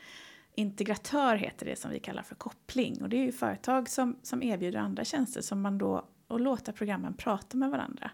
integratör 0.54 1.36
heter 1.36 1.66
det 1.66 1.76
som 1.76 1.90
vi 1.90 1.98
kallar 1.98 2.22
för 2.22 2.34
koppling 2.34 3.02
och 3.02 3.08
det 3.08 3.16
är 3.16 3.24
ju 3.24 3.32
företag 3.32 3.88
som, 3.88 4.16
som 4.22 4.42
erbjuder 4.42 4.78
andra 4.78 5.04
tjänster 5.04 5.40
som 5.40 5.60
man 5.60 5.78
då 5.78 6.08
och 6.26 6.40
låta 6.40 6.72
programmen 6.72 7.14
prata 7.14 7.56
med 7.56 7.70
varandra. 7.70 8.10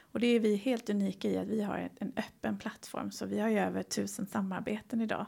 Och 0.00 0.20
det 0.20 0.26
är 0.26 0.40
vi 0.40 0.56
helt 0.56 0.90
unika 0.90 1.28
i 1.28 1.36
att 1.36 1.48
vi 1.48 1.62
har 1.62 1.90
en 1.96 2.12
öppen 2.16 2.58
plattform 2.58 3.10
så 3.10 3.26
vi 3.26 3.40
har 3.40 3.48
ju 3.48 3.58
över 3.58 3.82
tusen 3.82 4.26
samarbeten 4.26 5.00
idag. 5.00 5.26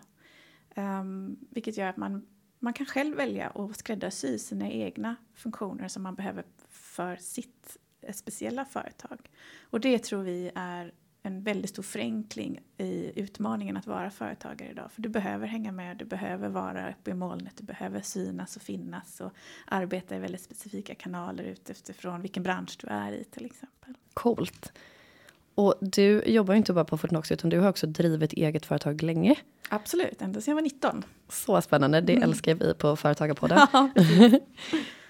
Um, 0.77 1.37
vilket 1.51 1.77
gör 1.77 1.89
att 1.89 1.97
man, 1.97 2.27
man 2.59 2.73
kan 2.73 2.87
själv 2.87 3.17
välja 3.17 3.49
att 3.49 3.77
skräddarsy 3.77 4.39
sina 4.39 4.71
egna 4.71 5.17
funktioner 5.35 5.89
som 5.89 6.03
man 6.03 6.15
behöver 6.15 6.45
för 6.69 7.17
sitt 7.17 7.77
speciella 8.13 8.65
företag. 8.65 9.31
Och 9.61 9.81
det 9.81 9.99
tror 9.99 10.23
vi 10.23 10.51
är 10.55 10.93
en 11.23 11.43
väldigt 11.43 11.71
stor 11.71 11.83
förenkling 11.83 12.61
i 12.77 13.21
utmaningen 13.21 13.77
att 13.77 13.87
vara 13.87 14.11
företagare 14.11 14.71
idag. 14.71 14.93
För 14.93 15.03
du 15.03 15.09
behöver 15.09 15.47
hänga 15.47 15.73
med, 15.73 15.97
du 15.97 16.05
behöver 16.05 16.49
vara 16.49 16.91
uppe 16.91 17.11
i 17.11 17.15
molnet, 17.15 17.57
du 17.57 17.65
behöver 17.65 18.01
synas 18.01 18.57
och 18.57 18.63
finnas 18.63 19.21
och 19.21 19.33
arbeta 19.67 20.17
i 20.17 20.19
väldigt 20.19 20.41
specifika 20.41 20.95
kanaler 20.95 21.45
utifrån 21.45 22.23
vilken 22.23 22.43
bransch 22.43 22.79
du 22.81 22.87
är 22.87 23.13
i 23.13 23.25
till 23.25 23.47
exempel. 23.47 23.95
Coolt. 24.15 24.73
Och 25.57 25.75
du 25.81 26.23
jobbar 26.27 26.55
ju 26.55 26.59
inte 26.59 26.73
bara 26.73 26.85
på 26.85 26.99
Fortnox 26.99 27.33
utan 27.33 27.51
du 27.51 27.61
har 27.61 27.69
också 27.69 27.87
drivit 27.87 28.33
eget 28.33 28.67
företag 28.67 29.03
länge. 29.03 29.35
Absolut, 29.69 30.23
ända 30.23 30.41
sedan 30.41 30.53
jag 30.53 30.55
var 30.55 30.63
19. 30.63 31.05
Så 31.29 31.63
spännande, 31.63 32.01
det 32.01 32.13
mm. 32.13 32.29
älskar 32.29 32.55
vi 32.55 32.75
på 32.75 32.97
Företagarpodden. 32.97 33.59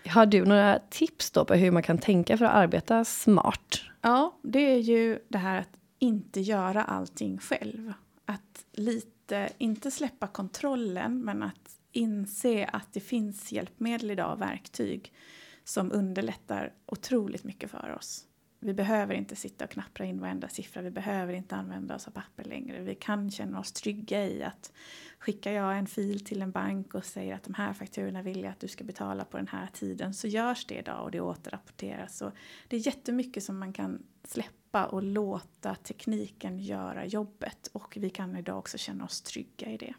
Ja, 0.03 0.11
har 0.13 0.27
du 0.27 0.45
några 0.45 0.79
tips 0.91 1.31
då 1.31 1.45
på 1.45 1.55
hur 1.55 1.71
man 1.71 1.83
kan 1.83 1.99
tänka 1.99 2.39
för 2.39 2.45
att 2.45 2.55
arbeta 2.55 3.05
smart? 3.05 3.81
Ja, 4.01 4.39
det 4.43 4.59
är 4.59 4.79
ju 4.79 5.19
det 5.29 5.39
här 5.39 5.61
att 5.61 5.77
inte 5.99 6.41
göra 6.41 6.85
allting 6.85 7.39
själv. 7.39 7.93
Att 8.25 8.65
lite, 8.73 9.49
inte 9.59 9.91
släppa 9.91 10.27
kontrollen, 10.27 11.21
men 11.21 11.43
att 11.43 11.79
inse 11.93 12.65
att 12.73 12.93
det 12.93 13.01
finns 13.01 13.53
hjälpmedel 13.53 14.11
idag, 14.11 14.39
verktyg, 14.39 15.13
som 15.65 15.93
underlättar 15.93 16.73
otroligt 16.87 17.45
mycket 17.45 17.71
för 17.71 17.95
oss. 17.99 18.25
Vi 18.67 18.75
behöver 18.75 19.15
inte 19.15 19.37
sitta 19.37 19.65
och 19.65 19.71
knappra 19.71 20.05
in 20.05 20.21
varenda 20.21 20.49
siffra, 20.49 20.83
vi 20.83 20.91
behöver 20.91 21.33
inte 21.33 21.57
använda 21.57 21.95
oss 21.95 22.09
av 22.09 22.11
papper 22.11 22.45
längre. 22.45 22.81
Vi 22.81 22.95
kan 22.95 23.31
känna 23.31 23.61
oss 23.61 23.73
trygga 23.73 24.27
i 24.27 24.43
att 24.43 24.73
skickar 25.19 25.53
jag 25.53 25.79
en 25.79 25.87
fil 25.87 26.25
till 26.25 26.43
en 26.43 26.51
bank 26.51 26.95
och 26.95 27.05
säger 27.05 27.35
att 27.35 27.45
de 27.45 27.55
här 27.55 27.73
fakturorna 27.73 28.23
vill 28.23 28.43
jag 28.43 28.51
att 28.51 28.61
du 28.61 28.69
ska 28.69 28.85
betala 28.85 29.25
på 29.25 29.37
den 29.37 29.49
här 29.49 29.69
tiden 29.73 30.15
så 30.15 30.27
görs 30.27 30.67
det 30.67 30.75
idag 30.75 31.03
och 31.03 31.11
det 31.11 31.21
återrapporteras. 31.21 32.19
Så 32.19 32.33
det 32.69 32.77
är 32.77 32.87
jättemycket 32.87 33.45
som 33.45 33.59
man 33.59 33.73
kan 33.73 34.03
släppa 34.25 34.85
och 34.85 35.03
låta 35.03 35.75
tekniken 35.75 36.59
göra 36.59 37.07
jobbet 37.07 37.71
och 37.73 37.97
vi 38.01 38.11
kan 38.11 38.37
idag 38.37 38.59
också 38.59 38.79
känna 38.79 39.05
oss 39.05 39.23
trygga 39.23 39.71
i 39.71 39.77
det. 39.77 39.95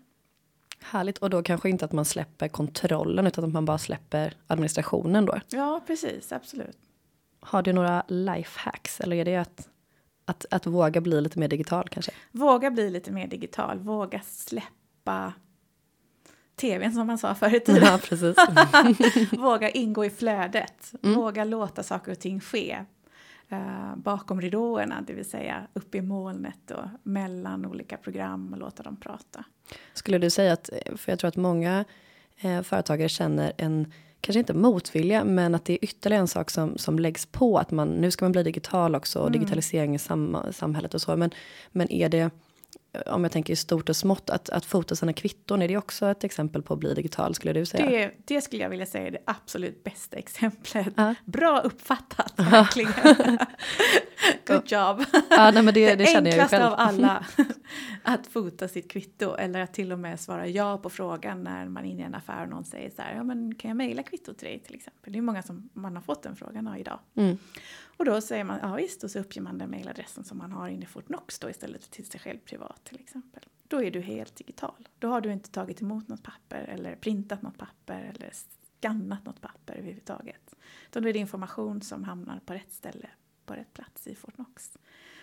Härligt 0.79 1.17
och 1.17 1.29
då 1.29 1.43
kanske 1.43 1.69
inte 1.69 1.85
att 1.85 1.91
man 1.91 2.05
släpper 2.05 2.47
kontrollen 2.47 3.27
utan 3.27 3.43
att 3.43 3.53
man 3.53 3.65
bara 3.65 3.77
släpper 3.77 4.33
administrationen 4.47 5.25
då? 5.25 5.39
Ja 5.49 5.83
precis, 5.87 6.31
absolut. 6.31 6.86
Har 7.47 7.61
du 7.61 7.73
några 7.73 8.03
lifehacks 8.07 8.99
eller 8.99 9.15
är 9.15 9.25
det 9.25 9.35
att, 9.35 9.69
att, 10.25 10.45
att 10.51 10.65
våga 10.65 11.01
bli 11.01 11.21
lite 11.21 11.39
mer 11.39 11.47
digital 11.47 11.89
kanske? 11.89 12.11
Våga 12.31 12.71
bli 12.71 12.89
lite 12.89 13.11
mer 13.11 13.27
digital, 13.27 13.79
våga 13.79 14.21
släppa 14.21 15.33
tvn 16.55 16.93
som 16.93 17.07
man 17.07 17.17
sa 17.17 17.35
förr 17.35 17.55
i 17.55 17.59
tiden. 17.59 17.83
Ja, 17.83 17.99
precis. 18.03 18.37
våga 19.31 19.69
ingå 19.69 20.05
i 20.05 20.09
flödet, 20.09 20.93
mm. 21.03 21.15
våga 21.15 21.43
låta 21.43 21.83
saker 21.83 22.11
och 22.11 22.19
ting 22.19 22.39
ske. 22.39 22.85
Uh, 23.51 23.95
bakom 23.95 24.41
ridåerna, 24.41 25.01
det 25.07 25.13
vill 25.13 25.29
säga 25.29 25.67
upp 25.73 25.95
i 25.95 26.01
molnet 26.01 26.71
och 26.71 26.85
mellan 27.03 27.65
olika 27.65 27.97
program 27.97 28.53
och 28.53 28.59
låta 28.59 28.83
dem 28.83 28.97
prata. 28.99 29.43
Skulle 29.93 30.17
du 30.17 30.29
säga 30.29 30.53
att, 30.53 30.69
för 30.95 31.11
jag 31.11 31.19
tror 31.19 31.27
att 31.27 31.35
många 31.35 31.85
eh, 32.37 32.61
företagare 32.61 33.09
känner 33.09 33.53
en 33.57 33.91
kanske 34.21 34.39
inte 34.39 34.53
motvilja, 34.53 35.23
men 35.23 35.55
att 35.55 35.65
det 35.65 35.73
är 35.73 35.83
ytterligare 35.83 36.21
en 36.21 36.27
sak 36.27 36.51
som, 36.51 36.77
som 36.77 36.99
läggs 36.99 37.25
på 37.25 37.57
att 37.57 37.71
man 37.71 37.87
nu 37.89 38.11
ska 38.11 38.25
man 38.25 38.31
bli 38.31 38.43
digital 38.43 38.95
också 38.95 39.19
och 39.19 39.27
mm. 39.27 39.39
digitalisering 39.39 39.95
i 39.95 39.99
sam, 39.99 40.37
samhället 40.51 40.93
och 40.93 41.01
så. 41.01 41.15
Men, 41.15 41.31
men 41.71 41.91
är 41.91 42.09
det 42.09 42.29
om 43.05 43.23
jag 43.23 43.31
tänker 43.31 43.53
i 43.53 43.55
stort 43.55 43.89
och 43.89 43.95
smått, 43.95 44.29
att, 44.29 44.49
att 44.49 44.65
fota 44.65 44.95
sina 44.95 45.13
kvitton, 45.13 45.61
är 45.61 45.67
det 45.67 45.77
också 45.77 46.05
ett 46.05 46.23
exempel 46.23 46.61
på 46.61 46.73
att 46.73 46.79
bli 46.79 46.93
digital 46.93 47.35
skulle 47.35 47.53
du 47.53 47.65
säga? 47.65 47.85
Det, 47.85 48.11
det 48.25 48.41
skulle 48.41 48.63
jag 48.63 48.69
vilja 48.69 48.85
säga 48.85 49.07
är 49.07 49.11
det 49.11 49.23
absolut 49.25 49.83
bästa 49.83 50.17
exemplet. 50.17 50.99
Uh. 50.99 51.11
Bra 51.25 51.59
uppfattat, 51.59 52.33
verkligen. 52.35 52.93
Good 54.47 54.71
job. 54.71 55.05
Ja, 55.29 55.51
nej, 55.51 55.63
men 55.63 55.73
det, 55.73 55.85
det, 55.85 55.95
det 55.95 56.05
känner 56.05 56.31
jag 56.31 56.39
enklaste 56.39 56.67
av 56.67 56.73
alla, 56.77 57.25
att 58.03 58.27
fota 58.27 58.67
sitt 58.67 58.91
kvitto 58.91 59.35
eller 59.35 59.59
att 59.59 59.73
till 59.73 59.91
och 59.91 59.99
med 59.99 60.19
svara 60.19 60.47
ja 60.47 60.77
på 60.77 60.89
frågan 60.89 61.43
när 61.43 61.65
man 61.65 61.85
är 61.85 61.89
inne 61.89 62.01
i 62.01 62.05
en 62.05 62.15
affär 62.15 62.43
och 62.43 62.49
någon 62.49 62.65
säger 62.65 62.89
så 62.89 63.01
här, 63.01 63.15
ja 63.15 63.23
men 63.23 63.55
kan 63.55 63.69
jag 63.69 63.77
mejla 63.77 64.03
kvitto 64.03 64.33
till 64.33 64.47
dig 64.47 64.59
till 64.59 64.75
exempel? 64.75 65.13
Det 65.13 65.19
är 65.19 65.21
många 65.21 65.43
som 65.43 65.69
man 65.73 65.95
har 65.95 66.03
fått 66.03 66.23
den 66.23 66.35
frågan 66.35 66.67
av 66.67 66.77
idag. 66.77 66.99
Mm. 67.15 67.37
Och 67.97 68.05
då 68.05 68.21
säger 68.21 68.43
man 68.43 68.59
ja 68.61 68.75
visst 68.75 69.03
och 69.03 69.11
så 69.11 69.19
uppger 69.19 69.41
man 69.41 69.57
den 69.57 69.69
mejladressen 69.69 70.23
som 70.23 70.37
man 70.37 70.51
har 70.51 70.67
inne 70.67 70.83
i 70.83 70.87
Fortnox 70.87 71.39
då 71.39 71.49
istället 71.49 71.83
för 71.83 71.91
till 71.91 72.05
sig 72.05 72.19
själv 72.19 72.39
privat 72.39 72.83
till 72.83 72.99
exempel. 72.99 73.43
Då 73.67 73.83
är 73.83 73.91
du 73.91 74.01
helt 74.01 74.35
digital. 74.35 74.87
Då 74.99 75.07
har 75.07 75.21
du 75.21 75.31
inte 75.31 75.51
tagit 75.51 75.81
emot 75.81 76.07
något 76.07 76.23
papper 76.23 76.63
eller 76.63 76.95
printat 76.95 77.41
något 77.41 77.57
papper 77.57 78.13
eller 78.15 78.31
skannat 78.77 79.25
något 79.25 79.41
papper 79.41 79.75
överhuvudtaget. 79.75 80.55
Utan 80.89 81.03
då 81.03 81.09
är 81.09 81.13
det 81.13 81.19
information 81.19 81.81
som 81.81 82.03
hamnar 82.03 82.39
på 82.39 82.53
rätt 82.53 82.73
ställe 82.73 83.09
på 83.45 83.53
rätt 83.53 83.73
plats 83.73 84.07
i 84.07 84.15
Fortnox. 84.15 84.77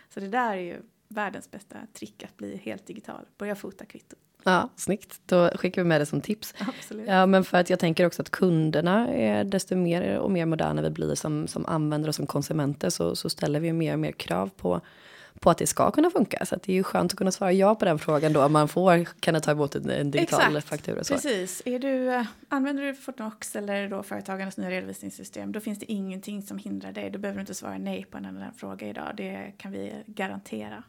Så 0.09 0.21
det 0.21 0.29
där 0.29 0.57
är 0.57 0.61
ju 0.61 0.83
världens 1.09 1.51
bästa 1.51 1.87
trick 1.93 2.23
att 2.25 2.37
bli 2.37 2.57
helt 2.57 2.87
digital. 2.87 3.27
Börja 3.39 3.57
fota 3.57 3.85
kvittot. 3.85 4.19
Ja, 4.45 4.69
snyggt. 4.77 5.21
Då 5.27 5.51
skickar 5.55 5.83
vi 5.83 5.89
med 5.89 6.01
det 6.01 6.07
som 6.07 6.21
tips. 6.21 6.55
Absolut. 6.79 7.09
Ja, 7.09 7.27
men 7.27 7.45
för 7.45 7.59
att 7.59 7.71
jag 7.71 7.79
tänker 7.79 8.07
också 8.07 8.23
att 8.23 8.31
kunderna 8.31 9.15
är 9.15 9.45
desto 9.45 9.77
mer 9.77 10.19
och 10.19 10.31
mer 10.31 10.47
moderna 10.47 10.83
vi 10.83 10.91
blir 10.91 11.15
som, 11.15 11.49
som 11.49 11.67
användare 11.67 12.09
och 12.09 12.15
som 12.15 12.27
konsumenter 12.27 12.91
så, 12.91 13.17
så 13.17 13.31
ställer 13.31 13.61
vi 13.61 13.73
mer 13.73 13.93
och 13.93 13.99
mer 13.99 14.13
krav 14.13 14.51
på 14.57 14.81
på 15.41 15.51
att 15.51 15.59
det 15.59 15.67
ska 15.67 15.91
kunna 15.91 16.11
funka. 16.11 16.47
Så 16.47 16.57
det 16.57 16.73
är 16.73 16.75
ju 16.75 16.83
skönt 16.83 17.13
att 17.13 17.19
kunna 17.19 17.33
svara 17.33 17.53
ja 17.53 17.75
på 17.75 17.85
den 17.85 17.99
frågan 17.99 18.33
då. 18.33 18.49
Man 18.49 18.69
får, 18.69 19.05
kan 19.21 19.41
ta 19.41 19.51
emot 19.51 19.75
en, 19.75 20.11
digital 20.11 20.57
Exakt. 20.57 20.69
faktura. 20.69 21.05
Så. 21.05 21.15
Precis. 21.15 21.63
Är 21.65 21.79
du, 21.79 22.15
eh, 22.15 22.27
använder 22.49 22.83
du 22.83 22.95
Fortnox 22.95 23.57
eller 23.57 23.89
då 23.89 24.03
företagarnas 24.03 24.57
nya 24.57 24.71
redovisningssystem 24.71 25.53
då 25.53 25.61
finns 25.61 25.79
det 25.79 25.93
ingenting 25.93 26.43
som 26.43 26.59
hindrar 26.59 26.93
dig. 26.93 27.11
Då 27.11 27.19
behöver 27.19 27.39
du 27.39 27.41
inte 27.41 27.55
svara 27.55 27.79
nej 27.79 28.05
på 28.11 28.19
en 28.19 28.25
enda 28.25 28.53
fråga 28.57 28.89
idag. 28.89 29.13
Det 29.17 29.53
kan 29.59 29.73
vi 29.73 29.93
garantera. 30.07 30.83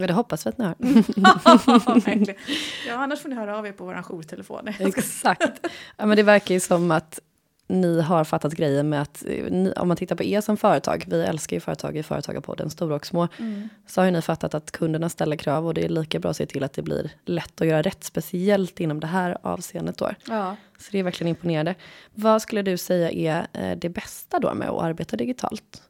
Ja, 0.00 0.06
det 0.06 0.12
hoppas 0.12 0.46
vi 0.46 0.50
att 0.50 0.58
ni 0.58 0.64
har. 0.64 0.74
ja, 2.88 2.94
annars 2.94 3.20
får 3.20 3.28
ni 3.28 3.34
höra 3.34 3.58
av 3.58 3.66
er 3.66 3.72
på 3.72 3.84
vår 3.84 4.02
jourtelefon. 4.02 4.68
Exakt. 4.78 5.66
Ja, 5.96 6.06
men 6.06 6.16
det 6.16 6.22
verkar 6.22 6.54
ju 6.54 6.60
som 6.60 6.90
att 6.90 7.20
ni 7.68 8.00
har 8.00 8.24
fattat 8.24 8.52
grejen 8.52 8.88
med 8.88 9.02
att 9.02 9.24
ni, 9.50 9.72
om 9.76 9.88
man 9.88 9.96
tittar 9.96 10.16
på 10.16 10.24
er 10.24 10.40
som 10.40 10.56
företag, 10.56 11.04
vi 11.08 11.22
älskar 11.22 11.56
ju 11.56 11.60
företag 11.60 11.96
i 11.96 12.02
Företagarpodden, 12.02 12.70
stora 12.70 12.94
och 12.94 13.06
små, 13.06 13.28
mm. 13.38 13.68
så 13.86 14.00
har 14.00 14.06
ju 14.06 14.10
ni 14.10 14.22
fattat 14.22 14.54
att 14.54 14.70
kunderna 14.70 15.08
ställer 15.08 15.36
krav 15.36 15.66
och 15.66 15.74
det 15.74 15.84
är 15.84 15.88
lika 15.88 16.18
bra 16.18 16.30
att 16.30 16.36
se 16.36 16.46
till 16.46 16.64
att 16.64 16.72
det 16.72 16.82
blir 16.82 17.10
lätt 17.24 17.60
att 17.60 17.66
göra 17.66 17.82
rätt, 17.82 18.04
speciellt 18.04 18.80
inom 18.80 19.00
det 19.00 19.06
här 19.06 19.38
avseendet 19.42 19.98
då. 19.98 20.10
Ja. 20.28 20.56
Så 20.78 20.88
det 20.92 20.98
är 20.98 21.02
verkligen 21.02 21.28
imponerande. 21.28 21.74
Vad 22.14 22.42
skulle 22.42 22.62
du 22.62 22.76
säga 22.76 23.10
är 23.10 23.46
eh, 23.52 23.78
det 23.78 23.88
bästa 23.88 24.38
då 24.38 24.54
med 24.54 24.68
att 24.68 24.82
arbeta 24.82 25.16
digitalt? 25.16 25.82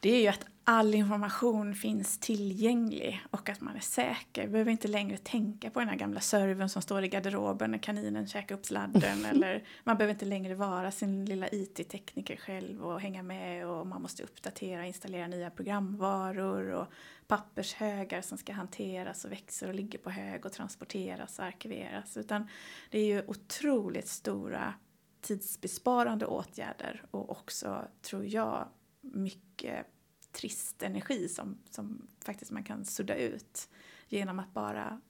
Det 0.00 0.10
är 0.10 0.20
ju 0.20 0.28
att 0.28 0.44
all 0.70 0.94
information 0.94 1.74
finns 1.74 2.18
tillgänglig 2.18 3.20
och 3.30 3.48
att 3.48 3.60
man 3.60 3.76
är 3.76 3.80
säker. 3.80 4.42
Vi 4.42 4.48
behöver 4.48 4.70
inte 4.70 4.88
längre 4.88 5.16
tänka 5.16 5.70
på 5.70 5.80
den 5.80 5.88
här 5.88 5.96
gamla 5.96 6.20
servern 6.20 6.68
som 6.68 6.82
står 6.82 7.04
i 7.04 7.08
garderoben 7.08 7.70
när 7.70 7.78
kaninen 7.78 8.26
käkar 8.26 8.54
upp 8.54 8.66
sladden. 8.66 9.24
eller 9.30 9.64
man 9.84 9.96
behöver 9.96 10.14
inte 10.14 10.24
längre 10.24 10.54
vara 10.54 10.90
sin 10.90 11.24
lilla 11.24 11.48
IT-tekniker 11.48 12.36
själv 12.36 12.82
och 12.82 13.00
hänga 13.00 13.22
med 13.22 13.66
och 13.66 13.86
man 13.86 14.02
måste 14.02 14.22
uppdatera, 14.22 14.86
installera 14.86 15.26
nya 15.26 15.50
programvaror 15.50 16.70
och 16.70 16.86
pappershögar 17.26 18.22
som 18.22 18.38
ska 18.38 18.52
hanteras 18.52 19.24
och 19.24 19.32
växer 19.32 19.68
och 19.68 19.74
ligger 19.74 19.98
på 19.98 20.10
hög 20.10 20.46
och 20.46 20.52
transporteras 20.52 21.38
och 21.38 21.44
arkiveras. 21.44 22.16
Utan 22.16 22.48
det 22.90 22.98
är 22.98 23.06
ju 23.06 23.22
otroligt 23.26 24.08
stora 24.08 24.74
tidsbesparande 25.20 26.26
åtgärder 26.26 27.04
och 27.10 27.30
också, 27.30 27.88
tror 28.02 28.26
jag, 28.26 28.68
mycket 29.00 29.86
trist 30.32 30.82
energi 30.82 31.28
som, 31.28 31.58
som 31.70 32.06
faktiskt 32.24 32.50
man 32.50 32.64
kan 32.64 32.84
sudda 32.84 33.14
ut 33.14 33.68
genom 34.08 34.38
att 34.38 34.54
bara 34.54 35.00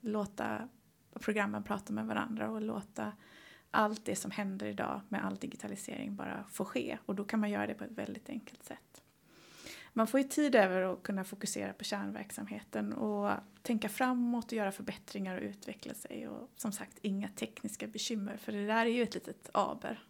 låta 0.00 0.68
programmen 1.20 1.62
prata 1.62 1.92
med 1.92 2.06
varandra 2.06 2.50
och 2.50 2.62
låta 2.62 3.12
allt 3.70 4.04
det 4.04 4.16
som 4.16 4.30
händer 4.30 4.66
idag 4.66 5.00
med 5.08 5.24
all 5.24 5.36
digitalisering 5.36 6.16
bara 6.16 6.44
få 6.52 6.64
ske. 6.64 6.98
Och 7.06 7.14
då 7.14 7.24
kan 7.24 7.40
man 7.40 7.50
göra 7.50 7.66
det 7.66 7.74
på 7.74 7.84
ett 7.84 7.90
väldigt 7.90 8.28
enkelt 8.28 8.64
sätt. 8.64 9.04
Man 9.92 10.06
får 10.06 10.20
ju 10.20 10.28
tid 10.28 10.54
över 10.54 10.82
att 10.82 11.02
kunna 11.02 11.24
fokusera 11.24 11.72
på 11.72 11.84
kärnverksamheten 11.84 12.92
och 12.92 13.30
tänka 13.62 13.88
framåt 13.88 14.44
och 14.44 14.52
göra 14.52 14.72
förbättringar 14.72 15.36
och 15.36 15.42
utveckla 15.42 15.94
sig. 15.94 16.28
Och 16.28 16.50
som 16.56 16.72
sagt, 16.72 16.98
inga 17.02 17.28
tekniska 17.28 17.86
bekymmer, 17.86 18.36
för 18.36 18.52
det 18.52 18.66
där 18.66 18.86
är 18.86 18.90
ju 18.90 19.02
ett 19.02 19.14
litet 19.14 19.50
aber. 19.52 20.04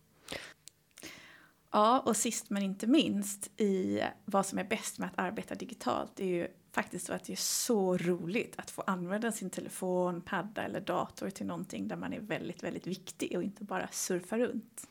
Ja, 1.76 2.00
och 2.00 2.16
sist 2.16 2.50
men 2.50 2.62
inte 2.62 2.86
minst 2.86 3.60
i 3.60 4.02
vad 4.24 4.46
som 4.46 4.58
är 4.58 4.64
bäst 4.64 4.98
med 4.98 5.08
att 5.08 5.18
arbeta 5.18 5.54
digitalt 5.54 6.20
är 6.20 6.26
ju 6.26 6.48
faktiskt 6.72 7.06
så 7.06 7.12
att 7.12 7.24
det 7.24 7.32
är 7.32 7.36
så 7.36 7.96
roligt 7.96 8.54
att 8.58 8.70
få 8.70 8.82
använda 8.82 9.32
sin 9.32 9.50
telefon, 9.50 10.20
padda 10.20 10.62
eller 10.62 10.80
dator 10.80 11.30
till 11.30 11.46
någonting 11.46 11.88
där 11.88 11.96
man 11.96 12.12
är 12.12 12.20
väldigt, 12.20 12.62
väldigt 12.62 12.86
viktig 12.86 13.36
och 13.36 13.42
inte 13.42 13.64
bara 13.64 13.88
surfa 13.88 14.38
runt. 14.38 14.88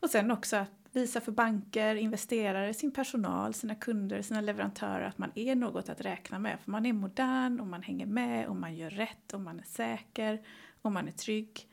Och 0.00 0.10
sen 0.10 0.30
också 0.30 0.56
att 0.56 0.70
visa 0.92 1.20
för 1.20 1.32
banker, 1.32 1.94
investerare, 1.94 2.74
sin 2.74 2.92
personal, 2.92 3.54
sina 3.54 3.74
kunder, 3.74 4.22
sina 4.22 4.40
leverantörer 4.40 5.06
att 5.06 5.18
man 5.18 5.32
är 5.34 5.54
något 5.54 5.88
att 5.88 6.00
räkna 6.00 6.38
med. 6.38 6.60
För 6.60 6.70
man 6.70 6.86
är 6.86 6.92
modern 6.92 7.60
och 7.60 7.66
man 7.66 7.82
hänger 7.82 8.06
med 8.06 8.46
och 8.46 8.56
man 8.56 8.76
gör 8.76 8.90
rätt 8.90 9.32
och 9.32 9.40
man 9.40 9.60
är 9.60 9.64
säker 9.64 10.42
och 10.82 10.92
man 10.92 11.08
är 11.08 11.12
trygg. 11.12 11.68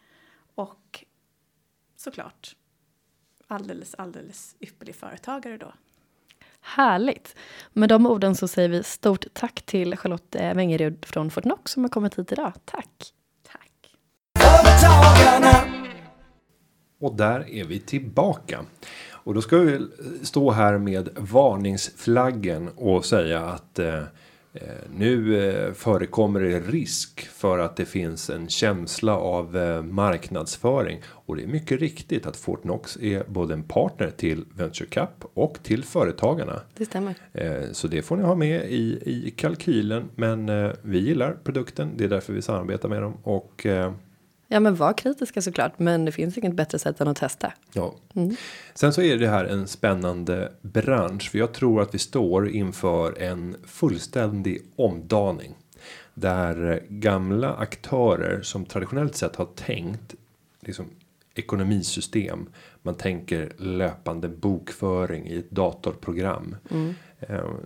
Och 0.55 1.05
såklart 1.95 2.55
alldeles, 3.51 3.95
alldeles 3.95 4.55
ypperlig 4.59 4.95
företagare 4.95 5.57
då. 5.57 5.73
Härligt! 6.61 7.35
Med 7.73 7.89
de 7.89 8.05
orden 8.05 8.35
så 8.35 8.47
säger 8.47 8.69
vi 8.69 8.83
stort 8.83 9.25
tack 9.33 9.61
till 9.61 9.97
Charlotte 9.97 10.35
Wengerud 10.35 11.05
från 11.05 11.31
Fortnox 11.31 11.71
som 11.71 11.83
har 11.83 11.89
kommit 11.89 12.19
hit 12.19 12.31
idag. 12.31 12.53
Tack! 12.65 13.13
Tack! 13.43 13.95
Och 16.99 17.15
där 17.15 17.49
är 17.49 17.63
vi 17.63 17.79
tillbaka. 17.79 18.65
Och 19.09 19.33
då 19.33 19.41
ska 19.41 19.57
vi 19.57 19.87
stå 20.21 20.51
här 20.51 20.77
med 20.77 21.09
varningsflaggen 21.15 22.69
och 22.75 23.05
säga 23.05 23.39
att 23.39 23.79
eh, 23.79 23.85
Eh, 23.85 24.03
nu 24.93 25.45
eh, 25.49 25.73
förekommer 25.73 26.39
det 26.39 26.59
risk 26.59 27.27
för 27.27 27.59
att 27.59 27.75
det 27.75 27.85
finns 27.85 28.29
en 28.29 28.49
känsla 28.49 29.17
av 29.17 29.57
eh, 29.57 29.83
marknadsföring 29.83 31.01
och 31.05 31.35
det 31.35 31.43
är 31.43 31.47
mycket 31.47 31.79
riktigt 31.79 32.25
att 32.25 32.37
Fortnox 32.37 32.97
är 33.01 33.23
både 33.27 33.53
en 33.53 33.63
partner 33.63 34.09
till 34.09 34.45
Venture 34.55 34.89
Cap 34.89 35.25
och 35.33 35.57
till 35.63 35.83
företagarna. 35.83 36.61
Det 36.77 36.85
stämmer. 36.85 37.15
Så 37.73 37.87
det 37.87 38.01
får 38.01 38.17
ni 38.17 38.23
ha 38.23 38.35
med 38.35 38.71
i 38.71 39.01
i 39.05 39.33
kalkylen, 39.37 40.09
men 40.15 40.71
vi 40.81 40.99
gillar 40.99 41.37
produkten. 41.43 41.89
Det 41.97 42.03
är 42.03 42.09
därför 42.09 42.33
vi 42.33 42.41
samarbetar 42.41 42.89
med 42.89 43.01
dem 43.01 43.13
och 43.23 43.67
Ja, 44.53 44.59
men 44.59 44.75
var 44.75 44.93
kritiska 44.93 45.41
såklart, 45.41 45.79
men 45.79 46.05
det 46.05 46.11
finns 46.11 46.37
inget 46.37 46.55
bättre 46.55 46.79
sätt 46.79 47.01
än 47.01 47.07
att 47.07 47.17
testa. 47.17 47.53
Ja, 47.73 47.95
mm. 48.15 48.35
sen 48.73 48.93
så 48.93 49.01
är 49.01 49.17
det 49.17 49.27
här 49.27 49.45
en 49.45 49.67
spännande 49.67 50.51
bransch, 50.61 51.31
för 51.31 51.37
jag 51.37 51.53
tror 51.53 51.81
att 51.81 51.93
vi 51.93 51.99
står 51.99 52.49
inför 52.49 53.21
en 53.21 53.55
fullständig 53.65 54.61
omdaning 54.75 55.53
där 56.13 56.83
gamla 56.89 57.53
aktörer 57.53 58.41
som 58.41 58.65
traditionellt 58.65 59.15
sett 59.15 59.35
har 59.35 59.45
tänkt 59.45 60.15
liksom 60.59 60.85
ekonomisystem. 61.35 62.49
Man 62.81 62.95
tänker 62.95 63.51
löpande 63.57 64.27
bokföring 64.29 65.27
i 65.27 65.37
ett 65.37 65.51
datorprogram. 65.51 66.55
Mm. 66.71 66.93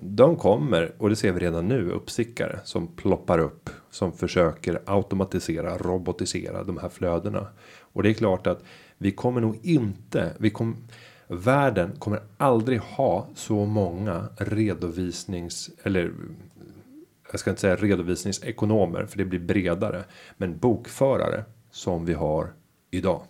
De 0.02 0.36
kommer 0.36 0.94
och 0.98 1.10
det 1.10 1.16
ser 1.16 1.32
vi 1.32 1.40
redan 1.40 1.68
nu 1.68 1.90
uppstickare 1.92 2.60
som 2.64 2.88
ploppar 2.88 3.40
upp 3.40 3.70
som 3.90 4.14
försöker 4.14 4.82
automatisera 4.86 5.78
robotisera 5.78 6.64
de 6.64 6.78
här 6.78 6.90
flödena 6.90 7.48
och 7.80 8.04
det 8.04 8.10
är 8.10 8.14
klart 8.14 8.48
att 8.48 8.64
vi 8.98 9.12
kommer 9.12 9.42
nog 9.42 9.60
inte 9.64 10.34
vi 10.40 10.50
kommer 10.50 10.76
världen 11.28 11.96
kommer 12.00 12.20
aldrig 12.38 12.80
ha 12.80 13.28
så 13.36 13.66
många 13.66 14.30
redovisnings 14.38 15.70
eller 15.84 16.14
jag 17.32 17.40
ska 17.40 17.50
inte 17.50 17.62
säga 17.62 17.76
redovisningsekonomer 17.76 19.06
för 19.06 19.18
det 19.18 19.26
blir 19.26 19.40
bredare 19.40 20.04
men 20.38 20.58
bokförare 20.58 21.44
som 21.72 22.06
vi 22.06 22.14
har 22.14 22.54
idag. 22.92 23.22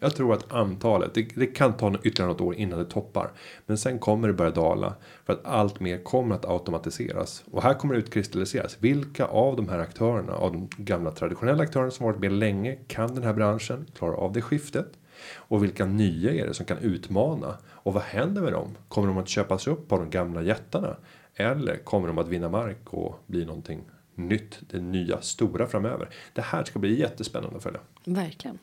Jag 0.00 0.14
tror 0.14 0.32
att 0.32 0.52
antalet, 0.52 1.14
det, 1.14 1.28
det, 1.34 1.46
kan 1.46 1.76
ta 1.76 1.94
ytterligare 2.04 2.32
något 2.32 2.40
år 2.40 2.54
innan 2.54 2.78
det 2.78 2.84
toppar. 2.84 3.30
Men 3.66 3.78
sen 3.78 3.98
kommer 3.98 4.28
det 4.28 4.34
börja 4.34 4.50
dala. 4.50 4.94
För 5.24 5.32
att 5.32 5.44
allt 5.44 5.80
mer 5.80 6.04
kommer 6.04 6.34
att 6.34 6.44
automatiseras. 6.44 7.44
Och 7.50 7.62
här 7.62 7.74
kommer 7.74 7.94
det 7.94 8.00
utkristalliseras. 8.00 8.76
Vilka 8.80 9.24
av 9.24 9.56
de 9.56 9.68
här 9.68 9.78
aktörerna, 9.78 10.32
av 10.32 10.52
de 10.52 10.68
gamla 10.76 11.10
traditionella 11.10 11.62
aktörerna 11.62 11.90
som 11.90 12.06
varit 12.06 12.18
med 12.18 12.32
länge, 12.32 12.76
kan 12.86 13.14
den 13.14 13.22
här 13.24 13.32
branschen 13.32 13.86
klara 13.98 14.16
av 14.16 14.32
det 14.32 14.42
skiftet? 14.42 14.92
Och 15.34 15.64
vilka 15.64 15.86
nya 15.86 16.32
är 16.32 16.46
det 16.46 16.54
som 16.54 16.66
kan 16.66 16.78
utmana? 16.78 17.56
Och 17.68 17.94
vad 17.94 18.02
händer 18.02 18.42
med 18.42 18.52
dem? 18.52 18.76
Kommer 18.88 19.08
de 19.08 19.18
att 19.18 19.28
köpas 19.28 19.66
upp 19.66 19.92
av 19.92 19.98
de 19.98 20.10
gamla 20.10 20.42
jättarna? 20.42 20.96
Eller 21.34 21.76
kommer 21.76 22.08
de 22.08 22.18
att 22.18 22.28
vinna 22.28 22.48
mark 22.48 22.92
och 22.92 23.20
bli 23.26 23.44
någonting 23.44 23.80
nytt, 24.14 24.58
det 24.70 24.80
nya 24.80 25.20
stora 25.20 25.66
framöver? 25.66 26.08
Det 26.32 26.42
här 26.42 26.64
ska 26.64 26.78
bli 26.78 27.00
jättespännande 27.00 27.56
att 27.56 27.62
följa. 27.62 27.80
Verkligen. 28.04 28.58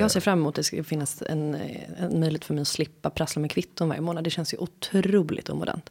Jag 0.00 0.10
ser 0.10 0.20
fram 0.20 0.38
emot 0.38 0.48
att 0.48 0.54
det 0.54 0.64
ska 0.64 0.84
finnas 0.84 1.22
en, 1.22 1.54
en 1.98 2.20
möjlighet 2.20 2.44
för 2.44 2.54
mig 2.54 2.62
att 2.62 2.68
slippa 2.68 3.10
prassla 3.10 3.40
med 3.40 3.50
kvitton 3.50 3.88
varje 3.88 4.00
månad. 4.00 4.24
Det 4.24 4.30
känns 4.30 4.54
ju 4.54 4.58
otroligt 4.58 5.48
omodernt. 5.48 5.90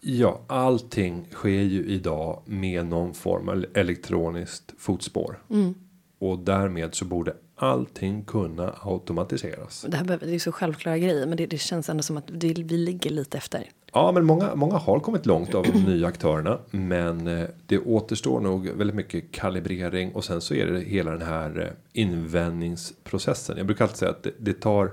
Ja, 0.00 0.40
allting 0.46 1.26
sker 1.30 1.50
ju 1.50 1.86
idag 1.86 2.42
med 2.46 2.86
någon 2.86 3.14
form 3.14 3.48
av 3.48 3.64
elektroniskt 3.74 4.74
fotspår. 4.78 5.42
Mm. 5.50 5.74
Och 6.18 6.38
därmed 6.38 6.94
så 6.94 7.04
borde 7.04 7.34
allting 7.56 8.24
kunna 8.24 8.74
automatiseras. 8.82 9.86
Det 9.88 9.96
här 9.96 10.04
behöver, 10.04 10.26
det 10.26 10.34
är 10.34 10.38
så 10.38 10.52
självklara 10.52 10.98
grejer, 10.98 11.26
men 11.26 11.36
det, 11.36 11.46
det 11.46 11.58
känns 11.58 11.88
ändå 11.88 12.02
som 12.02 12.16
att 12.16 12.24
det, 12.26 12.54
vi 12.54 12.76
ligger 12.76 13.10
lite 13.10 13.38
efter. 13.38 13.64
Ja, 13.92 14.12
men 14.12 14.24
många, 14.24 14.54
många 14.54 14.76
har 14.76 15.00
kommit 15.00 15.26
långt 15.26 15.54
av 15.54 15.64
de 15.64 15.78
nya 15.84 16.06
aktörerna, 16.06 16.58
men 16.70 17.26
eh, 17.26 17.48
det 17.66 17.78
återstår 17.78 18.40
nog 18.40 18.68
väldigt 18.68 18.96
mycket 18.96 19.32
kalibrering 19.32 20.12
och 20.12 20.24
sen 20.24 20.40
så 20.40 20.54
är 20.54 20.66
det 20.66 20.80
hela 20.80 21.10
den 21.10 21.22
här 21.22 21.60
eh, 21.60 22.02
invändningsprocessen. 22.02 23.56
Jag 23.56 23.66
brukar 23.66 23.84
alltid 23.84 23.98
säga 23.98 24.10
att 24.10 24.22
det, 24.22 24.32
det 24.38 24.60
tar 24.60 24.92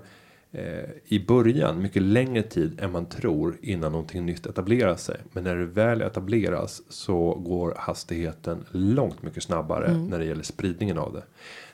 eh, 0.51 0.89
i 1.05 1.25
början 1.27 1.81
mycket 1.81 2.01
längre 2.01 2.43
tid 2.43 2.79
än 2.81 2.91
man 2.91 3.05
tror 3.05 3.57
innan 3.61 3.91
någonting 3.91 4.25
nytt 4.25 4.45
etablerar 4.45 4.95
sig. 4.95 5.17
Men 5.33 5.43
när 5.43 5.55
det 5.55 5.65
väl 5.65 6.01
etableras 6.01 6.81
så 6.89 7.33
går 7.33 7.75
hastigheten 7.77 8.65
långt 8.71 9.23
mycket 9.23 9.43
snabbare 9.43 9.87
mm. 9.87 10.07
när 10.07 10.19
det 10.19 10.25
gäller 10.25 10.43
spridningen 10.43 10.97
av 10.97 11.13
det. 11.13 11.23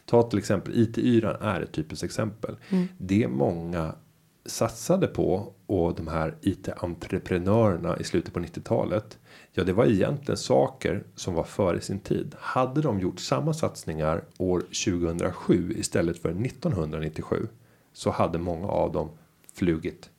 Ta 0.05 0.23
till 0.23 0.39
exempel 0.39 0.73
IT-yran 0.75 1.35
är 1.41 1.61
ett 1.61 1.71
typiskt 1.71 2.03
exempel. 2.03 2.55
Mm. 2.69 2.87
Det 2.97 3.27
många 3.27 3.95
satsade 4.45 5.07
på 5.07 5.53
och 5.65 5.95
de 5.95 6.07
här 6.07 6.35
IT-entreprenörerna 6.41 7.97
i 7.99 8.03
slutet 8.03 8.33
på 8.33 8.39
90-talet. 8.39 9.19
Ja, 9.51 9.63
det 9.63 9.73
var 9.73 9.85
egentligen 9.85 10.37
saker 10.37 11.03
som 11.15 11.33
var 11.33 11.43
före 11.43 11.81
sin 11.81 11.99
tid. 11.99 12.35
Hade 12.39 12.81
de 12.81 12.99
gjort 12.99 13.19
samma 13.19 13.53
satsningar 13.53 14.23
år 14.37 14.59
2007 14.59 15.73
istället 15.77 16.21
för 16.21 16.29
1997 16.29 17.47
så 17.93 18.09
hade 18.09 18.37
många 18.37 18.67
av 18.67 18.91
dem 18.91 19.09
flugit. 19.53 20.09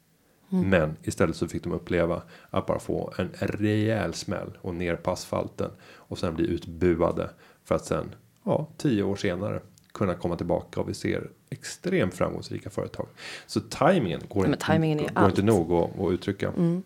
Mm. 0.53 0.69
Men 0.69 0.97
istället 1.03 1.37
så 1.37 1.49
fick 1.49 1.63
de 1.63 1.73
uppleva 1.73 2.23
att 2.51 2.67
bara 2.67 2.79
få 2.79 3.13
en 3.19 3.31
rejäl 3.39 4.15
smäll 4.15 4.59
och 4.61 4.75
ner 4.75 4.97
på 4.97 5.11
asfalten 5.11 5.71
och 5.95 6.19
sen 6.19 6.35
bli 6.35 6.47
utbuade 6.47 7.31
för 7.65 7.75
att 7.75 7.85
sen 7.85 8.15
ja, 8.45 8.69
tio 8.77 9.03
år 9.03 9.17
senare 9.17 9.61
kunna 9.93 10.15
komma 10.15 10.37
tillbaka 10.37 10.81
och 10.81 10.89
vi 10.89 10.95
ser 10.95 11.31
extremt 11.55 12.15
framgångsrika 12.15 12.71
företag. 12.71 13.07
Så 13.47 13.61
tajmingen 13.61 14.21
går, 14.29 14.47
inte, 14.47 14.67
timingen 14.67 15.09
går 15.15 15.27
inte 15.27 15.43
nog 15.43 15.73
att, 15.73 16.01
att 16.01 16.13
uttrycka. 16.13 16.49
Mm. 16.49 16.83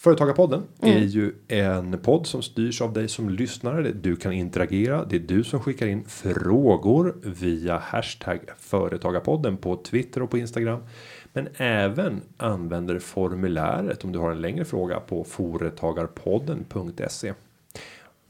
Företagarpodden 0.00 0.62
mm. 0.82 0.96
är 0.96 1.00
ju 1.00 1.34
en 1.48 1.98
podd 1.98 2.26
som 2.26 2.42
styrs 2.42 2.82
av 2.82 2.92
dig 2.92 3.08
som 3.08 3.30
lyssnare. 3.30 3.92
Du 3.92 4.16
kan 4.16 4.32
interagera. 4.32 5.04
Det 5.04 5.16
är 5.16 5.20
du 5.20 5.44
som 5.44 5.60
skickar 5.60 5.86
in 5.86 6.04
frågor 6.04 7.16
via 7.22 7.78
hashtag 7.78 8.40
företagarpodden 8.58 9.56
på 9.56 9.76
Twitter 9.76 10.22
och 10.22 10.30
på 10.30 10.38
Instagram. 10.38 10.80
Men 11.32 11.48
även 11.56 12.22
använder 12.36 12.98
formuläret 12.98 14.04
om 14.04 14.12
du 14.12 14.18
har 14.18 14.30
en 14.30 14.40
längre 14.40 14.64
fråga 14.64 15.00
på 15.00 15.24
företagarpodden.se. 15.24 17.34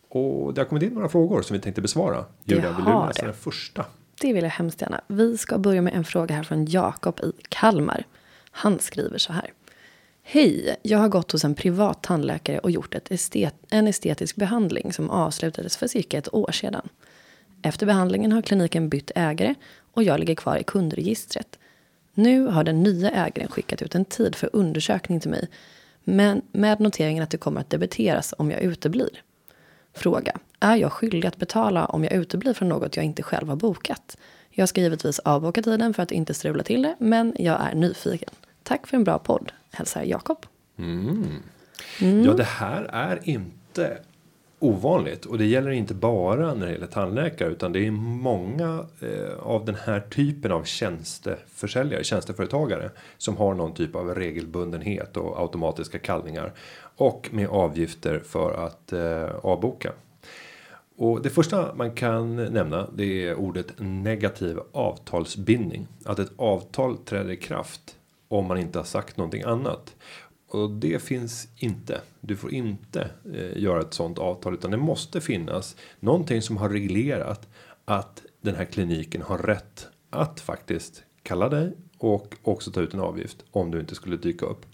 Och 0.09 0.55
det 0.55 0.61
har 0.61 0.67
kommit 0.67 0.85
in 0.85 0.93
några 0.93 1.09
frågor 1.09 1.43
som 1.43 1.55
vi 1.55 1.61
tänkte 1.61 1.83
besvara. 1.83 2.25
Julia, 2.45 2.73
vill 2.73 2.85
du 2.85 2.91
läsa 2.91 3.25
den 3.25 3.35
första? 3.35 3.85
Det 4.21 4.33
vill 4.33 4.45
jag 4.45 4.51
hemskt 4.51 4.81
gärna. 4.81 5.01
Vi 5.07 5.39
ska 5.39 5.59
börja 5.59 5.83
med 5.83 5.95
en 5.95 6.05
fråga 6.05 6.35
här 6.35 6.43
från 6.43 6.67
Jakob 6.67 7.21
i 7.21 7.33
Kalmar. 7.49 8.05
Han 8.51 8.79
skriver 8.79 9.19
så 9.19 9.33
här. 9.33 9.53
Hej, 10.23 10.77
jag 10.83 10.99
har 10.99 11.09
gått 11.09 11.33
hos 11.33 11.45
en 11.45 11.55
privat 11.55 12.03
tandläkare 12.03 12.59
och 12.59 12.71
gjort 12.71 12.95
ett 12.95 13.11
estet 13.11 13.55
en 13.71 13.87
estetisk 13.87 14.37
behandling 14.37 14.93
som 14.93 15.11
avslutades 15.11 15.77
för 15.77 15.87
cirka 15.87 16.19
ett 16.19 16.35
år 16.35 16.53
sedan. 16.53 16.89
Efter 17.63 17.87
behandlingen 17.87 18.33
har 18.33 18.43
kliniken 18.43 18.89
bytt 18.89 19.11
ägare 19.15 19.55
och 19.93 20.03
jag 20.03 20.21
ligger 20.21 20.35
kvar 20.35 20.57
i 20.57 20.65
kundregistret. 20.65 21.59
Nu 22.15 22.47
har 22.47 22.65
den 22.65 22.83
nya 22.83 23.11
ägaren 23.11 23.49
skickat 23.49 23.83
ut 23.83 23.95
en 23.95 24.05
tid 24.05 24.35
för 24.35 24.51
undersökning 24.53 25.21
till 25.21 25.31
mig. 25.31 25.49
Men 26.05 26.43
med 26.53 26.81
noteringen 26.81 27.23
att 27.23 27.31
det 27.31 27.39
kommer 27.39 27.61
att 27.61 27.71
debiteras 27.71 28.35
om 28.39 28.51
jag 28.51 28.61
uteblir. 28.61 29.23
Fråga. 29.95 30.39
Är 30.61 30.77
jag 30.77 30.93
skyldig 30.93 31.27
att 31.27 31.37
betala 31.37 31.87
om 31.87 32.05
jag 32.05 32.13
uteblir 32.13 32.55
från 32.55 32.69
något 32.69 32.97
jag 32.97 33.05
inte 33.05 33.23
själv 33.23 33.49
har 33.49 33.57
bokat? 33.57 34.17
Jag 34.51 34.69
ska 34.69 34.81
givetvis 34.81 35.19
avboka 35.19 35.63
tiden 35.63 35.95
för 35.95 36.03
att 36.03 36.13
inte 36.13 36.35
strula 36.35 36.63
till 36.63 36.83
det, 36.83 36.97
men 36.99 37.37
jag 37.39 37.61
är 37.61 37.75
nyfiken. 37.75 38.31
Tack 38.63 38.87
för 38.87 38.97
en 38.97 39.05
bra 39.05 39.19
podd. 39.19 39.53
Hälsar 39.71 40.03
Jakob. 40.03 40.47
Mm. 40.79 42.25
Ja, 42.25 42.33
det 42.33 42.45
här 42.45 42.83
är 42.93 43.21
inte 43.23 43.99
ovanligt 44.59 45.25
och 45.25 45.39
det 45.39 45.45
gäller 45.45 45.71
inte 45.71 45.95
bara 45.95 46.55
när 46.55 46.67
det 46.67 46.73
gäller 46.73 46.87
tandläkare 46.87 47.49
utan 47.49 47.73
det 47.73 47.87
är 47.87 47.91
många 47.91 48.87
eh, 49.01 49.39
av 49.39 49.65
den 49.65 49.75
här 49.75 50.01
typen 50.01 50.53
av 50.53 50.65
tjänsteförsäljare, 50.65 52.05
tjänsteföretagare 52.05 52.91
som 53.19 53.37
har 53.37 53.55
någon 53.55 53.75
typ 53.75 53.95
av 53.95 54.15
regelbundenhet 54.15 55.17
och 55.17 55.41
automatiska 55.41 55.99
kallningar 55.99 56.53
och 56.97 57.29
med 57.33 57.49
avgifter 57.49 58.19
för 58.19 58.67
att 58.67 58.93
eh, 58.93 59.29
avboka. 59.43 59.93
Och 60.99 61.23
det 61.23 61.31
första 61.31 61.75
man 61.75 61.91
kan 61.93 62.37
nämna 62.37 62.91
det 62.95 63.29
är 63.29 63.35
ordet 63.35 63.73
negativ 63.79 64.59
avtalsbindning. 64.73 65.87
Att 66.05 66.19
ett 66.19 66.33
avtal 66.37 66.97
träder 66.97 67.31
i 67.31 67.37
kraft 67.37 67.97
om 68.29 68.47
man 68.47 68.59
inte 68.59 68.79
har 68.79 68.85
sagt 68.85 69.17
någonting 69.17 69.43
annat. 69.43 69.97
Och 70.49 70.71
det 70.71 71.03
finns 71.03 71.49
inte. 71.57 72.01
Du 72.21 72.37
får 72.37 72.55
inte 72.55 73.11
eh, 73.35 73.63
göra 73.63 73.81
ett 73.81 73.95
sånt 73.95 74.19
avtal 74.19 74.55
utan 74.55 74.71
det 74.71 74.77
måste 74.77 75.21
finnas 75.21 75.77
någonting 76.01 76.43
som 76.43 76.57
har 76.57 76.69
reglerat 76.69 77.49
att 77.85 78.23
den 78.41 78.55
här 78.55 78.65
kliniken 78.65 79.23
har 79.23 79.39
rätt 79.39 79.89
att 80.11 80.41
faktiskt 80.41 81.03
kalla 81.23 81.49
dig 81.49 81.73
och 81.99 82.35
också 82.43 82.71
ta 82.71 82.81
ut 82.81 82.95
en 82.95 83.01
avgift 83.01 83.45
om 83.51 83.71
du 83.71 83.81
inte 83.81 83.95
skulle 83.95 84.17
dyka 84.17 84.47
upp. 84.47 84.67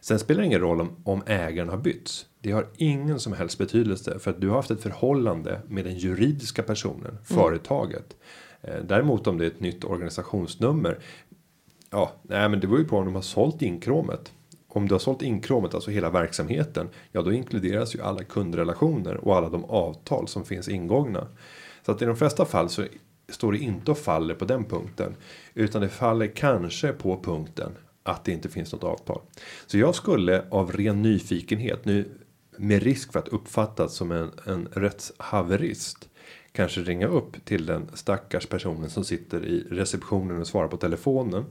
Sen 0.00 0.18
spelar 0.18 0.40
det 0.40 0.46
ingen 0.46 0.60
roll 0.60 0.80
om, 0.80 0.96
om 1.04 1.22
ägaren 1.26 1.68
har 1.68 1.76
bytts. 1.76 2.26
Det 2.40 2.50
har 2.50 2.66
ingen 2.76 3.20
som 3.20 3.32
helst 3.32 3.58
betydelse 3.58 4.18
för 4.18 4.30
att 4.30 4.40
du 4.40 4.48
har 4.48 4.56
haft 4.56 4.70
ett 4.70 4.82
förhållande 4.82 5.60
med 5.68 5.84
den 5.84 5.98
juridiska 5.98 6.62
personen, 6.62 7.18
företaget. 7.24 8.16
Eh, 8.62 8.84
Däremot 8.84 9.26
om 9.26 9.38
det 9.38 9.44
är 9.44 9.50
ett 9.50 9.60
nytt 9.60 9.84
organisationsnummer. 9.84 10.98
Ja, 11.90 12.12
nej, 12.22 12.48
men 12.48 12.60
det 12.60 12.66
beror 12.66 12.80
ju 12.80 12.88
på 12.88 12.96
om 12.96 13.04
de 13.04 13.14
har 13.14 13.22
sålt 13.22 13.62
inkråmet. 13.62 14.32
Om 14.68 14.88
du 14.88 14.94
har 14.94 14.98
sålt 14.98 15.22
inkråmet, 15.22 15.74
alltså 15.74 15.90
hela 15.90 16.10
verksamheten, 16.10 16.88
ja 17.12 17.22
då 17.22 17.32
inkluderas 17.32 17.94
ju 17.94 18.02
alla 18.02 18.24
kundrelationer 18.24 19.16
och 19.16 19.36
alla 19.36 19.48
de 19.48 19.64
avtal 19.64 20.28
som 20.28 20.44
finns 20.44 20.68
ingångna. 20.68 21.26
Så 21.86 21.92
att 21.92 22.02
i 22.02 22.04
de 22.04 22.16
flesta 22.16 22.44
fall 22.44 22.68
så 22.68 22.84
står 23.28 23.52
det 23.52 23.58
inte 23.58 23.90
och 23.90 23.98
faller 23.98 24.34
på 24.34 24.44
den 24.44 24.64
punkten. 24.64 25.16
Utan 25.54 25.82
det 25.82 25.88
faller 25.88 26.26
kanske 26.26 26.92
på 26.92 27.22
punkten 27.22 27.72
att 28.02 28.24
det 28.24 28.32
inte 28.32 28.48
finns 28.48 28.72
något 28.72 28.84
avtal. 28.84 29.20
Så 29.66 29.78
jag 29.78 29.94
skulle 29.94 30.44
av 30.50 30.72
ren 30.72 31.02
nyfikenhet 31.02 31.84
nu 31.84 32.08
med 32.58 32.82
risk 32.82 33.12
för 33.12 33.18
att 33.18 33.28
uppfattas 33.28 33.94
som 33.94 34.12
en, 34.12 34.30
en 34.44 34.68
rättshaverist 34.72 36.08
kanske 36.52 36.80
ringa 36.80 37.06
upp 37.06 37.44
till 37.44 37.66
den 37.66 37.88
stackars 37.94 38.46
personen 38.46 38.90
som 38.90 39.04
sitter 39.04 39.44
i 39.44 39.66
receptionen 39.70 40.40
och 40.40 40.46
svarar 40.46 40.68
på 40.68 40.76
telefonen 40.76 41.44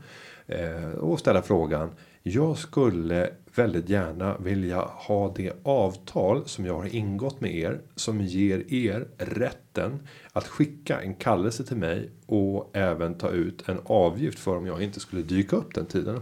eh, 0.48 0.92
och 0.92 1.20
ställa 1.20 1.42
frågan. 1.42 1.90
Jag 2.24 2.58
skulle 2.58 3.30
väldigt 3.56 3.90
gärna 3.90 4.38
vilja 4.38 4.82
ha 4.82 5.34
det 5.36 5.54
avtal 5.64 6.48
som 6.48 6.66
jag 6.66 6.74
har 6.74 6.96
ingått 6.96 7.42
med 7.42 7.56
er 7.56 7.82
som 7.96 8.22
ger 8.22 8.74
er 8.74 9.08
rätten 9.18 10.00
att 10.34 10.48
skicka 10.48 11.02
en 11.02 11.16
kallelse 11.16 11.64
till 11.64 11.78
mig 11.78 12.10
och 12.26 12.70
även 12.74 13.16
ta 13.16 13.30
ut 13.30 13.70
en 13.70 13.80
avgift 13.86 14.40
för 14.40 14.58
om 14.58 14.66
jag 14.66 14.82
inte 14.82 15.00
skulle 15.00 15.22
dyka 15.22 15.56
upp 15.56 15.76
den 15.76 15.86
tiden. 15.86 16.22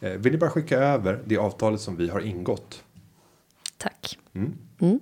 Eh, 0.00 0.12
vill 0.12 0.32
ni 0.32 0.38
bara 0.38 0.50
skicka 0.50 0.78
över 0.78 1.20
det 1.24 1.36
avtalet 1.36 1.80
som 1.80 1.96
vi 1.96 2.08
har 2.08 2.20
ingått? 2.20 2.82
Tack. 4.34 5.00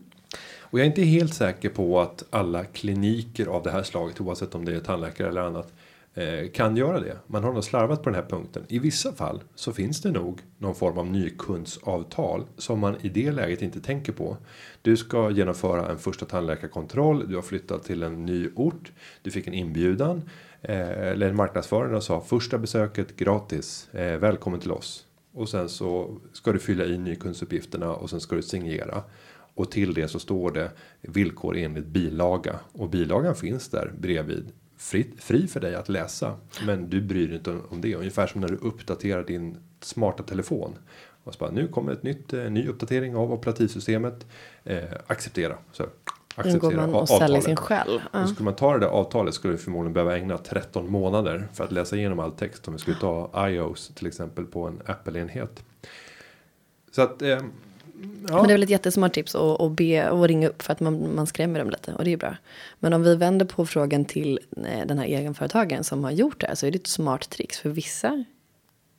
Och 0.61 0.79
jag 0.79 0.87
är 0.87 0.91
inte 0.91 1.03
helt 1.03 1.35
säker 1.35 1.69
på 1.69 2.01
att 2.01 2.25
alla 2.31 2.65
kliniker 2.65 3.47
av 3.47 3.63
det 3.63 3.71
här 3.71 3.83
slaget 3.83 4.21
oavsett 4.21 4.55
om 4.55 4.65
det 4.65 4.75
är 4.75 4.81
tandläkare 4.81 5.29
eller 5.29 5.41
annat 5.41 5.73
eh, 6.15 6.51
kan 6.55 6.77
göra 6.77 7.01
det. 7.01 7.19
Man 7.27 7.45
har 7.45 7.53
nog 7.53 7.65
slarvat 7.65 8.03
på 8.03 8.11
den 8.11 8.23
här 8.23 8.29
punkten. 8.29 8.65
I 8.69 8.79
vissa 8.79 9.13
fall 9.13 9.43
så 9.55 9.73
finns 9.73 10.01
det 10.01 10.11
nog 10.11 10.41
någon 10.59 10.75
form 10.75 10.99
av 10.99 11.07
nykundsavtal 11.07 12.47
som 12.59 12.79
man 12.79 12.97
i 13.01 13.09
det 13.09 13.33
läget 13.33 13.63
inte 13.63 13.81
tänker 13.81 14.13
på. 14.13 14.37
Du 14.83 14.97
ska 14.97 15.31
genomföra 15.31 15.91
en 15.91 15.99
första 15.99 16.27
tandläkarkontroll. 16.27 17.29
Du 17.29 17.35
har 17.35 17.43
flyttat 17.43 17.85
till 17.85 18.03
en 18.03 18.27
ny 18.27 18.49
ort. 18.55 18.93
Du 19.23 19.31
fick 19.31 19.47
en 19.47 19.55
inbjudan 19.55 20.23
eh, 20.63 20.91
eller 20.91 21.29
en 21.29 21.37
marknadsförare 21.37 21.97
och 21.97 22.03
sa 22.03 22.21
första 22.21 22.59
besöket 22.59 23.17
gratis. 23.17 23.89
Eh, 23.95 24.19
välkommen 24.19 24.61
till 24.61 24.73
oss. 24.73 25.07
Och 25.33 25.49
sen 25.49 25.69
så 25.69 26.19
ska 26.33 26.53
du 26.53 26.59
fylla 26.59 26.85
i 26.85 26.99
nykundsuppgifterna 26.99 27.91
och 27.91 28.11
sen 28.11 28.21
ska 28.21 28.37
du 28.37 28.43
signera. 28.43 29.03
Och 29.55 29.71
till 29.71 29.95
det 29.95 30.09
så 30.09 30.19
står 30.19 30.51
det 30.51 30.71
villkor 31.01 31.57
enligt 31.57 31.87
bilaga 31.87 32.61
och 32.73 32.91
bilagan 32.91 33.35
finns 33.35 33.69
där 33.69 33.93
bredvid. 33.99 34.53
Fri, 34.77 35.07
fri 35.19 35.47
för 35.47 35.61
dig 35.61 35.75
att 35.75 35.89
läsa, 35.89 36.37
men 36.67 36.91
du 36.91 37.01
bryr 37.01 37.27
dig 37.27 37.37
inte 37.37 37.51
om 37.51 37.63
om 37.69 37.81
det. 37.81 37.95
Ungefär 37.95 38.27
som 38.27 38.41
när 38.41 38.49
du 38.49 38.57
uppdaterar 38.57 39.25
din 39.25 39.57
smarta 39.81 40.23
telefon. 40.23 40.79
Och 41.25 41.35
så 41.35 41.39
bara, 41.39 41.51
nu 41.51 41.69
kommer 41.69 41.93
ett 41.93 42.03
nytt 42.03 42.33
eh, 42.33 42.51
ny 42.51 42.69
uppdatering 42.69 43.17
av 43.17 43.33
operativsystemet. 43.33 44.27
Eh, 44.65 44.85
acceptera. 45.07 45.59
Så, 45.73 45.87
Ingår 46.45 46.73
man 46.73 46.95
och 46.95 47.09
säljer 47.09 47.25
avtalet. 47.25 47.45
sin 47.45 47.57
själ. 47.57 48.01
Ja. 48.13 48.27
Skulle 48.27 48.45
man 48.45 48.55
ta 48.55 48.73
det 48.73 48.79
där 48.79 48.87
avtalet 48.87 49.35
skulle 49.35 49.55
du 49.55 49.59
förmodligen 49.59 49.93
behöva 49.93 50.17
ägna 50.17 50.39
13 50.39 50.91
månader 50.91 51.49
för 51.53 51.65
att 51.65 51.73
läsa 51.73 51.97
igenom 51.97 52.19
all 52.19 52.33
text 52.33 52.69
om 52.69 52.75
vi 52.75 52.79
skulle 52.79 52.97
ta 52.97 53.49
iOS 53.49 53.93
till 53.95 54.07
exempel 54.07 54.45
på 54.45 54.67
en 54.67 54.81
Apple-enhet. 54.87 55.65
Så 56.93 57.03
att, 57.03 57.23
eh, 57.23 57.29
ja. 57.29 57.39
Men 58.23 58.43
det 58.43 58.53
är 58.53 58.55
väl 58.55 58.63
ett 58.63 58.71
jättesmart 58.71 59.13
tips 59.13 59.35
att, 59.35 59.61
att 59.61 59.73
be 59.73 60.11
och 60.11 60.29
ringa 60.29 60.49
upp 60.49 60.63
för 60.63 60.73
att 60.73 60.81
man, 60.81 61.15
man 61.15 61.27
skrämmer 61.27 61.59
dem 61.59 61.71
lite 61.71 61.95
och 61.95 62.05
det 62.05 62.13
är 62.13 62.17
bra. 62.17 62.37
Men 62.79 62.93
om 62.93 63.03
vi 63.03 63.17
vänder 63.17 63.47
på 63.47 63.67
frågan 63.67 64.05
till 64.05 64.41
eh, 64.57 64.87
den 64.87 64.99
här 64.99 65.07
egenföretagaren 65.07 65.85
som 65.85 66.05
har 66.05 66.11
gjort 66.11 66.41
det 66.41 66.47
här 66.47 66.55
så 66.55 66.67
är 66.67 66.71
det 66.71 66.79
ett 66.79 66.87
smart 66.87 67.31
trix 67.31 67.59
för 67.59 67.71
vissa 67.71 68.25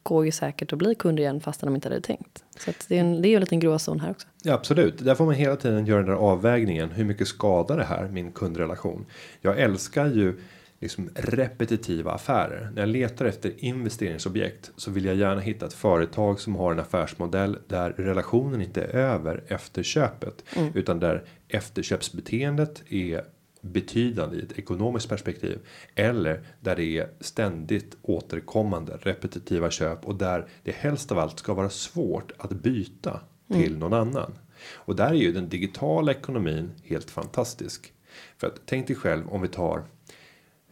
går 0.04 0.26
ju 0.26 0.32
säkert 0.32 0.74
att 0.74 0.80
bli 0.80 0.95
kunder 0.95 1.24
igen 1.24 1.41
fastän 1.41 1.68
de 1.68 1.76
inte 1.76 1.89
hade 1.89 2.01
tänkt. 2.01 2.43
Så 2.60 2.72
det 2.88 2.95
är 2.95 2.99
en, 2.99 3.22
det 3.22 3.28
är 3.28 3.34
en 3.36 3.39
liten 3.39 3.60
gråzon 3.60 3.99
här 3.99 4.12
också. 4.12 4.28
Ja, 4.43 4.54
absolut. 4.54 4.97
Där 4.97 5.16
får 5.16 5.26
man 5.26 5.34
hela 5.34 5.56
tiden 5.56 5.86
göra 5.86 5.99
den 5.99 6.10
där 6.10 6.18
avvägningen. 6.18 6.91
Hur 6.91 7.06
mycket 7.06 7.28
skadar 7.28 7.78
det 7.78 7.84
här 7.84 8.08
min 8.08 8.32
kundrelation? 8.32 9.06
Jag 9.41 9.60
älskar 9.60 10.06
ju 10.06 10.39
liksom 10.84 11.10
repetitiva 11.16 12.12
affärer. 12.12 12.72
När 12.76 12.82
jag 12.82 12.89
letar 12.89 13.26
efter 13.26 13.54
investeringsobjekt 13.58 14.72
så 14.76 14.91
vill 14.91 15.06
jag 15.06 15.16
gärna 15.16 15.41
hitta 15.41 15.66
ett 15.66 15.74
företag 15.74 16.39
som 16.39 16.56
har 16.56 16.72
en 16.72 16.80
affärsmodell 16.80 17.58
där 17.68 17.89
relationen 17.89 18.62
inte 18.62 18.84
är 18.84 18.88
över 18.88 19.43
efter 19.47 19.84
köpet 19.84 20.43
utan 20.74 20.99
där 20.99 21.24
efterköpsbeteendet 21.47 22.84
är 22.89 23.24
betydande 23.64 24.38
i 24.38 24.41
ett 24.41 24.59
ekonomiskt 24.59 25.09
perspektiv 25.09 25.59
eller 25.95 26.43
där 26.59 26.76
det 26.76 26.97
är 26.97 27.09
ständigt 27.20 27.97
återkommande 28.01 28.97
repetitiva 29.01 29.72
köp 29.72 30.05
och 30.05 30.16
där 30.16 30.47
det 30.64 30.72
helst 30.72 31.11
av 31.11 31.20
allt 31.20 31.39
ska 31.39 31.53
vara 31.53 31.70
svårt 31.70 32.32
att 32.38 32.51
byta 32.51 33.20
till 33.47 33.78
någon 33.78 33.93
annan. 33.93 34.34
Och 34.74 34.95
där 34.95 35.09
är 35.09 35.14
ju 35.14 35.32
den 35.32 35.49
digitala 35.49 36.11
ekonomin 36.11 36.72
helt 36.84 37.11
fantastisk. 37.11 37.93
För 38.38 38.47
att 38.47 38.61
tänk 38.66 38.88
dig 38.88 38.95
själv 38.95 39.30
om 39.30 39.41
vi 39.41 39.47
tar 39.47 39.84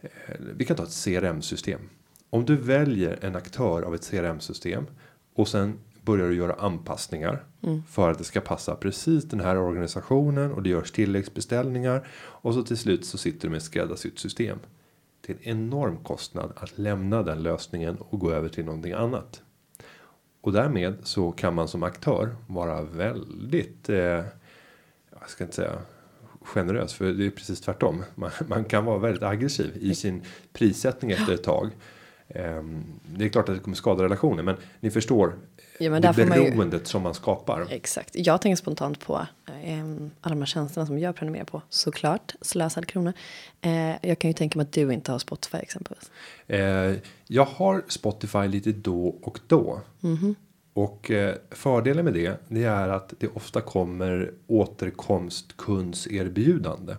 eh, 0.00 0.10
vi 0.56 0.64
kan 0.64 0.76
ta 0.76 0.82
ett 0.82 1.04
CRM-system. 1.04 1.80
Om 2.30 2.44
du 2.44 2.56
väljer 2.56 3.18
en 3.24 3.36
aktör 3.36 3.82
av 3.82 3.94
ett 3.94 4.10
CRM-system 4.10 4.86
och 5.34 5.48
sen 5.48 5.78
börjar 6.04 6.28
du 6.28 6.36
göra 6.36 6.54
anpassningar 6.54 7.44
för 7.88 8.10
att 8.10 8.18
det 8.18 8.24
ska 8.24 8.40
passa 8.40 8.74
precis 8.74 9.24
den 9.24 9.40
här 9.40 9.56
organisationen 9.56 10.52
och 10.52 10.62
det 10.62 10.70
görs 10.70 10.92
tilläggsbeställningar 10.92 12.06
och 12.14 12.54
så 12.54 12.62
till 12.62 12.76
slut 12.76 13.04
så 13.04 13.18
sitter 13.18 13.40
du 13.40 13.50
med 13.50 13.56
ett 13.56 13.62
skräddarsytt 13.62 14.18
system. 14.18 14.58
Det 15.26 15.32
är 15.32 15.36
en 15.36 15.58
enorm 15.58 15.96
kostnad 15.96 16.52
att 16.56 16.78
lämna 16.78 17.22
den 17.22 17.42
lösningen 17.42 17.96
och 17.96 18.20
gå 18.20 18.32
över 18.32 18.48
till 18.48 18.64
någonting 18.64 18.92
annat. 18.92 19.42
Och 20.40 20.52
därmed 20.52 20.94
så 21.02 21.32
kan 21.32 21.54
man 21.54 21.68
som 21.68 21.82
aktör 21.82 22.36
vara 22.46 22.82
väldigt, 22.82 23.88
eh, 23.88 23.96
jag 25.10 25.28
ska 25.28 25.44
inte 25.44 25.56
säga 25.56 25.72
generös 26.40 26.94
för 26.94 27.12
det 27.12 27.26
är 27.26 27.30
precis 27.30 27.60
tvärtom. 27.60 28.04
Man, 28.14 28.30
man 28.48 28.64
kan 28.64 28.84
vara 28.84 28.98
väldigt 28.98 29.22
aggressiv 29.22 29.76
i 29.80 29.94
sin 29.94 30.22
prissättning 30.52 31.10
efter 31.10 31.34
ett 31.34 31.42
tag. 31.42 31.70
Ehm, 32.28 32.84
det 33.06 33.24
är 33.24 33.28
klart 33.28 33.48
att 33.48 33.54
det 33.54 33.60
kommer 33.60 33.76
skada 33.76 34.04
relationer 34.04 34.42
men 34.42 34.56
ni 34.80 34.90
förstår 34.90 35.34
Ja, 35.78 35.90
men 35.90 36.02
det 36.02 36.26
man 36.26 36.38
ju- 36.44 36.50
beroendet 36.50 36.86
som 36.86 37.02
man 37.02 37.14
skapar. 37.14 37.66
Exakt. 37.70 38.10
Jag 38.12 38.40
tänker 38.40 38.56
spontant 38.56 39.00
på 39.00 39.26
eh, 39.64 39.78
alla 40.20 40.34
de 40.34 40.38
här 40.38 40.46
tjänsterna 40.46 40.86
som 40.86 40.98
jag 40.98 41.16
prenumererar 41.16 41.44
på. 41.46 41.62
Såklart, 41.68 42.34
slösad 42.40 42.86
krona. 42.86 43.12
Eh, 43.60 44.08
jag 44.08 44.18
kan 44.18 44.30
ju 44.30 44.34
tänka 44.34 44.58
mig 44.58 44.62
att 44.64 44.72
du 44.72 44.92
inte 44.92 45.12
har 45.12 45.18
Spotify 45.18 45.58
exempelvis. 45.58 46.10
Eh, 46.46 46.92
jag 47.26 47.44
har 47.44 47.84
Spotify 47.88 48.48
lite 48.48 48.72
då 48.72 49.06
och 49.22 49.38
då. 49.46 49.80
Och 50.74 51.10
eh, 51.10 51.34
fördelen 51.50 52.04
med 52.04 52.14
det, 52.14 52.40
det 52.48 52.64
är 52.64 52.88
att 52.88 53.14
det 53.18 53.28
ofta 53.28 53.60
kommer 53.60 54.32
återkomstkundserbjudande. 54.46 56.96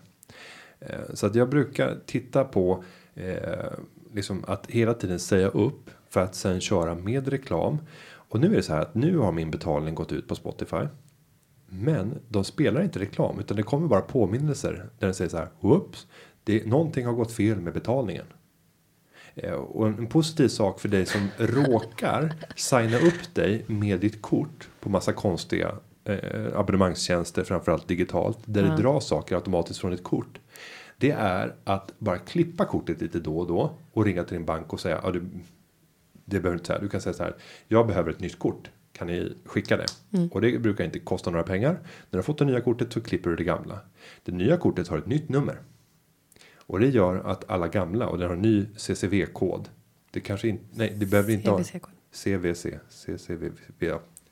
Eh, 0.79 0.99
så 1.13 1.25
att 1.25 1.35
jag 1.35 1.49
brukar 1.49 1.97
titta 2.05 2.43
på 2.43 2.83
eh, 3.15 3.71
liksom 4.13 4.43
att 4.47 4.65
hela 4.71 4.93
tiden 4.93 5.19
säga 5.19 5.47
upp 5.47 5.89
för 6.09 6.21
att 6.23 6.35
sen 6.35 6.61
köra 6.61 6.95
med 6.95 7.27
reklam. 7.27 7.77
Och 8.33 8.39
nu 8.39 8.51
är 8.51 8.55
det 8.55 8.63
så 8.63 8.73
här 8.73 8.81
att 8.81 8.95
nu 8.95 9.17
har 9.17 9.31
min 9.31 9.51
betalning 9.51 9.95
gått 9.95 10.11
ut 10.11 10.27
på 10.27 10.35
Spotify. 10.35 10.87
Men 11.67 12.19
de 12.29 12.43
spelar 12.43 12.83
inte 12.83 12.99
reklam 12.99 13.39
utan 13.39 13.57
det 13.57 13.63
kommer 13.63 13.87
bara 13.87 14.01
påminnelser 14.01 14.73
där 14.99 15.07
den 15.07 15.13
säger 15.13 15.29
så 15.29 15.37
här. 15.37 15.47
Whoops, 15.59 16.07
det 16.43 16.65
någonting 16.65 17.05
har 17.05 17.13
gått 17.13 17.31
fel 17.31 17.61
med 17.61 17.73
betalningen. 17.73 18.25
Eh, 19.35 19.53
och 19.53 19.87
en 19.87 20.07
positiv 20.07 20.47
sak 20.47 20.79
för 20.79 20.89
dig 20.89 21.05
som 21.05 21.27
råkar 21.37 22.33
signa 22.55 22.97
upp 22.97 23.35
dig 23.35 23.65
med 23.67 23.99
ditt 23.99 24.21
kort 24.21 24.69
på 24.79 24.89
massa 24.89 25.13
konstiga 25.13 25.75
eh, 26.03 26.59
abonnemangstjänster, 26.59 27.43
framförallt 27.43 27.87
digitalt, 27.87 28.39
där 28.45 28.63
det 28.63 28.75
dras 28.75 29.07
saker 29.07 29.35
automatiskt 29.35 29.79
från 29.79 29.93
ett 29.93 30.03
kort. 30.03 30.39
Det 30.97 31.11
är 31.11 31.55
att 31.63 31.93
bara 31.99 32.17
klippa 32.17 32.65
kortet 32.65 33.01
lite 33.01 33.19
då 33.19 33.39
och 33.39 33.47
då 33.47 33.71
och 33.91 34.05
ringa 34.05 34.23
till 34.23 34.37
din 34.37 34.45
bank 34.45 34.73
och 34.73 34.79
säga 34.79 34.99
ja, 35.03 35.11
du, 35.11 35.23
det 36.25 36.39
behöver 36.39 36.57
inte 36.57 36.67
säga. 36.67 36.79
Du 36.79 36.89
kan 36.89 37.01
säga 37.01 37.13
så 37.13 37.23
här. 37.23 37.35
Jag 37.67 37.87
behöver 37.87 38.11
ett 38.11 38.19
nytt 38.19 38.39
kort. 38.39 38.69
Kan 38.91 39.07
ni 39.07 39.37
skicka 39.45 39.77
det? 39.77 39.85
Och 40.31 40.41
det 40.41 40.59
brukar 40.59 40.83
inte 40.83 40.99
kosta 40.99 41.31
några 41.31 41.43
pengar. 41.43 41.71
När 41.71 41.79
du 42.09 42.17
har 42.17 42.23
fått 42.23 42.37
det 42.37 42.45
nya 42.45 42.61
kortet 42.61 42.93
så 42.93 43.01
klipper 43.01 43.29
du 43.29 43.35
det 43.35 43.43
gamla. 43.43 43.79
Det 44.23 44.31
nya 44.31 44.57
kortet 44.57 44.87
har 44.87 44.97
ett 44.97 45.07
nytt 45.07 45.29
nummer. 45.29 45.57
Och 46.55 46.79
det 46.79 46.87
gör 46.87 47.15
att 47.15 47.49
alla 47.49 47.67
gamla 47.67 48.07
och 48.07 48.17
den 48.17 48.27
har 48.27 48.35
en 48.35 48.41
ny 48.41 48.65
CCV-kod. 48.77 49.69
Det 50.11 50.19
kanske 50.19 50.47
inte, 50.47 50.63
nej 50.71 50.95
det 50.97 51.05
behöver 51.05 51.33
inte 51.33 51.49
ha. 51.49 51.63
CVC, 52.11 52.65
CCV, 52.89 53.51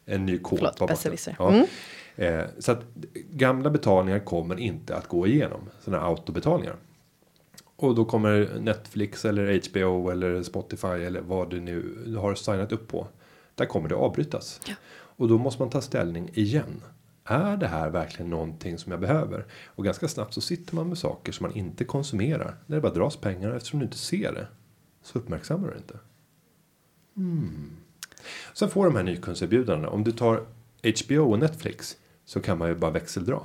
en 0.05 0.25
ny 0.25 0.37
kod. 0.37 0.59
Förlåt, 0.59 0.87
besserwisser. 0.87 1.35
Ja. 1.39 1.51
Mm. 1.53 1.65
Eh, 2.15 2.45
så 2.59 2.71
att 2.71 2.83
gamla 3.15 3.69
betalningar 3.69 4.19
kommer 4.19 4.59
inte 4.59 4.95
att 4.95 5.07
gå 5.07 5.27
igenom 5.27 5.69
sådana 5.79 6.03
autobetalningar. 6.03 6.75
Och 7.82 7.95
då 7.95 8.05
kommer 8.05 8.59
Netflix 8.59 9.25
eller 9.25 9.69
HBO 9.69 10.09
eller 10.09 10.43
Spotify 10.43 10.88
eller 10.88 11.21
vad 11.21 11.49
du 11.49 11.59
nu 11.59 12.15
har 12.19 12.36
signat 12.36 12.71
upp 12.71 12.88
på. 12.88 13.07
Där 13.55 13.65
kommer 13.65 13.89
det 13.89 13.95
avbrytas. 13.95 14.61
Och 14.93 15.27
då 15.27 15.38
måste 15.38 15.61
man 15.61 15.69
ta 15.69 15.82
ställning 15.82 16.29
igen. 16.34 16.82
Är 17.23 17.57
det 17.57 17.67
här 17.67 17.89
verkligen 17.89 18.29
någonting 18.29 18.77
som 18.77 18.91
jag 18.91 19.01
behöver? 19.01 19.45
Och 19.65 19.84
ganska 19.84 20.07
snabbt 20.07 20.34
så 20.34 20.41
sitter 20.41 20.75
man 20.75 20.88
med 20.88 20.97
saker 20.97 21.32
som 21.32 21.43
man 21.43 21.55
inte 21.57 21.84
konsumerar. 21.84 22.55
När 22.65 22.75
det 22.75 22.82
bara 22.82 22.93
dras 22.93 23.15
pengar 23.15 23.51
eftersom 23.51 23.79
du 23.79 23.86
inte 23.86 23.97
ser 23.97 24.34
det. 24.34 24.47
Så 25.03 25.19
uppmärksammar 25.19 25.67
du 25.67 25.73
det 25.73 25.79
inte. 25.79 25.99
Sen 28.53 28.69
får 28.69 28.86
de 28.86 28.95
här 28.95 29.03
nykundserbjudandena. 29.03 29.89
Om 29.89 30.03
du 30.03 30.11
tar 30.11 30.45
HBO 31.03 31.32
och 31.32 31.39
Netflix 31.39 31.97
så 32.25 32.39
kan 32.41 32.57
man 32.57 32.69
ju 32.69 32.75
bara 32.75 32.91
växeldra. 32.91 33.39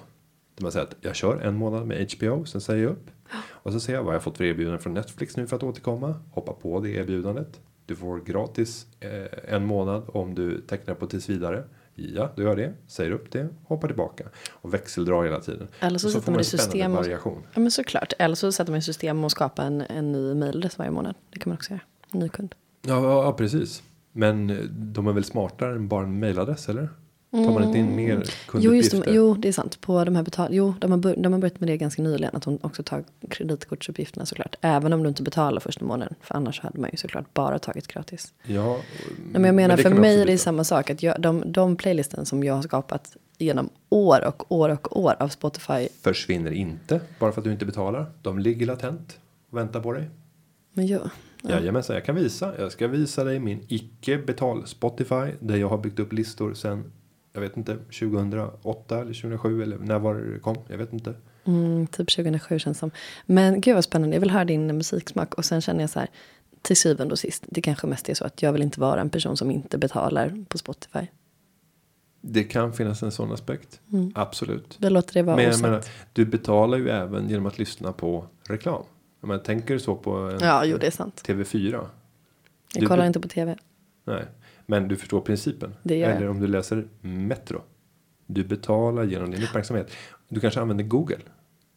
Det 0.54 0.62
man 0.62 0.72
säger 0.72 0.86
att 0.86 0.96
jag 1.00 1.16
kör 1.16 1.40
en 1.40 1.56
månad 1.56 1.86
med 1.86 2.12
HBO, 2.12 2.44
sen 2.44 2.60
säger 2.60 2.82
jag 2.82 2.92
upp. 2.92 3.10
Och 3.50 3.72
så 3.72 3.80
ser 3.80 3.94
jag 3.94 4.02
vad 4.02 4.14
jag 4.14 4.22
fått 4.22 4.36
för 4.36 4.44
erbjudande 4.44 4.78
från 4.78 4.94
Netflix 4.94 5.36
nu 5.36 5.46
för 5.46 5.56
att 5.56 5.62
återkomma. 5.62 6.14
Hoppa 6.30 6.52
på 6.52 6.80
det 6.80 6.90
erbjudandet. 6.90 7.60
Du 7.86 7.96
får 7.96 8.20
gratis 8.20 8.86
eh, 9.00 9.54
en 9.54 9.66
månad 9.66 10.02
om 10.08 10.34
du 10.34 10.60
tecknar 10.60 10.94
på 10.94 11.06
tills 11.06 11.28
vidare. 11.28 11.64
Ja, 11.94 12.30
du 12.36 12.42
gör 12.42 12.56
det. 12.56 12.72
Säger 12.86 13.10
upp 13.10 13.32
det. 13.32 13.48
Hoppar 13.64 13.88
tillbaka. 13.88 14.24
Och 14.50 14.74
växeldrar 14.74 15.24
hela 15.24 15.40
tiden. 15.40 15.68
Eller 15.80 15.98
så 15.98 16.06
Och 16.08 16.12
sätter 16.12 16.30
man 16.32 16.40
i 16.40 16.44
system 16.44 16.92
och- 16.92 16.96
variation. 16.98 17.42
Ja 17.54 17.60
men 17.60 17.70
såklart. 17.70 18.12
Eller 18.18 18.34
så 18.34 18.52
sätter 18.52 18.72
man 18.72 18.78
i 18.78 18.82
system 18.82 19.24
och 19.24 19.30
skapar 19.30 19.64
en, 19.64 19.80
en 19.80 20.12
ny 20.12 20.34
mailadress 20.34 20.78
varje 20.78 20.90
månad. 20.90 21.14
Det 21.30 21.38
kan 21.38 21.50
man 21.50 21.56
också 21.56 21.70
göra. 21.70 21.80
En 22.12 22.20
ny 22.20 22.28
kund. 22.28 22.54
Ja, 22.82 22.94
ja, 23.02 23.24
ja, 23.24 23.32
precis. 23.32 23.82
Men 24.12 24.58
de 24.94 25.06
är 25.06 25.12
väl 25.12 25.24
smartare 25.24 25.72
än 25.74 25.88
bara 25.88 26.04
en 26.04 26.20
mailadress 26.20 26.68
eller? 26.68 26.88
Tar 27.44 27.52
man 27.52 27.64
inte 27.64 27.78
in 27.78 27.96
mer 27.96 28.12
Mm. 28.12 28.22
Jo, 28.26 28.32
kunduppgifter? 28.46 28.96
just 28.96 29.04
det, 29.06 29.12
jo, 29.12 29.34
det 29.34 29.48
är 29.48 29.52
sant. 29.52 29.80
På 29.80 30.04
de 30.04 30.16
här 30.16 30.22
betal 30.22 30.48
jo, 30.54 30.74
de 30.80 30.90
har, 30.90 31.14
de 31.16 31.32
har 31.32 31.40
börjat 31.40 31.60
med 31.60 31.68
det 31.68 31.76
ganska 31.76 32.02
nyligen. 32.02 32.36
Att 32.36 32.42
de 32.42 32.58
också 32.62 32.82
tar 32.82 33.04
kreditkortsuppgifterna 33.30 34.26
såklart. 34.26 34.56
Även 34.60 34.92
om 34.92 35.02
du 35.02 35.08
inte 35.08 35.22
betalar 35.22 35.60
första 35.60 35.84
månaden. 35.84 36.14
För 36.20 36.34
annars 36.34 36.60
hade 36.60 36.80
man 36.80 36.90
ju 36.92 36.96
såklart 36.96 37.34
bara 37.34 37.58
tagit 37.58 37.86
gratis. 37.86 38.32
Ja, 38.46 38.72
Nej, 39.18 39.32
men 39.32 39.44
jag 39.44 39.54
menar 39.54 39.76
det 39.76 39.82
för 39.82 39.90
mig 39.90 40.20
är 40.22 40.26
det 40.26 40.38
samma 40.38 40.64
sak. 40.64 40.90
Att 40.90 41.02
jag, 41.02 41.20
de, 41.20 41.52
de 41.52 41.76
playlisten 41.76 42.26
som 42.26 42.44
jag 42.44 42.54
har 42.54 42.62
skapat 42.62 43.16
genom 43.38 43.68
år 43.88 44.24
och 44.26 44.52
år 44.52 44.68
och 44.68 45.00
år 45.00 45.14
av 45.18 45.28
Spotify. 45.28 45.88
försvinner 46.00 46.50
inte 46.50 47.00
bara 47.18 47.32
för 47.32 47.40
att 47.40 47.44
du 47.44 47.52
inte 47.52 47.66
betalar. 47.66 48.06
De 48.22 48.38
ligger 48.38 48.66
latent 48.66 49.18
och 49.50 49.58
väntar 49.58 49.80
på 49.80 49.92
dig. 49.92 50.10
Men 50.72 50.86
jag, 50.86 51.10
Jajamensan, 51.42 51.94
jag 51.96 52.04
kan 52.04 52.14
visa. 52.14 52.52
Jag 52.58 52.72
ska 52.72 52.88
visa 52.88 53.24
dig 53.24 53.38
min 53.38 53.64
icke 53.68 54.18
betal 54.18 54.66
Spotify 54.66 55.32
där 55.40 55.56
jag 55.56 55.68
har 55.68 55.78
byggt 55.78 55.98
upp 55.98 56.12
listor 56.12 56.54
sen 56.54 56.92
jag 57.36 57.40
vet 57.48 57.56
inte 57.56 57.76
2008 57.76 58.94
eller 59.00 59.14
2007 59.14 59.62
eller 59.62 59.78
när 59.78 59.98
var 59.98 60.14
det 60.14 60.38
kom. 60.38 60.56
Jag 60.68 60.78
vet 60.78 60.92
inte. 60.92 61.14
mm, 61.44 61.86
typ 61.86 62.10
2007 62.16 62.58
känns 62.58 62.78
som. 62.78 62.90
Men 63.26 63.60
gud 63.60 63.74
vad 63.74 63.84
spännande. 63.84 64.16
Jag 64.16 64.20
vill 64.20 64.30
höra 64.30 64.44
din 64.44 64.66
musiksmak. 64.76 65.34
Och 65.34 65.44
sen 65.44 65.60
känner 65.60 65.80
jag 65.80 65.90
så 65.90 65.98
här. 65.98 66.08
Till 66.62 66.76
syvende 66.76 67.12
och 67.12 67.18
sist. 67.18 67.44
Det 67.48 67.62
kanske 67.62 67.86
mest 67.86 68.08
är 68.08 68.14
så 68.14 68.24
att 68.24 68.42
jag 68.42 68.52
vill 68.52 68.62
inte 68.62 68.80
vara 68.80 69.00
en 69.00 69.10
person 69.10 69.36
som 69.36 69.50
inte 69.50 69.78
betalar 69.78 70.44
på 70.48 70.58
Spotify. 70.58 71.06
Det 72.20 72.44
kan 72.44 72.72
finnas 72.72 73.02
en 73.02 73.10
sån 73.12 73.32
aspekt. 73.32 73.80
Absolut. 74.14 74.76
Vi 74.80 74.90
låter 74.90 75.14
det 75.14 75.22
vara 75.22 75.36
Men 75.36 75.44
jag 75.44 75.60
menar, 75.62 75.82
du 76.12 76.24
betalar 76.26 76.78
ju 76.78 76.88
även 76.90 77.28
genom 77.28 77.46
att 77.46 77.58
lyssna 77.58 77.92
på 77.92 78.26
reklam. 78.48 78.82
Menar, 79.20 79.38
tänker 79.38 79.74
du 79.74 79.80
så 79.80 79.96
på 79.96 80.10
en 80.16 80.38
Ja, 80.40 80.64
jo 80.64 80.76
det 80.78 80.86
är 80.86 80.90
sant. 80.90 81.22
TV4? 81.26 81.70
Jag 81.72 82.82
Du- 82.82 82.86
kollar 82.86 83.06
inte 83.06 83.20
på 83.20 83.28
tv. 83.28 83.56
Nej, 84.04 84.24
men 84.66 84.88
du 84.88 84.96
förstår 84.96 85.20
principen. 85.20 85.74
Det 85.82 85.96
gör 85.96 86.08
jag. 86.08 86.16
Eller 86.16 86.28
om 86.28 86.40
du 86.40 86.46
läser 86.46 86.86
Metro. 87.00 87.62
Du 88.26 88.44
betalar 88.44 89.04
genom 89.04 89.30
din 89.30 89.42
uppmärksamhet. 89.42 89.90
Du 90.28 90.40
kanske 90.40 90.60
använder 90.60 90.84
Google. 90.84 91.18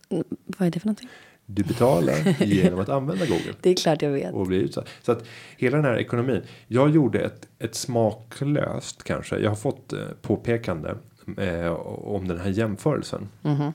Mm, 0.09 0.23
Vad 0.45 0.67
är 0.67 0.71
det 0.71 0.79
för 0.79 0.87
någonting? 0.87 1.09
Du 1.45 1.63
betalar 1.63 2.43
genom 2.43 2.79
att 2.79 2.89
använda 2.89 3.25
Google. 3.25 3.53
Det 3.61 3.69
är 3.69 3.75
klart 3.75 4.01
jag 4.01 4.09
vet. 4.11 4.33
Och 4.33 4.47
bli 4.47 4.57
utsatt. 4.57 4.87
Så 5.01 5.11
att 5.11 5.25
hela 5.57 5.77
den 5.77 5.85
här 5.85 5.97
ekonomin. 5.99 6.41
Jag 6.67 6.89
gjorde 6.89 7.19
ett, 7.19 7.47
ett 7.59 7.75
smaklöst 7.75 9.03
kanske. 9.03 9.37
Jag 9.39 9.49
har 9.51 9.55
fått 9.55 9.93
eh, 9.93 9.99
påpekande 10.21 10.95
eh, 11.37 11.71
om 11.87 12.27
den 12.27 12.39
här 12.39 12.49
jämförelsen. 12.49 13.29
Mhm. 13.41 13.71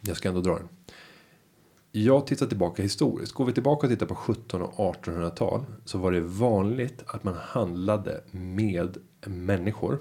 Jag 0.00 0.16
ska 0.16 0.28
ändå 0.28 0.40
dra 0.40 0.54
den. 0.54 0.68
Jag 1.96 2.26
tittar 2.26 2.46
tillbaka 2.46 2.82
historiskt. 2.82 3.32
Går 3.32 3.44
vi 3.44 3.52
tillbaka 3.52 3.86
och 3.86 3.90
tittar 3.92 4.06
på 4.06 4.14
1700 4.32 4.68
och 4.76 4.94
1800-tal. 4.96 5.64
Så 5.84 5.98
var 5.98 6.12
det 6.12 6.20
vanligt 6.20 7.02
att 7.06 7.24
man 7.24 7.34
handlade 7.40 8.20
med 8.30 8.96
människor. 9.26 9.94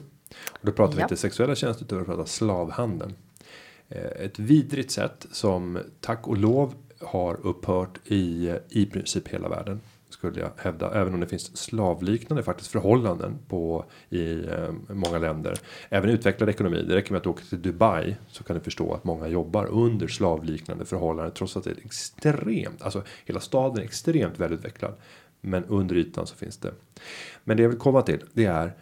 Och 0.52 0.66
då 0.66 0.72
pratar 0.72 0.94
vi 0.96 1.00
Ja. 1.00 1.06
inte 1.06 1.18
sexuella 1.18 1.56
tjänster 1.56 1.86
utan 1.86 2.00
vi 2.00 2.06
pratar 2.06 2.26
slavhandeln. 2.26 3.14
Eh, 3.90 4.26
Ett 4.26 4.40
vidrigt 4.40 4.92
sätt 4.92 5.26
som 5.32 5.80
tack 6.02 6.28
och 6.28 6.38
lov 6.38 6.74
har 7.02 7.40
upphört 7.48 8.00
i 8.06 8.54
i 8.70 8.86
princip 8.86 9.28
hela 9.28 9.50
världen. 9.50 9.82
Skulle 10.14 10.40
jag 10.40 10.52
hävda. 10.58 10.94
Även 10.94 11.14
om 11.14 11.20
det 11.20 11.28
finns 11.28 11.58
slavliknande 11.58 12.44
faktiskt 12.44 12.72
förhållanden 12.72 13.40
på 13.48 13.86
i 14.10 14.46
eh, 14.46 14.72
många 14.88 15.18
länder. 15.18 15.54
Även 15.90 16.10
utvecklad 16.10 16.50
ekonomi. 16.50 16.86
Det 16.88 16.96
räcker 16.96 17.12
med 17.12 17.20
att 17.20 17.28
åka 17.28 17.44
till 17.44 17.62
Dubai. 17.62 18.16
Så 18.28 18.44
kan 18.44 18.56
du 18.56 18.62
förstå 18.62 18.94
att 18.94 19.04
många 19.04 19.28
jobbar 19.28 19.66
under 19.66 20.08
slavliknande 20.08 20.86
förhållanden. 20.86 21.34
Trots 21.34 21.58
att 21.58 21.64
det 21.64 21.70
är 21.70 21.86
extremt. 21.86 22.82
Alltså 22.82 23.04
hela 23.26 23.40
staden 23.40 23.78
är 23.78 23.84
extremt 23.84 24.40
välutvecklad. 24.40 24.94
Men 25.42 25.66
under 25.66 25.96
ytan 25.96 26.28
så 26.28 26.36
finns 26.36 26.58
det. 26.58 26.74
Men 27.44 27.58
det 27.58 27.64
jag 27.64 27.70
vill 27.70 27.80
komma 27.80 28.02
till. 28.02 28.24
Det 28.34 28.46
är. 28.46 28.74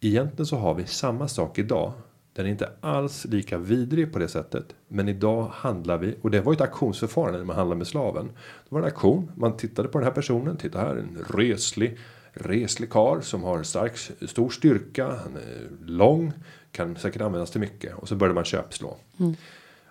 Egentligen 0.00 0.46
så 0.46 0.56
har 0.56 0.74
vi 0.74 0.86
samma 0.86 1.28
sak 1.28 1.58
idag. 1.58 1.92
Den 2.32 2.46
är 2.46 2.50
inte 2.50 2.72
alls 2.80 3.24
lika 3.24 3.58
vidrig 3.58 4.12
på 4.12 4.18
det 4.18 4.28
sättet. 4.28 4.74
Men 4.88 5.08
idag 5.08 5.50
handlar 5.54 5.98
vi. 5.98 6.16
Och 6.22 6.30
det 6.30 6.40
var 6.40 6.52
ju 6.52 6.54
ett 6.54 6.60
auktionsförfarande 6.60 7.38
när 7.38 7.44
man 7.44 7.56
handlar 7.56 7.76
med 7.76 7.86
slaven. 7.86 8.26
Det 8.26 8.74
var 8.74 8.78
en 8.78 8.84
auktion. 8.84 9.32
Man 9.34 9.56
tittade 9.56 9.88
på 9.88 9.98
den 9.98 10.04
här 10.04 10.14
personen. 10.14 10.56
Titta 10.56 10.78
här 10.78 10.96
en 10.96 11.24
reslig. 11.30 11.98
Reslig 12.32 12.90
karl 12.90 13.20
som 13.20 13.42
har 13.42 13.62
stark, 13.62 13.96
stor 14.28 14.50
styrka. 14.50 15.06
Han 15.06 15.36
är 15.36 15.86
lång. 15.86 16.32
Kan 16.72 16.96
säkert 16.96 17.22
användas 17.22 17.50
till 17.50 17.60
mycket. 17.60 17.94
Och 17.94 18.08
så 18.08 18.16
började 18.16 18.34
man 18.34 18.44
köpslå. 18.44 18.96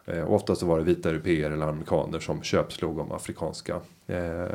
Eh, 0.05 0.23
och 0.23 0.35
oftast 0.35 0.59
så 0.59 0.67
var 0.67 0.77
det 0.77 0.83
vita 0.83 1.09
europeer 1.09 1.51
eller 1.51 1.67
amerikaner 1.67 2.19
som 2.19 2.43
köpslog 2.43 2.99
om 2.99 3.11
afrikanska. 3.11 3.81
Eh, 4.07 4.45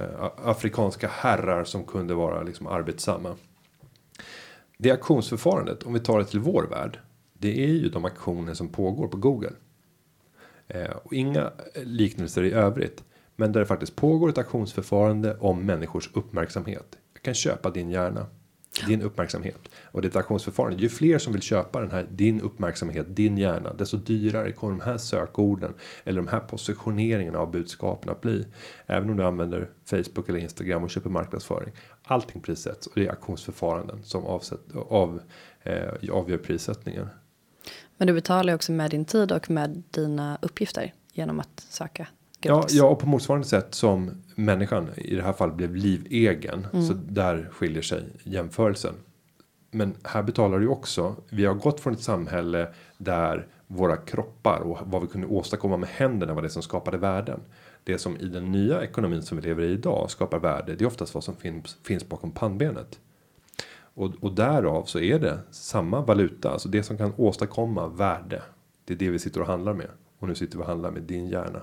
afrikanska 0.45 1.09
herrar 1.09 1.65
som 1.65 1.85
kunde 1.85 2.15
vara 2.15 2.43
liksom 2.43 2.67
arbetsamma. 2.67 3.37
Det 4.79 4.91
auktionsförfarandet, 4.91 5.83
om 5.83 5.93
vi 5.93 6.01
tar 6.01 6.19
det 6.19 6.25
till 6.25 6.41
vår 6.41 6.63
värld. 6.63 6.99
Det 7.39 7.65
är 7.65 7.69
ju 7.69 7.89
de 7.89 8.05
aktioner 8.05 8.55
som 8.55 8.69
pågår 8.69 9.09
på 9.09 9.17
Google. 9.17 9.53
Eh, 10.69 10.91
och 10.91 11.13
inga 11.13 11.53
liknelser 11.75 12.43
i 12.43 12.53
övrigt. 12.53 13.05
Men 13.37 13.53
där 13.53 13.61
det 13.61 13.67
faktiskt 13.67 13.97
pågår 13.97 14.29
ett 14.29 14.39
auktionsförfarande 14.39 15.37
om 15.37 15.67
människors 15.67 16.11
uppmärksamhet. 16.15 16.99
Jag 17.15 17.23
kan 17.23 17.35
köpa 17.35 17.71
din 17.71 17.91
hjärna. 17.91 18.27
Din 18.87 19.03
uppmärksamhet. 19.03 19.69
Och 19.85 20.03
det 20.03 20.07
är 20.07 20.11
ett 20.11 20.17
auktionsförfarande. 20.17 20.83
Ju 20.83 20.89
fler 20.89 21.19
som 21.19 21.33
vill 21.33 21.43
köpa 21.43 21.81
den 21.81 21.91
här 21.91 22.07
din 22.11 22.41
uppmärksamhet, 22.41 23.07
din 23.09 23.39
hjärna. 23.39 23.75
Desto 23.75 23.97
dyrare 23.97 24.53
kommer 24.53 24.79
de 24.79 24.85
här 24.85 24.99
sökorden. 24.99 25.75
Eller 26.05 26.23
de 26.23 26.29
här 26.29 26.41
positioneringarna 26.41 27.39
av 27.39 27.51
budskapen 27.51 28.11
att 28.11 28.21
bli. 28.21 28.47
Även 28.87 29.11
om 29.11 29.17
du 29.17 29.25
använder 29.25 29.71
Facebook 29.85 30.29
eller 30.29 30.39
Instagram 30.39 30.85
och 30.85 30.91
köper 30.91 31.11
marknadsföring. 31.11 31.73
Allting 32.03 32.43
prissätts 32.43 32.87
och 32.87 32.93
det 32.95 33.07
är 33.07 33.11
auktionsförfaranden 33.11 34.03
som 34.03 34.25
avsätt, 34.25 34.61
av, 34.89 35.21
eh, 35.63 36.13
avgör 36.13 36.39
prissättningen. 36.39 37.09
Men 37.97 38.07
du 38.07 38.13
betalar 38.13 38.53
ju 38.53 38.55
också 38.55 38.73
med 38.73 38.91
din 38.91 39.05
tid 39.05 39.33
och 39.33 39.51
med 39.51 39.83
dina 39.91 40.39
uppgifter 40.43 40.93
genom 41.13 41.41
att 41.41 41.67
söka. 41.69 42.09
Ja, 42.41 42.67
ja, 42.69 42.85
och 42.85 42.99
på 42.99 43.07
motsvarande 43.07 43.47
sätt 43.47 43.75
som 43.75 44.11
människan 44.35 44.89
i 44.97 45.15
det 45.15 45.23
här 45.23 45.33
fallet 45.33 45.55
blev 45.57 45.77
livegen. 45.77 46.67
Så 46.87 46.93
där 46.93 47.49
skiljer 47.53 47.83
sig 47.83 48.05
jämförelsen. 48.23 48.95
Men 49.71 49.95
här 50.05 50.23
betalar 50.23 50.59
du 50.59 50.69
också. 50.69 51.17
Vi 51.29 51.45
har 51.45 51.55
gått 51.55 51.81
från 51.81 51.93
ett 51.93 52.03
samhälle 52.03 52.69
där 52.99 53.47
våra 53.67 53.97
kroppar 53.97 54.61
och 54.61 54.79
vad 54.85 55.03
vi 55.03 55.09
kunde 55.09 55.27
åstadkomma 55.27 55.77
med 55.77 55.89
händerna 55.89 56.35
var 56.35 56.43
det 56.43 56.51
som 56.51 56.63
skapade 56.63 56.97
värden. 56.97 57.41
Det 57.85 57.99
som 57.99 58.17
i 58.17 58.25
den 58.25 58.53
nya 58.53 58.83
ekonomin 58.83 59.23
som 59.23 59.39
vi 59.39 59.43
lever 59.43 59.63
i 59.63 59.73
idag 59.73 60.11
skapar 60.11 60.39
värde. 60.39 60.75
Det 60.75 60.85
är 60.85 60.87
oftast 60.87 61.15
vad 61.15 61.25
som 61.25 61.37
finns, 61.37 61.77
finns 61.83 62.09
bakom 62.09 62.31
pannbenet. 62.31 63.01
Och, 63.95 64.13
och 64.21 64.33
därav 64.33 64.85
så 64.85 65.01
är 65.01 65.19
det 65.19 65.39
samma 65.51 66.01
valuta, 66.01 66.51
alltså 66.51 66.69
det 66.69 66.83
som 66.83 66.99
kan 66.99 67.13
åstadkomma 67.17 67.89
värde. 67.89 68.43
Det 68.85 68.93
är 68.95 68.99
det 68.99 69.11
vi 69.11 69.19
sitter 69.19 69.41
och 69.41 69.47
handlar 69.47 69.75
med. 69.75 69.89
Och 70.19 70.29
nu 70.29 70.35
sitter 70.35 70.57
vi 70.59 70.63
och 70.63 70.69
handlar 70.69 70.91
med 70.91 71.03
din 71.03 71.29
hjärna. 71.29 71.61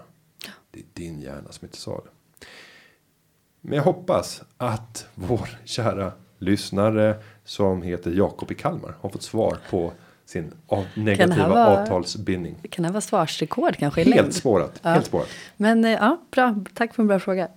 Det 0.72 0.80
är 0.80 0.86
din 0.94 1.22
hjärna 1.22 1.52
som 1.52 1.66
inte 1.66 1.78
sa 1.78 1.96
det. 2.06 2.46
Men 3.62 3.76
jag 3.78 3.84
hoppas 3.84 4.44
att 4.58 5.08
vår 5.16 5.50
kära 5.66 6.12
lyssnare 6.38 7.16
som 7.44 7.82
heter 7.82 8.12
Jakob 8.12 8.52
i 8.52 8.56
Kalmar 8.56 8.96
har 9.02 9.10
fått 9.10 9.24
svar 9.24 9.58
på 9.70 9.92
sin 10.26 10.54
av 10.68 10.86
negativa 10.96 11.50
vara- 11.50 11.82
avtalsbindning. 11.82 12.56
Kan 12.70 12.84
det 12.84 12.90
vara 12.92 13.02
svarsrekord 13.02 13.76
kanske? 13.78 14.04
Helt 14.04 14.34
spårat. 14.34 14.80
Ja. 14.84 14.90
Helt 14.90 15.06
spårat. 15.06 15.28
Men 15.58 15.86
eh, 15.86 15.92
ja, 15.92 16.22
bra. 16.32 16.56
Tack 16.74 16.94
för 16.94 17.04
en 17.04 17.08
bra 17.08 17.20
fråga. 17.20 17.48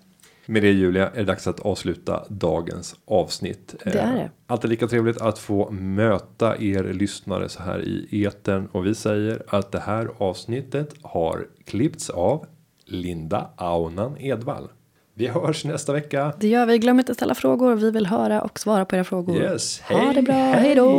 Med 0.47 0.63
det 0.63 0.71
Julia 0.73 1.09
är 1.11 1.17
det 1.17 1.25
dags 1.25 1.47
att 1.47 1.61
avsluta 1.61 2.25
dagens 2.29 2.95
avsnitt. 3.07 3.75
Det 3.85 3.91
är 3.99 4.09
Eh, 4.09 4.15
det. 4.15 4.31
Alltid 4.47 4.71
lika 4.71 4.87
trevligt 4.87 5.21
att 5.21 5.39
få 5.39 5.71
möta 5.71 6.57
er 6.63 6.93
lyssnare 6.93 7.49
så 7.49 7.63
här 7.63 7.81
i 7.89 8.25
etern 8.25 8.67
och 8.73 8.87
vi 8.87 8.95
säger 8.95 9.43
att 9.49 9.73
det 9.73 9.81
här 9.81 10.09
avsnittet 10.19 10.95
har 11.03 11.47
klippts 11.65 12.11
av 12.11 12.47
Linda 12.87 13.51
Aunan 13.57 14.17
Edvall. 14.19 14.69
Vi 15.17 15.27
hörs 15.27 15.65
nästa 15.65 15.93
vecka. 15.93 16.33
Det 16.41 16.49
gör 16.49 16.67
vi. 16.67 16.79
Glöm 16.79 16.99
inte 16.99 17.13
att 17.13 17.17
ställa 17.19 17.35
frågor. 17.35 17.75
Vi 17.75 17.91
vill 17.91 18.07
höra 18.07 18.41
och 18.43 18.59
svara 18.61 18.85
på 18.85 18.97
era 18.97 19.05
frågor. 19.05 19.37
Yes, 19.37 19.81
Ha 19.81 20.13
det 20.13 20.23
bra. 20.23 20.35
Hej 20.35 20.75
då. 20.75 20.91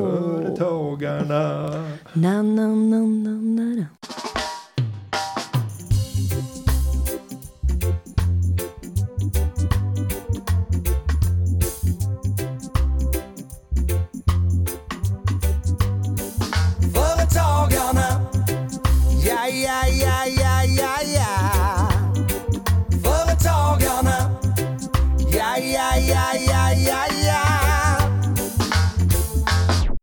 företagarna. 0.00 1.68
Na, 2.12 2.42
na, 2.42 2.66
na, 2.66 2.98
na, 2.98 3.30
na, 3.30 3.86